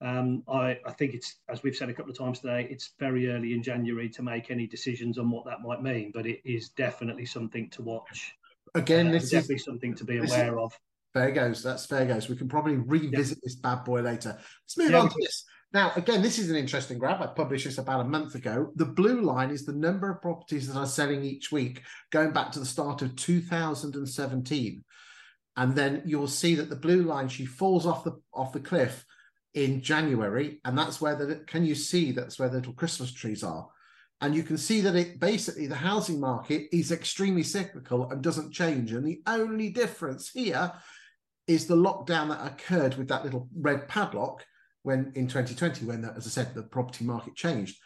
Um, 0.00 0.42
I, 0.48 0.78
I, 0.84 0.90
think 0.90 1.14
it's, 1.14 1.36
as 1.48 1.62
we've 1.62 1.76
said 1.76 1.88
a 1.88 1.94
couple 1.94 2.10
of 2.10 2.18
times 2.18 2.40
today, 2.40 2.66
it's 2.68 2.90
very 2.98 3.30
early 3.30 3.52
in 3.52 3.62
January 3.62 4.08
to 4.08 4.22
make 4.22 4.50
any 4.50 4.66
decisions 4.66 5.16
on 5.16 5.30
what 5.30 5.44
that 5.44 5.60
might 5.60 5.80
mean, 5.80 6.10
but 6.12 6.26
it 6.26 6.40
is 6.44 6.70
definitely 6.70 7.24
something 7.24 7.70
to 7.70 7.82
watch. 7.82 8.34
Again, 8.74 9.08
uh, 9.08 9.12
this 9.12 9.24
is 9.24 9.30
definitely 9.30 9.58
something 9.58 9.94
to 9.94 10.04
be 10.04 10.18
aware 10.18 10.54
is, 10.54 10.58
of. 10.58 10.78
Fair 11.14 11.30
goes. 11.30 11.62
That's 11.62 11.86
fair 11.86 12.04
goes. 12.04 12.28
We 12.28 12.34
can 12.34 12.48
probably 12.48 12.76
revisit 12.76 13.38
this 13.44 13.54
bad 13.54 13.84
boy 13.84 14.00
later. 14.00 14.36
Let's 14.64 14.76
move 14.76 14.90
yeah, 14.90 14.98
on 14.98 15.08
to 15.08 15.14
this. 15.20 15.44
Now, 15.72 15.92
again, 15.96 16.20
this 16.20 16.38
is 16.38 16.50
an 16.50 16.56
interesting 16.56 16.98
graph. 16.98 17.22
I 17.22 17.26
published 17.26 17.64
this 17.64 17.78
about 17.78 18.02
a 18.02 18.08
month 18.08 18.34
ago. 18.34 18.72
The 18.76 18.84
blue 18.84 19.22
line 19.22 19.50
is 19.50 19.64
the 19.64 19.72
number 19.72 20.10
of 20.10 20.20
properties 20.20 20.68
that 20.68 20.78
are 20.78 20.86
selling 20.86 21.24
each 21.24 21.50
week, 21.50 21.82
going 22.10 22.32
back 22.32 22.52
to 22.52 22.58
the 22.58 22.66
start 22.66 23.00
of 23.02 23.16
2017 23.16 24.84
and 25.56 25.74
then 25.74 26.02
you'll 26.04 26.28
see 26.28 26.54
that 26.54 26.70
the 26.70 26.76
blue 26.76 27.02
line 27.02 27.28
she 27.28 27.44
falls 27.44 27.86
off 27.86 28.04
the 28.04 28.18
off 28.32 28.52
the 28.52 28.60
cliff 28.60 29.04
in 29.54 29.82
January, 29.82 30.60
and 30.64 30.76
that's 30.76 31.00
where 31.00 31.14
the 31.14 31.36
can 31.46 31.64
you 31.64 31.74
see 31.74 32.12
that's 32.12 32.38
where 32.38 32.48
the 32.48 32.56
little 32.56 32.72
Christmas 32.72 33.12
trees 33.12 33.42
are, 33.42 33.68
and 34.20 34.34
you 34.34 34.42
can 34.42 34.56
see 34.56 34.80
that 34.80 34.96
it 34.96 35.20
basically 35.20 35.66
the 35.66 35.74
housing 35.74 36.18
market 36.18 36.68
is 36.72 36.92
extremely 36.92 37.42
cyclical 37.42 38.10
and 38.10 38.22
doesn't 38.22 38.52
change, 38.52 38.92
and 38.92 39.06
the 39.06 39.22
only 39.26 39.68
difference 39.68 40.30
here 40.30 40.72
is 41.46 41.66
the 41.66 41.76
lockdown 41.76 42.28
that 42.28 42.46
occurred 42.46 42.94
with 42.94 43.08
that 43.08 43.24
little 43.24 43.48
red 43.54 43.88
padlock 43.88 44.44
when 44.82 45.12
in 45.14 45.26
2020 45.26 45.84
when 45.84 46.04
as 46.04 46.26
I 46.26 46.30
said 46.30 46.54
the 46.54 46.62
property 46.62 47.04
market 47.04 47.34
changed. 47.34 47.78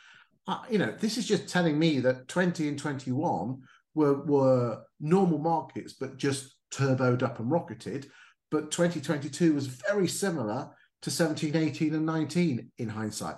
Uh, 0.49 0.61
you 0.71 0.79
know, 0.79 0.95
this 1.01 1.19
is 1.19 1.27
just 1.27 1.49
telling 1.49 1.79
me 1.79 1.99
that 2.01 2.29
20 2.29 2.69
and 2.69 2.79
21 2.79 3.63
were 3.95 4.23
were 4.25 4.83
normal 5.01 5.39
markets, 5.39 5.93
but 5.93 6.17
just 6.17 6.55
turboed 6.73 7.23
up 7.23 7.41
and 7.41 7.51
rocketed. 7.51 8.09
But 8.51 8.71
2022 8.71 9.55
was 9.55 9.67
very 9.67 10.07
similar 10.07 10.71
to 11.03 11.11
17, 11.11 11.57
18, 11.57 11.95
and 11.95 12.07
19 12.07 12.71
in 12.79 12.89
hindsight. 12.89 13.37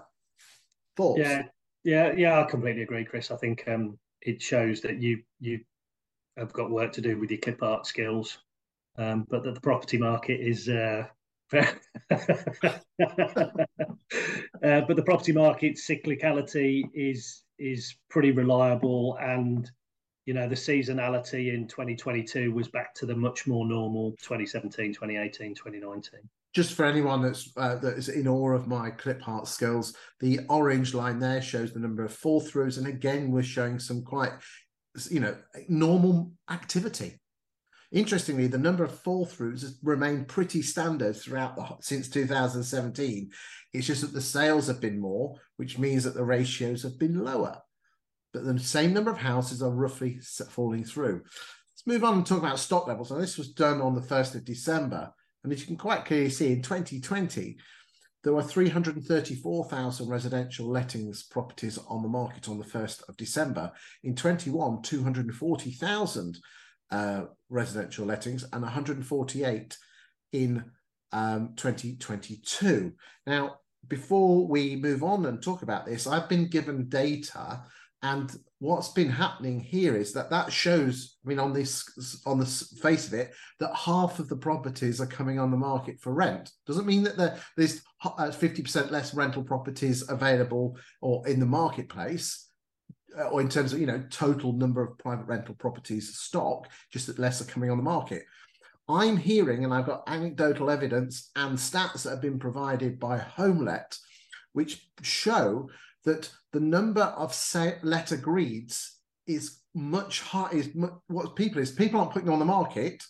Thoughts? 0.97 1.21
Yeah, 1.21 1.43
yeah, 1.85 2.13
yeah. 2.13 2.41
I 2.41 2.45
completely 2.45 2.83
agree, 2.83 3.05
Chris. 3.05 3.31
I 3.31 3.37
think 3.37 3.65
um, 3.67 3.99
it 4.21 4.43
shows 4.43 4.81
that 4.83 5.01
you 5.01 5.23
you 5.41 5.61
have 6.37 6.53
got 6.53 6.71
work 6.71 6.93
to 6.93 7.01
do 7.01 7.19
with 7.19 7.31
your 7.31 7.41
clip 7.41 7.63
art 7.63 7.87
skills, 7.87 8.39
um, 8.99 9.27
but 9.31 9.45
that 9.45 9.55
the 9.55 9.61
property 9.61 9.97
market 9.97 10.41
is. 10.41 10.69
Uh, 10.69 11.07
uh, 11.53 11.65
but 14.61 14.97
the 14.97 15.03
property 15.05 15.33
market 15.33 15.77
cyclicality 15.77 16.85
is 16.95 17.45
is 17.59 17.97
pretty 18.09 18.31
reliable 18.31 19.17
and 19.21 19.71
you 20.27 20.35
know 20.35 20.49
the 20.49 20.55
seasonality 20.55 21.55
in 21.55 21.67
2022 21.67 22.53
was 22.53 22.69
back 22.69 22.95
to 22.95 23.07
the 23.07 23.17
much 23.17 23.47
more 23.47 23.67
normal 23.67 24.11
2017 24.23 24.93
2018 24.93 25.55
2019 25.55 26.21
just 26.55 26.75
for 26.75 26.85
anyone 26.85 27.23
that's 27.23 27.51
uh, 27.57 27.77
that 27.77 27.97
is 27.97 28.09
in 28.09 28.29
awe 28.29 28.53
of 28.53 28.69
my 28.69 28.91
clip 28.91 29.27
art 29.27 29.49
skills 29.49 29.97
the 30.21 30.41
orange 30.49 30.93
line 30.95 31.19
there 31.19 31.41
shows 31.41 31.73
the 31.73 31.81
number 31.81 32.05
of 32.05 32.13
fall 32.13 32.41
throughs 32.41 32.79
and 32.79 32.87
again 32.87 33.31
we're 33.31 33.43
showing 33.43 33.79
some 33.79 34.03
quite 34.03 34.33
you 35.11 35.21
know 35.21 35.35
normal 35.69 36.31
activity 36.51 37.19
interestingly 37.91 38.47
the 38.47 38.59
number 38.59 38.85
of 38.85 39.01
fall 39.01 39.27
throughs 39.27 39.63
has 39.63 39.79
remained 39.83 40.29
pretty 40.29 40.63
standard 40.63 41.17
throughout 41.17 41.57
the 41.57 41.67
since 41.81 42.09
2017 42.09 43.31
it's 43.73 43.87
just 43.87 44.03
that 44.03 44.13
the 44.13 44.21
sales 44.21 44.67
have 44.67 44.81
been 44.81 45.01
more 45.01 45.35
which 45.57 45.79
means 45.79 46.05
that 46.05 46.15
the 46.15 46.25
ratios 46.25 46.83
have 46.83 46.99
been 46.99 47.25
lower 47.25 47.61
but 48.33 48.45
the 48.45 48.59
same 48.59 48.93
number 48.93 49.11
of 49.11 49.19
houses 49.19 49.63
are 49.63 49.71
roughly 49.71 50.21
falling 50.51 50.85
through. 50.85 51.23
Let's 51.25 51.87
move 51.87 52.05
on 52.05 52.19
and 52.19 52.27
talk 52.27 52.39
about 52.39 52.59
stock 52.59 52.87
levels. 52.87 53.11
Now, 53.11 53.19
this 53.19 53.39
was 53.39 53.53
done 53.53 53.81
on 53.81 53.95
the 53.95 54.01
1st 54.01 54.37
of 54.37 54.45
December. 54.45 55.13
And 55.43 55.53
as 55.53 55.61
you 55.61 55.67
can 55.67 55.77
quite 55.77 56.05
clearly 56.05 56.31
see, 56.31 56.53
in 56.53 56.63
2020, 56.63 57.57
there 58.25 58.33
were 58.33 58.43
334,000 58.43 60.09
residential 60.09 60.69
lettings 60.69 61.23
properties 61.23 61.79
on 61.89 62.03
the 62.03 62.09
market 62.09 62.49
on 62.49 62.59
the 62.59 62.65
1st 62.65 63.09
of 63.09 63.17
December. 63.17 63.73
In 64.03 64.15
21, 64.15 64.83
240,000 64.83 66.39
uh, 66.91 67.25
residential 67.49 68.07
lettings 68.07 68.45
and 68.53 68.63
148 68.63 69.77
in 70.33 70.65
um, 71.13 71.55
2022. 71.57 72.93
Now, 73.27 73.57
before 73.87 74.47
we 74.47 74.77
move 74.77 75.03
on 75.03 75.27
and 75.27 75.43
talk 75.43 75.63
about 75.63 75.87
this, 75.87 76.07
I've 76.07 76.29
been 76.29 76.49
given 76.49 76.89
data 76.89 77.63
and 78.03 78.31
what's 78.61 78.91
been 78.91 79.11
happening 79.11 79.59
here 79.59 79.97
is 79.97 80.13
that 80.13 80.31
that 80.31 80.53
shows, 80.53 81.17
I 81.25 81.29
mean, 81.29 81.41
on 81.41 81.53
this 81.53 81.85
on 82.27 82.39
the 82.39 82.47
face 82.47 83.09
of 83.09 83.15
it, 83.15 83.35
that 83.59 83.75
half 83.75 84.21
of 84.21 84.29
the 84.29 84.37
properties 84.37 85.01
are 85.01 85.07
coming 85.07 85.41
on 85.41 85.51
the 85.51 85.57
market 85.57 86.01
for 86.01 86.13
rent. 86.13 86.51
Doesn't 86.67 86.87
mean 86.87 87.03
that 87.05 87.41
there's 87.57 87.83
uh, 88.05 88.31
fifty 88.31 88.63
percent 88.63 88.93
less 88.93 89.15
rental 89.15 89.43
properties 89.43 90.09
available 90.09 90.77
or 91.01 91.27
in 91.27 91.41
the 91.41 91.47
marketplace, 91.47 92.48
uh, 92.48 92.48
Uh, 93.17 93.25
or 93.25 93.41
in 93.41 93.49
terms 93.49 93.73
of 93.73 93.81
you 93.81 93.87
know 93.87 94.03
total 94.11 94.53
number 94.53 94.83
of 94.83 94.99
private 94.99 95.27
rental 95.27 95.55
properties 95.55 96.17
stock, 96.19 96.69
just 96.93 97.07
that 97.07 97.19
less 97.19 97.41
are 97.41 97.51
coming 97.51 97.71
on 97.71 97.79
the 97.79 97.83
market. 97.83 98.25
I'm 98.89 99.17
hearing, 99.17 99.65
and 99.65 99.73
I've 99.73 99.87
got 99.87 100.05
anecdotal 100.07 100.71
evidence 100.71 101.31
and 101.37 101.57
stats 101.59 102.03
that 102.03 102.11
have 102.11 102.23
been 102.23 102.39
provided 102.39 102.99
by 102.99 103.19
HomeLet, 103.19 103.99
which 104.53 104.89
show 105.03 105.69
that 106.05 106.31
the 106.53 106.61
number 106.61 107.03
of 107.03 107.35
say, 107.35 107.79
let 107.83 108.09
agreeds 108.09 108.89
is 109.27 109.61
much 109.75 110.23
higher. 110.23 110.55
Is 110.55 110.71
what 111.07 111.37
people 111.37 111.61
is 111.61 111.71
people 111.71 112.01
aren't 112.01 112.13
putting 112.13 112.31
on 112.31 112.39
the 112.39 112.45
market; 112.45 113.03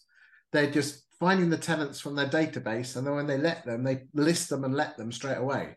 they're 0.53 0.71
just 0.71 1.05
finding 1.19 1.51
the 1.51 1.59
tenants 1.59 2.01
from 2.01 2.15
their 2.15 2.29
database, 2.29 2.97
and 2.97 3.07
then 3.07 3.15
when 3.15 3.27
they 3.27 3.39
let 3.39 3.65
them, 3.65 3.83
they 3.83 4.05
list 4.15 4.49
them 4.49 4.65
and 4.65 4.75
let 4.75 4.97
them 4.97 5.13
straight 5.13 5.39
away. 5.39 5.77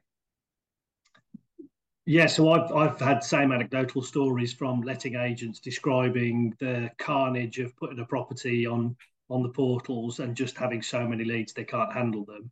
Yeah, 2.05 2.25
so 2.25 2.49
I've 2.49 2.71
I've 2.71 2.99
had 2.99 3.23
same 3.23 3.51
anecdotal 3.51 4.01
stories 4.01 4.53
from 4.53 4.81
letting 4.81 5.15
agents 5.15 5.59
describing 5.59 6.55
the 6.59 6.89
carnage 6.97 7.59
of 7.59 7.75
putting 7.77 7.99
a 7.99 8.05
property 8.05 8.65
on 8.65 8.95
on 9.29 9.43
the 9.43 9.49
portals 9.49 10.19
and 10.19 10.35
just 10.35 10.57
having 10.57 10.81
so 10.81 11.07
many 11.07 11.23
leads 11.23 11.53
they 11.53 11.63
can't 11.63 11.93
handle 11.93 12.25
them, 12.25 12.51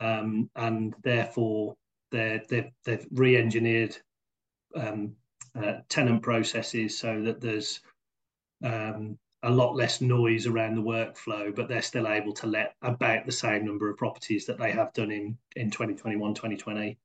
um, 0.00 0.50
and 0.56 0.94
therefore 1.04 1.76
they're, 2.10 2.42
they've, 2.48 2.70
they've 2.84 3.06
re-engineered 3.12 3.96
um, 4.74 5.14
uh, 5.54 5.74
tenant 5.88 6.22
processes 6.22 6.98
so 6.98 7.22
that 7.22 7.40
there's 7.40 7.80
um, 8.64 9.18
a 9.42 9.50
lot 9.50 9.76
less 9.76 10.00
noise 10.00 10.46
around 10.46 10.74
the 10.74 10.82
workflow, 10.82 11.54
but 11.54 11.68
they're 11.68 11.82
still 11.82 12.08
able 12.08 12.32
to 12.32 12.46
let 12.46 12.74
about 12.82 13.24
the 13.26 13.32
same 13.32 13.64
number 13.64 13.88
of 13.88 13.96
properties 13.96 14.46
that 14.46 14.58
they 14.58 14.72
have 14.72 14.92
done 14.92 15.10
in, 15.10 15.38
in 15.56 15.70
2021, 15.70 16.34
2020. 16.34 16.98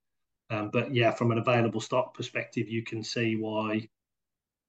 Um, 0.50 0.70
but 0.72 0.94
yeah, 0.94 1.12
from 1.12 1.32
an 1.32 1.38
available 1.38 1.82
stock 1.82 2.14
perspective, 2.14 2.70
you 2.70 2.84
can 2.84 3.04
see 3.04 3.36
why 3.36 3.88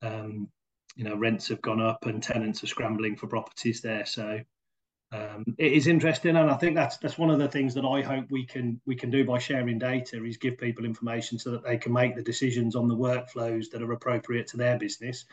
um, 0.03 0.49
you 0.95 1.05
know 1.05 1.16
rents 1.16 1.49
have 1.49 1.61
gone 1.62 1.81
up 1.81 2.07
and 2.07 2.22
tenants 2.22 2.62
are 2.64 2.68
scrambling 2.68 3.16
for 3.16 3.27
properties 3.27 3.81
there. 3.81 4.07
So 4.07 4.41
um, 5.12 5.45
it 5.59 5.72
is 5.72 5.87
interesting, 5.87 6.37
and 6.37 6.51
I 6.51 6.55
think 6.55 6.74
that's 6.74 6.97
that's 6.97 7.18
one 7.18 7.31
of 7.31 7.39
the 7.39 7.49
things 7.49 7.74
that 7.74 7.85
I 7.85 8.03
hope 8.03 8.27
we 8.31 8.45
can 8.45 8.81
we 8.87 8.97
can 8.97 9.11
do 9.11 9.24
by 9.24 9.39
sharing 9.39 9.79
data 9.79 10.24
is 10.24 10.37
give 10.37 10.59
people 10.59 10.85
information 10.85 11.39
so 11.39 11.51
that 11.53 11.62
they 11.62 11.77
can 11.77 11.93
make 11.93 12.16
the 12.16 12.22
decisions 12.22 12.74
on 12.74 12.89
the 12.89 12.97
workflows 12.97 13.70
that 13.70 13.83
are 13.83 13.93
appropriate 13.93 14.49
to 14.49 14.57
their 14.57 14.79
business, 14.79 15.24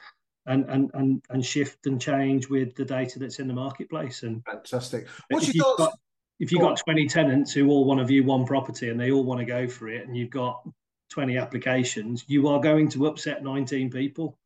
and 0.46 0.70
and 0.70 0.92
and 0.94 1.24
and 1.30 1.44
shift 1.44 1.88
and 1.88 2.00
change 2.00 2.50
with 2.50 2.76
the 2.76 2.86
data 2.86 3.18
that's 3.18 3.40
in 3.40 3.48
the 3.48 3.54
marketplace. 3.54 4.24
And 4.24 4.44
fantastic. 4.46 5.08
What's 5.30 5.54
your 5.54 5.64
thoughts? 5.64 5.78
Got, 5.80 5.94
if 6.40 6.52
you've 6.52 6.62
got 6.62 6.78
20 6.78 7.08
tenants 7.08 7.54
who 7.54 7.70
all 7.70 7.86
want 7.86 8.00
to 8.00 8.06
view 8.06 8.24
one 8.24 8.46
property 8.46 8.90
and 8.90 9.00
they 9.00 9.12
all 9.12 9.24
want 9.24 9.40
to 9.40 9.46
go 9.46 9.68
for 9.68 9.88
it, 9.90 10.08
and 10.08 10.16
you've 10.16 10.30
got 10.30 10.68
20 11.10 11.38
applications, 11.38 12.26
you 12.28 12.48
are 12.48 12.60
going 12.60 12.90
to 12.90 13.08
upset 13.08 13.44
19 13.44 13.92
people. 13.92 14.38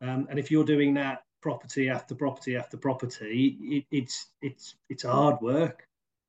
Um, 0.00 0.26
and 0.30 0.38
if 0.38 0.50
you're 0.50 0.64
doing 0.64 0.94
that 0.94 1.22
property 1.40 1.88
after 1.88 2.14
property 2.14 2.56
after 2.56 2.76
property, 2.76 3.56
it, 3.60 3.96
it's 3.96 4.26
it's 4.40 4.74
it's 4.88 5.04
hard 5.04 5.40
work. 5.40 5.86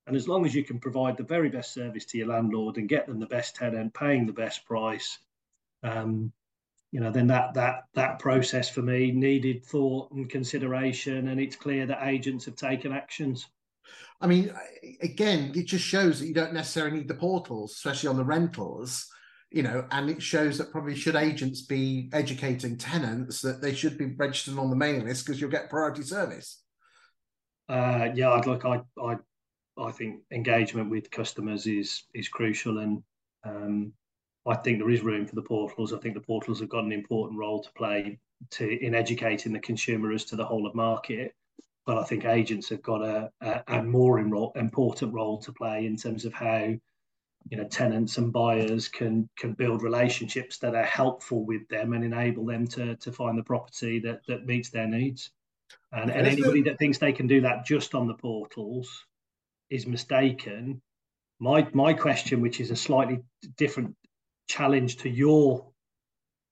And 0.07 0.15
as 0.15 0.27
long 0.27 0.45
as 0.45 0.53
you 0.53 0.63
can 0.63 0.79
provide 0.79 1.15
the 1.17 1.23
very 1.23 1.49
best 1.49 1.73
service 1.73 2.05
to 2.05 2.17
your 2.17 2.27
landlord 2.27 2.77
and 2.77 2.89
get 2.89 3.07
them 3.07 3.19
the 3.19 3.25
best 3.25 3.55
tenant, 3.55 3.93
paying 3.93 4.25
the 4.25 4.33
best 4.33 4.65
price, 4.65 5.17
um, 5.81 6.33
you 6.91 6.99
know, 6.99 7.11
then 7.11 7.27
that 7.27 7.53
that 7.55 7.85
that 7.93 8.19
process 8.19 8.69
for 8.69 8.81
me 8.81 9.11
needed 9.11 9.63
thought 9.63 10.11
and 10.11 10.29
consideration, 10.29 11.29
and 11.29 11.39
it's 11.39 11.55
clear 11.55 11.85
that 11.85 12.07
agents 12.07 12.45
have 12.45 12.55
taken 12.55 12.91
actions. 12.91 13.47
I 14.23 14.27
mean, 14.27 14.53
again, 15.01 15.51
it 15.53 15.65
just 15.65 15.83
shows 15.83 16.19
that 16.19 16.27
you 16.27 16.33
don't 16.33 16.53
necessarily 16.53 16.97
need 16.97 17.09
the 17.09 17.13
portals, 17.13 17.73
especially 17.73 18.07
on 18.07 18.15
the 18.15 18.23
rentals. 18.23 19.05
You 19.51 19.61
know, 19.61 19.85
and 19.91 20.09
it 20.09 20.23
shows 20.23 20.57
that 20.57 20.71
probably 20.71 20.95
should 20.95 21.15
agents 21.15 21.61
be 21.61 22.09
educating 22.11 22.75
tenants 22.75 23.41
that 23.41 23.61
they 23.61 23.75
should 23.75 23.99
be 23.99 24.15
registered 24.17 24.57
on 24.57 24.71
the 24.71 24.75
mailing 24.75 25.05
list 25.05 25.25
because 25.25 25.39
you'll 25.39 25.51
get 25.51 25.69
priority 25.69 26.01
service. 26.01 26.63
Uh, 27.69 28.09
yeah, 28.15 28.29
look, 28.29 28.65
I, 28.65 28.81
I, 28.99 29.17
I 29.77 29.91
think 29.91 30.21
engagement 30.31 30.89
with 30.89 31.11
customers 31.11 31.67
is 31.67 32.05
is 32.15 32.29
crucial, 32.29 32.79
and 32.79 33.03
um, 33.43 33.93
I 34.47 34.55
think 34.55 34.79
there 34.79 34.89
is 34.89 35.01
room 35.01 35.27
for 35.27 35.35
the 35.35 35.41
portals. 35.43 35.93
I 35.93 35.99
think 35.99 36.15
the 36.15 36.21
portals 36.21 36.61
have 36.61 36.69
got 36.69 36.85
an 36.85 36.91
important 36.91 37.37
role 37.37 37.61
to 37.61 37.71
play 37.73 38.19
to 38.51 38.85
in 38.85 38.95
educating 38.95 39.53
the 39.53 39.59
consumer 39.59 40.13
as 40.13 40.25
to 40.25 40.35
the 40.35 40.45
whole 40.45 40.65
of 40.65 40.73
market. 40.73 41.35
But 41.85 41.97
I 41.97 42.03
think 42.03 42.25
agents 42.25 42.69
have 42.69 42.81
got 42.81 43.01
a, 43.01 43.29
a, 43.41 43.63
a 43.67 43.83
more 43.83 44.19
important 44.19 45.13
role 45.13 45.37
to 45.39 45.51
play 45.51 45.85
in 45.85 45.97
terms 45.97 46.25
of 46.25 46.33
how 46.33 46.73
you 47.49 47.57
know 47.57 47.65
tenants 47.65 48.17
and 48.17 48.31
buyers 48.31 48.87
can 48.87 49.29
can 49.37 49.53
build 49.53 49.83
relationships 49.83 50.57
that 50.59 50.75
are 50.75 50.85
helpful 50.85 51.45
with 51.45 51.67
them 51.67 51.93
and 51.93 52.03
enable 52.03 52.45
them 52.45 52.65
to 52.67 52.95
to 52.97 53.11
find 53.11 53.37
the 53.37 53.43
property 53.43 53.99
that 53.99 54.21
that 54.27 54.45
meets 54.45 54.69
their 54.69 54.87
needs. 54.87 55.31
And, 55.91 56.09
and 56.09 56.25
anybody 56.25 56.61
that 56.63 56.79
thinks 56.79 56.97
they 56.97 57.13
can 57.13 57.27
do 57.27 57.41
that 57.41 57.65
just 57.65 57.93
on 57.93 58.07
the 58.07 58.15
portals 58.15 59.05
is 59.69 59.85
mistaken. 59.85 60.81
My 61.39 61.67
my 61.73 61.93
question, 61.93 62.41
which 62.41 62.59
is 62.59 62.71
a 62.71 62.75
slightly 62.75 63.19
different 63.57 63.95
challenge 64.47 64.97
to 64.97 65.09
your 65.09 65.72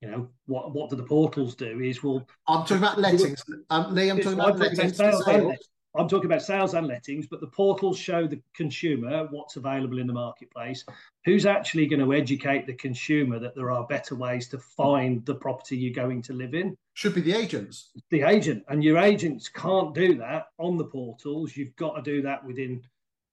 you 0.02 0.10
know 0.10 0.28
what 0.48 0.74
what 0.74 0.90
do 0.90 0.96
the 0.96 1.04
portals 1.04 1.56
do 1.56 1.80
is 1.80 2.04
well 2.04 2.26
i'm 2.48 2.62
talking 2.62 2.78
about 2.78 3.00
lettings. 3.00 3.44
Um, 3.70 3.94
lee 3.94 4.10
i'm 4.10 4.18
talking 4.18 4.34
about, 4.34 4.58
lettings. 4.58 4.98
sales, 4.98 5.24
sales. 5.24 5.56
i'm 5.96 6.08
talking 6.08 6.26
about 6.26 6.42
sales 6.42 6.74
and 6.74 6.88
lettings 6.88 7.28
but 7.28 7.40
the 7.40 7.48
portals 7.48 7.98
show 7.98 8.28
the 8.28 8.42
consumer 8.56 9.28
what's 9.30 9.56
available 9.56 10.00
in 10.00 10.08
the 10.08 10.14
marketplace. 10.14 10.84
Who's 11.26 11.46
actually 11.46 11.86
going 11.86 12.00
to 12.00 12.14
educate 12.14 12.66
the 12.66 12.74
consumer 12.74 13.38
that 13.38 13.56
there 13.56 13.70
are 13.70 13.86
better 13.86 14.16
ways 14.16 14.48
to 14.50 14.58
find 14.58 15.24
the 15.26 15.36
property 15.36 15.78
you're 15.78 15.94
going 15.94 16.24
to 16.24 16.34
live 16.34 16.56
in? 16.56 16.76
Should 16.96 17.14
be 17.14 17.22
the 17.22 17.34
agents. 17.34 17.92
The 18.10 18.24
agent 18.24 18.64
and 18.70 18.84
your 18.84 18.98
agents 18.98 19.48
can't 19.48 19.94
do 19.94 20.16
that 20.16 20.48
on 20.58 20.78
the 20.78 20.86
portals. 20.86 21.56
You've 21.56 21.76
got 21.76 21.96
to 21.96 22.02
do 22.02 22.24
that 22.24 22.44
within 22.44 22.82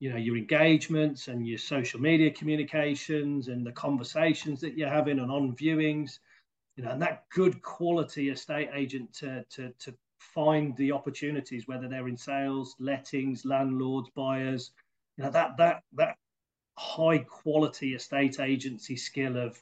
you 0.00 0.10
know 0.10 0.16
your 0.16 0.36
engagements 0.36 1.28
and 1.28 1.46
your 1.46 1.58
social 1.58 2.00
media 2.00 2.30
communications 2.30 3.48
and 3.48 3.66
the 3.66 3.72
conversations 3.72 4.60
that 4.60 4.76
you're 4.76 4.88
having 4.88 5.18
and 5.18 5.30
on 5.30 5.56
viewings 5.56 6.18
you 6.78 6.84
know 6.84 6.92
and 6.92 7.02
that 7.02 7.24
good 7.34 7.60
quality 7.60 8.30
estate 8.30 8.70
agent 8.72 9.12
to 9.12 9.44
to 9.50 9.70
to 9.78 9.92
find 10.18 10.74
the 10.76 10.92
opportunities 10.92 11.66
whether 11.66 11.88
they're 11.88 12.08
in 12.08 12.16
sales 12.16 12.74
lettings 12.78 13.44
landlords 13.44 14.08
buyers 14.14 14.70
you 15.16 15.24
know 15.24 15.30
that 15.30 15.56
that 15.58 15.82
that 15.92 16.16
high 16.78 17.18
quality 17.18 17.94
estate 17.94 18.38
agency 18.40 18.96
skill 18.96 19.36
of 19.36 19.60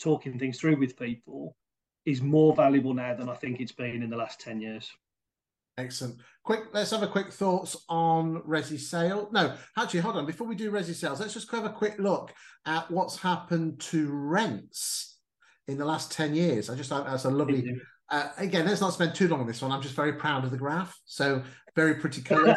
talking 0.00 0.38
things 0.38 0.58
through 0.58 0.78
with 0.78 0.98
people 0.98 1.54
is 2.06 2.22
more 2.22 2.54
valuable 2.54 2.94
now 2.94 3.14
than 3.14 3.28
i 3.28 3.34
think 3.34 3.60
it's 3.60 3.72
been 3.72 4.02
in 4.02 4.10
the 4.10 4.16
last 4.16 4.40
10 4.40 4.60
years 4.60 4.90
Excellent. 5.78 6.16
Quick, 6.42 6.68
let's 6.72 6.90
have 6.90 7.02
a 7.02 7.06
quick 7.06 7.30
thoughts 7.30 7.76
on 7.90 8.40
Resi 8.48 8.80
Sale. 8.80 9.28
No, 9.30 9.54
actually, 9.76 10.00
hold 10.00 10.16
on. 10.16 10.24
Before 10.24 10.46
we 10.46 10.54
do 10.54 10.70
Resi 10.70 10.94
Sales, 10.94 11.20
let's 11.20 11.34
just 11.34 11.50
have 11.50 11.66
a 11.66 11.70
quick 11.70 11.98
look 11.98 12.32
at 12.64 12.90
what's 12.90 13.20
happened 13.20 13.78
to 13.80 14.08
rents 14.10 15.15
in 15.68 15.78
the 15.78 15.84
last 15.84 16.12
10 16.12 16.34
years. 16.34 16.70
I 16.70 16.74
just 16.74 16.88
thought 16.88 17.06
that's 17.06 17.24
a 17.24 17.30
lovely. 17.30 17.80
Uh, 18.08 18.28
again, 18.38 18.66
let's 18.66 18.80
not 18.80 18.92
spend 18.92 19.14
too 19.14 19.28
long 19.28 19.40
on 19.40 19.46
this 19.46 19.62
one. 19.62 19.72
I'm 19.72 19.82
just 19.82 19.94
very 19.94 20.12
proud 20.12 20.44
of 20.44 20.50
the 20.50 20.56
graph. 20.56 20.98
So 21.04 21.42
very 21.74 21.96
pretty 21.96 22.22
colour. 22.30 22.56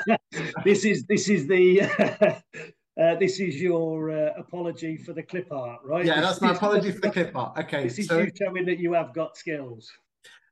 this 0.63 0.85
is 0.85 1.05
this 1.07 1.27
is 1.27 1.47
the 1.47 1.81
uh, 3.01 3.15
this 3.15 3.39
is 3.39 3.59
your 3.61 4.11
uh, 4.11 4.33
apology 4.37 4.97
for 4.97 5.13
the 5.13 5.23
clip 5.23 5.51
art, 5.51 5.79
right? 5.83 6.05
Yeah, 6.05 6.21
that's 6.21 6.41
my 6.41 6.51
apology 6.51 6.91
for 6.91 7.01
the 7.01 7.11
clip 7.11 7.35
art. 7.35 7.57
Okay, 7.57 7.83
this 7.83 7.99
is 7.99 8.07
so, 8.07 8.19
you 8.19 8.31
showing 8.39 8.65
that 8.65 8.79
you 8.79 8.93
have 8.93 9.13
got 9.13 9.37
skills. 9.37 9.91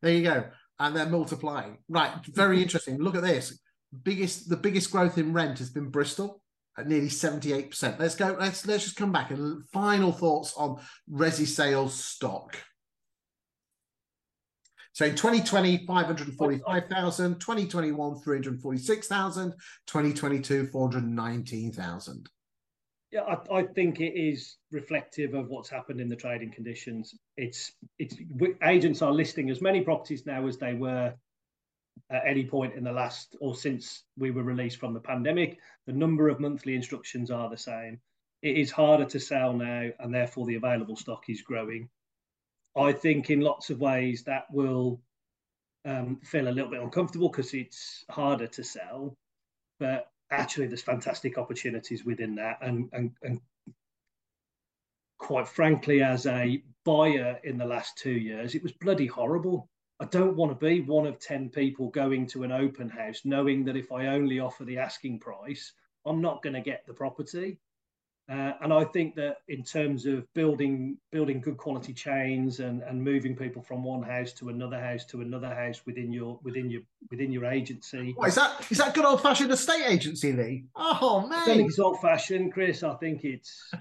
There 0.02 0.14
you 0.14 0.24
go 0.24 0.46
and 0.80 0.96
they're 0.96 1.08
multiplying. 1.08 1.78
Right, 1.90 2.14
very 2.26 2.62
interesting. 2.62 2.98
Look 2.98 3.16
at 3.16 3.24
this. 3.24 3.60
Biggest 4.04 4.50
the 4.50 4.58
biggest 4.58 4.92
growth 4.92 5.18
in 5.18 5.34
rent 5.34 5.60
has 5.60 5.70
been 5.70 5.90
Bristol 5.90 6.42
nearly 6.86 7.10
78%. 7.10 8.00
Let's 8.00 8.16
go, 8.16 8.36
let's 8.40 8.66
let's 8.66 8.84
just 8.84 8.96
come 8.96 9.12
back 9.12 9.32
and 9.32 9.68
final 9.70 10.12
thoughts 10.12 10.54
on 10.56 10.80
Resi 11.12 11.48
sales 11.48 11.94
stock. 11.94 12.58
So 14.94 15.06
in 15.06 15.16
2020, 15.16 15.86
545,000, 15.86 17.40
2021, 17.40 18.20
346,000, 18.20 19.52
2022, 19.86 20.68
419,000. 20.68 22.30
Yeah, 23.12 23.22
I, 23.22 23.58
I, 23.58 23.64
think 23.64 24.02
it 24.02 24.20
is 24.20 24.58
reflective 24.72 25.36
of 25.36 25.50
what's 25.50 25.70
happened 25.70 26.02
in 26.02 26.10
the 26.10 26.16
trading 26.16 26.52
conditions. 26.52 27.14
It's 27.38 27.72
it's 28.00 28.16
agents 28.64 29.04
are 29.04 29.12
listing 29.12 29.52
as 29.52 29.62
many 29.62 29.82
properties 29.82 30.26
now 30.26 30.48
as 30.48 30.58
they 30.58 30.74
were 30.74 31.14
at 32.10 32.24
any 32.26 32.46
point 32.46 32.76
in 32.76 32.84
the 32.84 32.92
last 32.92 33.36
or 33.40 33.56
since 33.56 34.04
we 34.18 34.32
were 34.32 34.44
released 34.44 34.80
from 34.80 34.94
the 34.94 35.00
pandemic. 35.00 35.60
The 35.86 35.94
number 35.94 36.30
of 36.30 36.40
monthly 36.40 36.76
instructions 36.76 37.32
are 37.32 37.50
the 37.50 37.58
same. 37.58 38.00
It 38.42 38.58
is 38.58 38.72
harder 38.72 39.06
to 39.06 39.20
sell 39.20 39.54
now, 39.54 39.90
and 40.00 40.14
therefore 40.14 40.46
the 40.46 40.56
available 40.56 40.96
stock 40.96 41.24
is 41.28 41.42
growing. 41.42 41.90
I 42.76 42.92
think 42.94 43.30
in 43.30 43.42
lots 43.42 43.70
of 43.70 43.82
ways 43.82 44.24
that 44.24 44.46
will 44.52 45.02
um, 45.86 46.20
feel 46.24 46.48
a 46.48 46.52
little 46.52 46.70
bit 46.70 46.82
uncomfortable 46.82 47.30
because 47.30 47.54
it's 47.54 48.06
harder 48.10 48.48
to 48.48 48.64
sell. 48.64 49.16
But 49.80 50.08
actually 50.32 50.68
there's 50.68 50.82
fantastic 50.82 51.38
opportunities 51.38 52.04
within 52.04 52.36
that 52.36 52.58
and, 52.62 52.90
and, 52.92 53.12
and 53.22 53.42
quite 55.18 55.48
frankly 55.48 56.02
as 56.02 56.26
a 56.26 56.62
buyer 56.86 57.40
in 57.44 57.58
the 57.58 57.66
last 57.66 57.98
two 57.98 58.12
years 58.12 58.56
it 58.56 58.64
was 58.64 58.72
bloody 58.74 59.08
horrible 59.08 59.70
i 60.00 60.06
don't 60.06 60.36
want 60.36 60.52
to 60.52 60.66
be 60.66 60.82
one 60.82 61.06
of 61.06 61.20
10 61.20 61.50
people 61.50 61.90
going 61.90 62.26
to 62.28 62.44
an 62.44 62.52
open 62.52 62.90
house 62.90 63.22
knowing 63.26 63.64
that 63.66 63.78
if 63.78 63.92
i 63.92 64.08
only 64.08 64.40
offer 64.40 64.64
the 64.66 64.78
asking 64.78 65.20
price 65.20 65.74
i'm 66.06 66.22
not 66.22 66.42
going 66.42 66.54
to 66.54 66.62
get 66.62 66.86
the 66.86 66.94
property 66.94 67.58
uh, 68.30 68.52
and 68.60 68.74
I 68.74 68.84
think 68.84 69.16
that 69.16 69.38
in 69.48 69.64
terms 69.64 70.06
of 70.06 70.26
building 70.34 70.98
building 71.14 71.40
good 71.40 71.56
quality 71.56 71.94
chains 71.94 72.60
and, 72.60 72.82
and 72.82 73.02
moving 73.02 73.38
people 73.38 73.62
from 73.62 73.86
one 73.86 74.04
house 74.04 74.34
to 74.34 74.50
another 74.50 74.78
house 74.78 75.06
to 75.06 75.22
another 75.22 75.48
house 75.48 75.86
within 75.86 76.12
your 76.12 76.38
within 76.44 76.70
your 76.70 76.82
within 77.10 77.32
your 77.32 77.46
agency. 77.46 78.12
What, 78.18 78.28
is 78.28 78.36
that 78.36 78.70
is 78.70 78.80
that 78.80 78.94
good 78.94 79.06
old 79.06 79.22
fashioned 79.22 79.52
estate 79.52 79.86
agency, 79.88 80.34
Lee? 80.34 80.66
Oh 80.76 81.26
man, 81.26 81.40
I 81.40 81.46
think 81.46 81.70
it's 81.70 81.80
old 81.80 82.02
fashioned, 82.02 82.52
Chris. 82.52 82.84
I 82.84 82.96
think 82.96 83.24
it's 83.24 83.72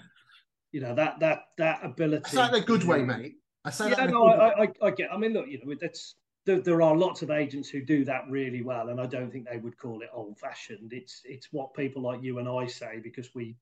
you 0.70 0.80
know 0.80 0.94
that 0.94 1.18
that 1.18 1.46
that 1.58 1.80
ability. 1.84 2.26
I 2.26 2.30
say 2.30 2.36
that 2.36 2.52
the 2.52 2.60
good 2.60 2.84
way, 2.84 3.02
mate. 3.02 3.34
I 3.66 3.70
say 3.70 3.90
yeah, 3.90 3.96
that. 3.96 4.10
no, 4.10 4.26
I, 4.26 4.62
I, 4.62 4.68
I 4.82 4.90
get. 4.90 5.12
I 5.12 5.16
mean, 5.16 5.32
look, 5.32 5.48
you 5.48 5.60
know, 5.64 5.74
that's 5.80 6.14
there, 6.44 6.60
there, 6.60 6.82
are 6.82 6.96
lots 6.96 7.22
of 7.22 7.30
agents 7.30 7.68
who 7.68 7.82
do 7.82 8.04
that 8.04 8.22
really 8.28 8.62
well, 8.62 8.88
and 8.88 9.00
I 9.00 9.06
don't 9.06 9.30
think 9.30 9.48
they 9.50 9.58
would 9.58 9.76
call 9.76 10.00
it 10.02 10.08
old 10.12 10.38
fashioned. 10.38 10.92
It's 10.92 11.22
it's 11.24 11.48
what 11.52 11.74
people 11.74 12.02
like 12.02 12.22
you 12.22 12.38
and 12.38 12.48
I 12.48 12.66
say 12.66 13.00
because 13.02 13.34
we 13.34 13.56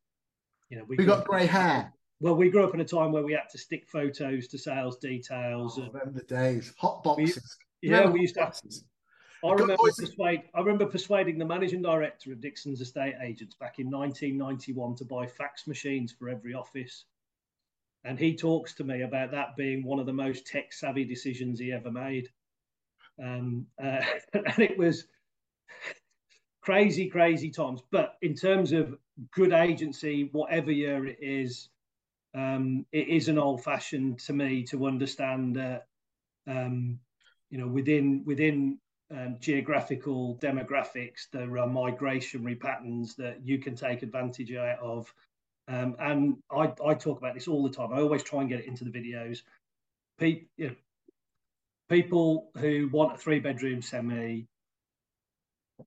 you 0.69 0.79
know, 0.79 0.85
we, 0.89 0.97
we 0.97 1.05
got 1.05 1.25
grey 1.25 1.47
hair. 1.47 1.93
Well, 2.21 2.37
we 2.37 2.51
grew 2.51 2.65
up 2.65 2.75
in 2.75 2.81
a 2.81 2.85
time 2.85 3.13
where 3.13 3.23
we 3.23 3.33
had 3.33 3.49
to 3.51 3.59
stick 3.59 3.87
photos 3.89 4.49
to 4.49 4.59
sales 4.59 4.97
details. 4.99 5.79
Oh, 5.79 5.91
and, 6.03 6.15
the 6.15 6.23
days, 6.23 6.73
hot 6.79 7.03
boxes. 7.03 7.57
We, 7.83 7.91
yeah, 7.91 8.09
we 8.09 8.23
used 8.23 8.35
to. 8.35 8.45
Have, 8.45 8.61
I 9.45 9.53
remember, 9.53 9.77
persuade, 9.77 10.43
I 10.55 10.61
remember 10.61 10.87
persuading 10.87 11.39
the 11.39 11.45
managing 11.45 11.83
director 11.83 12.33
of 12.33 12.41
Dixon's 12.41 12.81
estate 12.81 13.15
agents 13.23 13.55
back 13.55 13.79
in 13.79 13.91
1991 13.91 14.97
to 14.97 15.05
buy 15.05 15.27
fax 15.27 15.67
machines 15.67 16.15
for 16.19 16.29
every 16.31 16.55
office. 16.55 17.05
And 18.05 18.19
he 18.19 18.37
talks 18.37 18.75
to 18.75 18.85
me 18.85 19.03
about 19.03 19.31
that 19.31 19.57
being 19.57 19.83
one 19.83 19.99
of 19.99 20.07
the 20.07 20.13
most 20.13 20.47
tech 20.47 20.73
savvy 20.73 21.05
decisions 21.05 21.59
he 21.59 21.73
ever 21.73 21.91
made. 21.91 22.29
Um, 23.23 23.67
uh, 23.83 24.01
and 24.35 24.59
it 24.59 24.77
was 24.77 25.07
crazy, 26.61 27.09
crazy 27.09 27.51
times. 27.51 27.83
But 27.91 28.15
in 28.23 28.35
terms 28.35 28.73
of 28.73 28.97
good 29.33 29.53
agency, 29.53 30.29
whatever 30.33 30.73
year 30.73 31.07
it 31.07 31.19
is, 31.21 31.69
um, 32.35 32.85
it 32.93 33.09
is 33.09 33.29
an 33.29 33.39
old 33.39 33.63
fashioned 33.63 34.19
to 34.21 34.33
me 34.33 34.65
to 34.65 34.87
understand 34.87 35.57
that, 35.57 35.87
um, 36.49 36.99
you 37.51 37.59
know, 37.59 37.69
within 37.69 38.23
within 38.27 38.79
um, 39.11 39.37
geographical 39.39 40.37
demographics, 40.43 41.29
there 41.33 41.59
are 41.59 41.67
migratory 41.67 42.57
patterns 42.57 43.15
that 43.17 43.39
you 43.45 43.59
can 43.59 43.77
take 43.77 44.03
advantage 44.03 44.53
out 44.55 44.79
of. 44.81 45.13
Um, 45.67 45.97
and 45.99 46.37
I, 46.51 46.73
I, 46.85 46.95
talk 46.95 47.19
about 47.19 47.35
this 47.35 47.49
all 47.49 47.63
the 47.63 47.75
time. 47.75 47.93
I 47.93 48.01
always 48.01 48.23
try 48.23 48.41
and 48.41 48.51
get 48.51 48.61
it 48.61 48.67
into 48.67 48.85
the 48.85 48.91
videos. 48.91 49.43
People, 50.19 50.49
you 50.57 50.69
know, 50.69 50.75
people 51.89 52.51
who 52.59 52.89
want 52.93 53.15
a 53.15 53.19
three 53.19 53.41
bedroom 53.41 53.81
semi, 53.81 54.47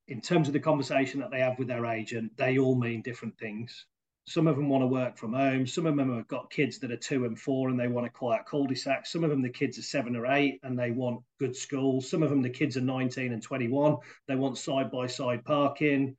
in 0.08 0.22
terms 0.22 0.48
of 0.48 0.54
the 0.54 0.60
conversation 0.60 1.20
that 1.20 1.32
they 1.32 1.40
have 1.40 1.60
with 1.60 1.68
their 1.68 1.86
agent, 1.86 2.36
they 2.38 2.58
all 2.58 2.76
mean 2.76 3.02
different 3.02 3.38
things. 3.38 3.86
Some 4.26 4.48
of 4.48 4.58
them 4.58 4.68
want 4.68 4.82
to 4.82 4.88
work 4.88 5.18
from 5.18 5.32
home. 5.32 5.66
Some 5.66 5.86
of 5.86 5.96
them 5.96 6.14
have 6.14 6.28
got 6.28 6.52
kids 6.52 6.80
that 6.80 6.92
are 6.92 6.98
two 6.98 7.24
and 7.24 7.40
four 7.40 7.70
and 7.70 7.80
they 7.80 7.88
want 7.88 8.08
a 8.08 8.10
quiet 8.10 8.46
cul-de-sac. 8.46 9.06
Some 9.06 9.24
of 9.24 9.30
them, 9.30 9.42
the 9.42 9.50
kids 9.50 9.80
are 9.80 9.84
seven 9.84 10.18
or 10.18 10.26
eight 10.26 10.60
and 10.64 10.78
they 10.78 10.92
want 10.92 11.22
good 11.40 11.56
schools. 11.56 12.10
Some 12.10 12.24
of 12.24 12.30
them, 12.30 12.42
the 12.42 12.50
kids 12.50 12.76
are 12.76 12.82
19 12.82 13.32
and 13.32 13.42
21. 13.42 13.98
They 14.28 14.36
want 14.36 14.58
side-by-side 14.58 15.46
parking. 15.46 16.18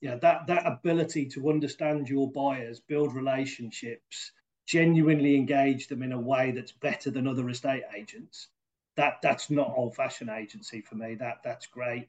Yeah, 0.00 0.16
that, 0.16 0.46
that 0.46 0.66
ability 0.66 1.26
to 1.30 1.50
understand 1.50 2.08
your 2.08 2.30
buyers, 2.30 2.80
build 2.80 3.14
relationships, 3.14 4.32
genuinely 4.66 5.36
engage 5.36 5.88
them 5.88 6.02
in 6.02 6.12
a 6.12 6.20
way 6.20 6.52
that's 6.52 6.72
better 6.72 7.10
than 7.10 7.26
other 7.26 7.48
estate 7.48 7.82
agents. 7.94 8.48
That 8.96 9.18
that's 9.22 9.50
not 9.50 9.72
old-fashioned 9.76 10.30
agency 10.30 10.80
for 10.80 10.94
me. 10.94 11.14
That 11.16 11.40
that's 11.44 11.66
great 11.66 12.08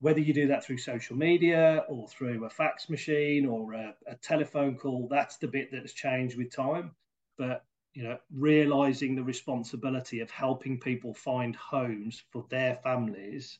whether 0.00 0.20
you 0.20 0.32
do 0.32 0.46
that 0.48 0.64
through 0.64 0.78
social 0.78 1.16
media 1.16 1.84
or 1.88 2.06
through 2.08 2.44
a 2.44 2.50
fax 2.50 2.88
machine 2.88 3.46
or 3.46 3.72
a, 3.74 3.94
a, 4.06 4.14
telephone 4.16 4.76
call, 4.76 5.08
that's 5.10 5.38
the 5.38 5.48
bit 5.48 5.70
that's 5.72 5.92
changed 5.92 6.36
with 6.36 6.54
time. 6.54 6.92
But 7.36 7.64
you 7.94 8.04
know, 8.04 8.18
realizing 8.32 9.16
the 9.16 9.24
responsibility 9.24 10.20
of 10.20 10.30
helping 10.30 10.78
people 10.78 11.14
find 11.14 11.56
homes 11.56 12.22
for 12.30 12.46
their 12.48 12.76
families, 12.76 13.58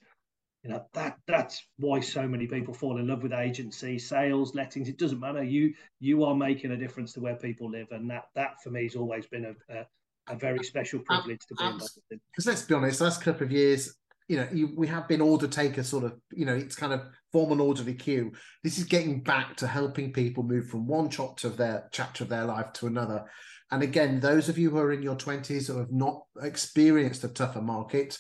you 0.65 0.71
know, 0.71 0.85
that 0.95 1.19
that's 1.27 1.63
why 1.79 2.01
so 2.01 2.27
many 2.27 2.47
people 2.47 2.75
fall 2.75 2.99
in 2.99 3.07
love 3.07 3.23
with 3.23 3.33
agency, 3.33 3.99
sales, 3.99 4.55
lettings. 4.55 4.89
It 4.89 4.99
doesn't 4.99 5.21
matter. 5.21 5.43
You 5.43 5.75
you 6.01 6.25
are 6.25 6.35
making 6.35 6.73
a 6.73 6.77
difference 6.77 7.13
to 7.13 7.21
where 7.21 7.37
people 7.37 7.71
live, 7.71 7.89
and 7.93 8.11
that 8.11 8.25
that 8.35 8.61
for 8.63 8.71
me 8.71 8.83
has 8.83 8.97
always 8.97 9.27
been 9.27 9.45
a, 9.45 9.75
a 9.75 9.87
a 10.29 10.37
very 10.37 10.63
special 10.65 11.01
privilege 11.01 11.41
to 11.49 11.55
be 11.55 11.65
involved 11.65 11.99
in. 12.11 12.21
Because 12.31 12.47
let's 12.47 12.63
be 12.63 12.75
honest, 12.75 13.01
last 13.01 13.23
couple 13.23 13.45
of 13.45 13.53
years, 13.53 13.97
you 14.29 14.37
know, 14.37 14.49
you, 14.53 14.71
we 14.77 14.87
have 14.87 15.09
been 15.09 15.21
order 15.21 15.49
takers 15.49 15.89
sort 15.89 16.05
of, 16.05 16.15
you 16.33 16.45
know, 16.45 16.55
it's 16.55 16.77
kind 16.77 16.93
of 16.93 17.03
form 17.33 17.53
an 17.53 17.61
orderly 17.61 17.95
queue. 17.95 18.33
This 18.63 18.79
is 18.79 18.85
getting 18.85 19.23
back 19.23 19.57
to 19.57 19.67
helping 19.67 20.13
people 20.13 20.43
move 20.43 20.69
from 20.69 20.87
one 20.87 21.09
chapter 21.09 21.49
of 21.49 21.57
their 21.57 21.89
chapter 21.93 22.25
of 22.25 22.31
their 22.31 22.45
life 22.45 22.73
to 22.75 22.87
another. 22.87 23.25
And 23.71 23.83
again, 23.83 24.21
those 24.21 24.49
of 24.49 24.59
you 24.59 24.71
who 24.71 24.79
are 24.79 24.93
in 24.93 25.03
your 25.03 25.17
20s 25.17 25.75
or 25.75 25.79
have 25.79 25.93
not 25.93 26.23
experienced 26.43 27.25
a 27.25 27.29
tougher 27.29 27.63
market, 27.63 28.19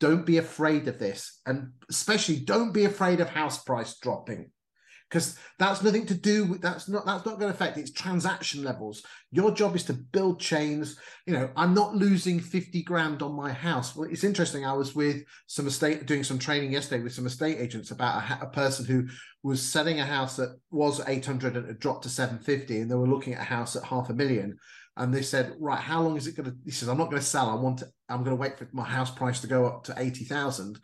don't 0.00 0.26
be 0.26 0.38
afraid 0.38 0.88
of 0.88 0.98
this. 0.98 1.40
And 1.46 1.72
especially 1.90 2.40
don't 2.40 2.72
be 2.72 2.84
afraid 2.84 3.20
of 3.20 3.28
house 3.28 3.62
price 3.62 3.98
dropping 3.98 4.50
because 5.08 5.38
that's 5.58 5.82
nothing 5.82 6.04
to 6.04 6.14
do 6.14 6.44
with 6.44 6.60
that's 6.60 6.88
not 6.88 7.06
that's 7.06 7.24
not 7.24 7.38
going 7.38 7.50
to 7.52 7.54
affect 7.54 7.78
its 7.78 7.92
transaction 7.92 8.64
levels. 8.64 9.02
Your 9.30 9.52
job 9.52 9.76
is 9.76 9.84
to 9.84 9.92
build 9.92 10.40
chains. 10.40 10.98
You 11.26 11.34
know 11.34 11.50
i'm 11.56 11.74
not 11.74 11.94
losing 11.94 12.40
50 12.40 12.82
grand 12.82 13.22
on 13.22 13.34
my 13.34 13.52
house. 13.52 13.94
Well 13.94 14.08
it's 14.10 14.24
interesting 14.24 14.66
i 14.66 14.72
was 14.72 14.94
with 14.94 15.22
some 15.46 15.66
estate 15.66 16.06
doing 16.06 16.24
some 16.24 16.38
training 16.38 16.72
yesterday 16.72 17.02
with 17.02 17.14
some 17.14 17.26
estate 17.26 17.58
agents 17.58 17.90
about 17.90 18.22
a, 18.30 18.46
a 18.46 18.50
person 18.50 18.84
who 18.84 19.06
was 19.42 19.62
selling 19.62 20.00
a 20.00 20.06
house 20.06 20.36
that 20.36 20.58
was 20.70 21.00
800 21.06 21.56
and 21.56 21.68
it 21.68 21.78
dropped 21.78 22.02
to 22.02 22.08
750 22.08 22.80
and 22.80 22.90
they 22.90 22.96
were 22.96 23.06
looking 23.06 23.34
at 23.34 23.42
a 23.42 23.44
house 23.44 23.76
at 23.76 23.84
half 23.84 24.10
a 24.10 24.14
million 24.14 24.58
and 24.96 25.12
they 25.12 25.22
said 25.22 25.54
right 25.58 25.80
how 25.80 26.02
long 26.02 26.16
is 26.16 26.26
it 26.26 26.36
going 26.36 26.50
to 26.50 26.56
he 26.64 26.70
says 26.70 26.88
i'm 26.88 26.98
not 26.98 27.10
going 27.10 27.20
to 27.20 27.26
sell 27.26 27.50
i 27.50 27.54
want 27.54 27.78
to 27.78 27.86
i'm 28.08 28.24
going 28.24 28.36
to 28.36 28.40
wait 28.40 28.58
for 28.58 28.68
my 28.72 28.84
house 28.84 29.10
price 29.10 29.40
to 29.40 29.46
go 29.46 29.66
up 29.66 29.84
to 29.84 29.94
80000 29.96 30.78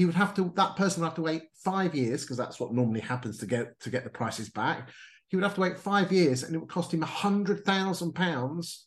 he 0.00 0.06
would 0.06 0.14
have 0.14 0.34
to 0.34 0.50
that 0.56 0.76
person 0.76 1.02
would 1.02 1.08
have 1.08 1.16
to 1.16 1.22
wait 1.22 1.42
five 1.62 1.94
years 1.94 2.22
because 2.22 2.38
that's 2.38 2.58
what 2.58 2.72
normally 2.72 3.00
happens 3.00 3.36
to 3.36 3.46
get 3.46 3.78
to 3.80 3.90
get 3.90 4.02
the 4.02 4.08
prices 4.08 4.48
back. 4.48 4.88
He 5.28 5.36
would 5.36 5.42
have 5.42 5.56
to 5.56 5.60
wait 5.60 5.78
five 5.78 6.10
years, 6.10 6.42
and 6.42 6.54
it 6.54 6.58
would 6.58 6.70
cost 6.70 6.94
him 6.94 7.02
a 7.02 7.06
hundred 7.06 7.66
thousand 7.66 8.14
pounds 8.14 8.86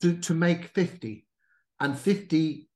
to 0.00 0.16
to 0.18 0.34
make 0.34 0.66
fifty, 0.66 1.26
and 1.80 1.98
fifty 1.98 2.68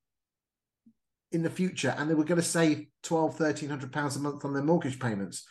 in 1.30 1.42
the 1.42 1.51
future, 1.51 1.94
and 1.97 2.11
they 2.11 2.14
were 2.14 2.24
going 2.24 2.40
to 2.40 2.47
save 2.47 2.86
12, 3.03 3.40
1300 3.40 3.92
pounds 3.92 4.16
a 4.16 4.20
month 4.20 4.44
on 4.44 4.55
their 4.55 4.62
mortgage 4.62 4.99
payments. 4.99 5.44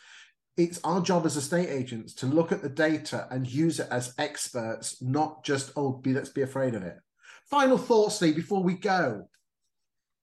It's 0.56 0.80
our 0.84 1.02
job 1.02 1.26
as 1.26 1.36
estate 1.36 1.68
agents 1.68 2.14
to 2.14 2.26
look 2.26 2.50
at 2.50 2.62
the 2.62 2.68
data 2.68 3.26
and 3.30 3.46
use 3.46 3.78
it 3.78 3.88
as 3.90 4.14
experts, 4.18 5.02
not 5.02 5.44
just 5.44 5.72
oh, 5.76 5.92
be 5.92 6.14
let's 6.14 6.30
be 6.30 6.42
afraid 6.42 6.74
of 6.74 6.82
it. 6.82 6.98
Final 7.44 7.76
thoughts, 7.78 8.20
Lee, 8.22 8.32
before 8.32 8.62
we 8.62 8.74
go. 8.74 9.28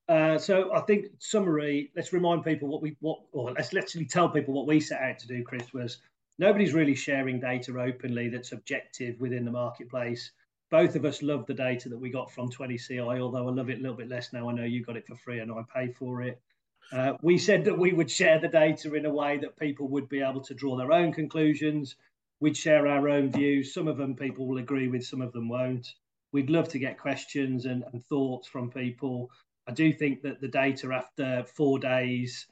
Uh, 0.09 0.38
so 0.38 0.73
I 0.73 0.81
think 0.81 1.07
summary. 1.19 1.91
Let's 1.95 2.11
remind 2.11 2.43
people 2.43 2.67
what 2.67 2.81
we 2.81 2.97
what, 2.99 3.19
or 3.31 3.51
let's 3.51 3.73
literally 3.73 4.05
tell 4.05 4.27
people 4.27 4.53
what 4.53 4.67
we 4.67 4.79
set 4.79 5.01
out 5.01 5.19
to 5.19 5.27
do. 5.27 5.43
Chris 5.43 5.71
was 5.73 5.99
nobody's 6.39 6.73
really 6.73 6.95
sharing 6.95 7.39
data 7.39 7.79
openly 7.79 8.27
that's 8.29 8.51
objective 8.51 9.19
within 9.21 9.45
the 9.45 9.51
marketplace. 9.51 10.31
Both 10.71 10.95
of 10.95 11.05
us 11.05 11.21
love 11.21 11.45
the 11.45 11.53
data 11.53 11.88
that 11.89 11.97
we 11.97 12.09
got 12.09 12.31
from 12.31 12.49
TwentyCi, 12.49 13.21
although 13.21 13.47
I 13.47 13.51
love 13.51 13.69
it 13.69 13.77
a 13.77 13.81
little 13.81 13.95
bit 13.95 14.09
less 14.09 14.34
now. 14.34 14.49
I 14.49 14.53
know 14.53 14.63
you 14.63 14.84
got 14.84 14.97
it 14.97 15.05
for 15.05 15.15
free 15.15 15.39
and 15.39 15.51
I 15.51 15.61
pay 15.73 15.91
for 15.93 16.23
it. 16.23 16.41
Uh, 16.91 17.13
we 17.21 17.38
said 17.38 17.65
that 17.65 17.77
we 17.77 17.93
would 17.93 18.09
share 18.09 18.39
the 18.39 18.47
data 18.47 18.93
in 18.93 19.05
a 19.05 19.13
way 19.13 19.38
that 19.38 19.57
people 19.57 19.88
would 19.88 20.09
be 20.09 20.21
able 20.21 20.41
to 20.41 20.53
draw 20.53 20.75
their 20.75 20.91
own 20.91 21.11
conclusions. 21.11 21.95
We'd 22.39 22.57
share 22.57 22.88
our 22.88 23.09
own 23.09 23.31
views. 23.31 23.73
Some 23.73 23.88
of 23.88 23.97
them 23.97 24.15
people 24.15 24.47
will 24.47 24.57
agree 24.57 24.88
with, 24.88 25.05
some 25.05 25.21
of 25.21 25.31
them 25.31 25.49
won't. 25.49 25.88
We'd 26.31 26.49
love 26.49 26.67
to 26.69 26.79
get 26.79 26.99
questions 26.99 27.65
and, 27.65 27.84
and 27.93 28.03
thoughts 28.05 28.47
from 28.47 28.69
people. 28.69 29.31
I 29.67 29.71
do 29.71 29.93
think 29.93 30.21
that 30.23 30.41
the 30.41 30.47
data 30.47 30.91
after 30.93 31.45
four 31.45 31.79
days 31.79 32.47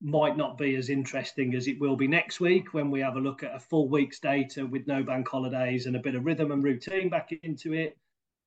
might 0.00 0.36
not 0.36 0.56
be 0.56 0.76
as 0.76 0.88
interesting 0.88 1.54
as 1.54 1.68
it 1.68 1.80
will 1.80 1.96
be 1.96 2.08
next 2.08 2.40
week 2.40 2.72
when 2.72 2.90
we 2.90 3.00
have 3.00 3.16
a 3.16 3.20
look 3.20 3.42
at 3.42 3.54
a 3.54 3.60
full 3.60 3.88
week's 3.88 4.20
data 4.20 4.64
with 4.64 4.86
no 4.86 5.02
bank 5.02 5.28
holidays 5.28 5.86
and 5.86 5.96
a 5.96 6.00
bit 6.00 6.14
of 6.14 6.24
rhythm 6.24 6.50
and 6.52 6.62
routine 6.62 7.08
back 7.08 7.32
into 7.42 7.72
it. 7.72 7.96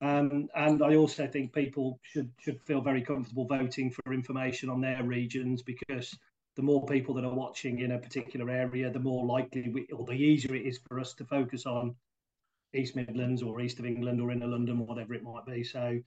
Um, 0.02 0.48
and 0.56 0.82
I 0.82 0.96
also 0.96 1.28
think 1.28 1.54
people 1.54 2.00
should 2.04 2.32
should 2.40 2.62
feel 2.64 2.82
very 2.82 3.02
comfortable 3.02 3.46
voting 3.46 3.92
for 3.92 4.14
information 4.14 4.70
on 4.70 4.80
their 4.80 5.04
regions 5.04 5.62
because 5.62 6.18
the 6.56 6.62
more 6.62 6.86
people 6.86 7.14
that 7.16 7.26
are 7.26 7.34
watching 7.34 7.80
in 7.80 7.92
a 7.92 7.98
particular 7.98 8.50
area, 8.50 8.90
the 8.90 9.00
more 9.00 9.26
likely 9.26 9.70
we, 9.70 9.88
or 9.94 10.06
the 10.06 10.14
easier 10.14 10.56
it 10.56 10.66
is 10.66 10.80
for 10.88 11.00
us 11.00 11.14
to 11.16 11.26
focus 11.26 11.66
on 11.66 11.96
East 12.74 12.96
Midlands 12.96 13.42
or 13.42 13.62
East 13.62 13.80
of 13.80 13.86
England 13.86 14.22
or 14.22 14.32
Inner 14.32 14.48
London, 14.48 14.86
whatever 14.86 15.14
it 15.14 15.24
might 15.24 15.46
be. 15.46 15.64
So 15.64 16.00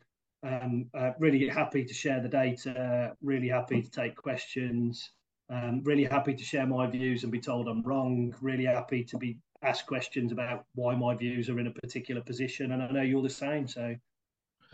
um, 0.42 0.90
uh, 0.94 1.12
really 1.18 1.48
happy 1.48 1.84
to 1.84 1.94
share 1.94 2.20
the 2.20 2.28
data, 2.28 3.14
really 3.22 3.48
happy 3.48 3.82
to 3.82 3.90
take 3.90 4.16
questions, 4.16 5.10
um, 5.50 5.82
really 5.84 6.04
happy 6.04 6.34
to 6.34 6.44
share 6.44 6.66
my 6.66 6.86
views 6.86 7.22
and 7.22 7.32
be 7.32 7.40
told 7.40 7.68
I'm 7.68 7.82
wrong, 7.82 8.34
really 8.40 8.64
happy 8.64 9.04
to 9.04 9.18
be 9.18 9.38
asked 9.62 9.86
questions 9.86 10.32
about 10.32 10.64
why 10.74 10.94
my 10.94 11.14
views 11.14 11.48
are 11.48 11.58
in 11.58 11.66
a 11.66 11.70
particular 11.70 12.20
position. 12.20 12.72
And 12.72 12.82
I 12.82 12.90
know 12.90 13.02
you're 13.02 13.22
the 13.22 13.30
same. 13.30 13.66
So 13.68 13.94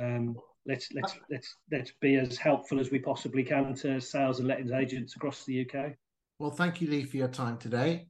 um, 0.00 0.36
let's 0.66 0.92
let's 0.92 1.18
let's 1.30 1.54
let's 1.70 1.92
be 2.00 2.16
as 2.16 2.36
helpful 2.36 2.80
as 2.80 2.90
we 2.90 2.98
possibly 2.98 3.42
can 3.42 3.74
to 3.74 4.00
sales 4.00 4.38
and 4.38 4.48
lettings 4.48 4.72
agents 4.72 5.16
across 5.16 5.44
the 5.44 5.62
UK. 5.62 5.92
Well, 6.38 6.50
thank 6.50 6.80
you, 6.80 6.88
Lee, 6.88 7.04
for 7.04 7.16
your 7.16 7.28
time 7.28 7.58
today. 7.58 8.06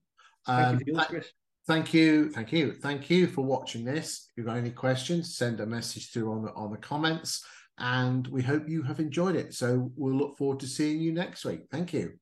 Thank 0.47 0.87
you, 0.87 0.95
yours, 0.95 1.07
Chris. 1.07 1.33
Thank 1.67 1.93
you, 1.93 2.31
thank 2.31 2.53
you, 2.53 2.73
thank 2.73 3.11
you 3.11 3.27
for 3.27 3.45
watching 3.45 3.85
this. 3.85 4.29
If 4.31 4.39
you've 4.39 4.47
got 4.47 4.57
any 4.57 4.71
questions, 4.71 5.37
send 5.37 5.61
a 5.61 5.67
message 5.67 6.13
through 6.13 6.33
on 6.33 6.43
the 6.43 6.53
on 6.53 6.71
the 6.71 6.79
comments, 6.79 7.45
and 7.79 8.27
we 8.29 8.43
hope 8.43 8.69
you 8.69 8.83
have 8.83 9.01
enjoyed 9.01 9.37
it. 9.37 9.55
So 9.55 9.93
we'll 9.97 10.17
look 10.17 10.37
forward 10.37 10.61
to 10.61 10.67
seeing 10.67 11.01
you 11.01 11.13
next 11.13 11.45
week. 11.45 11.63
Thank 11.71 11.93
you. 11.93 12.19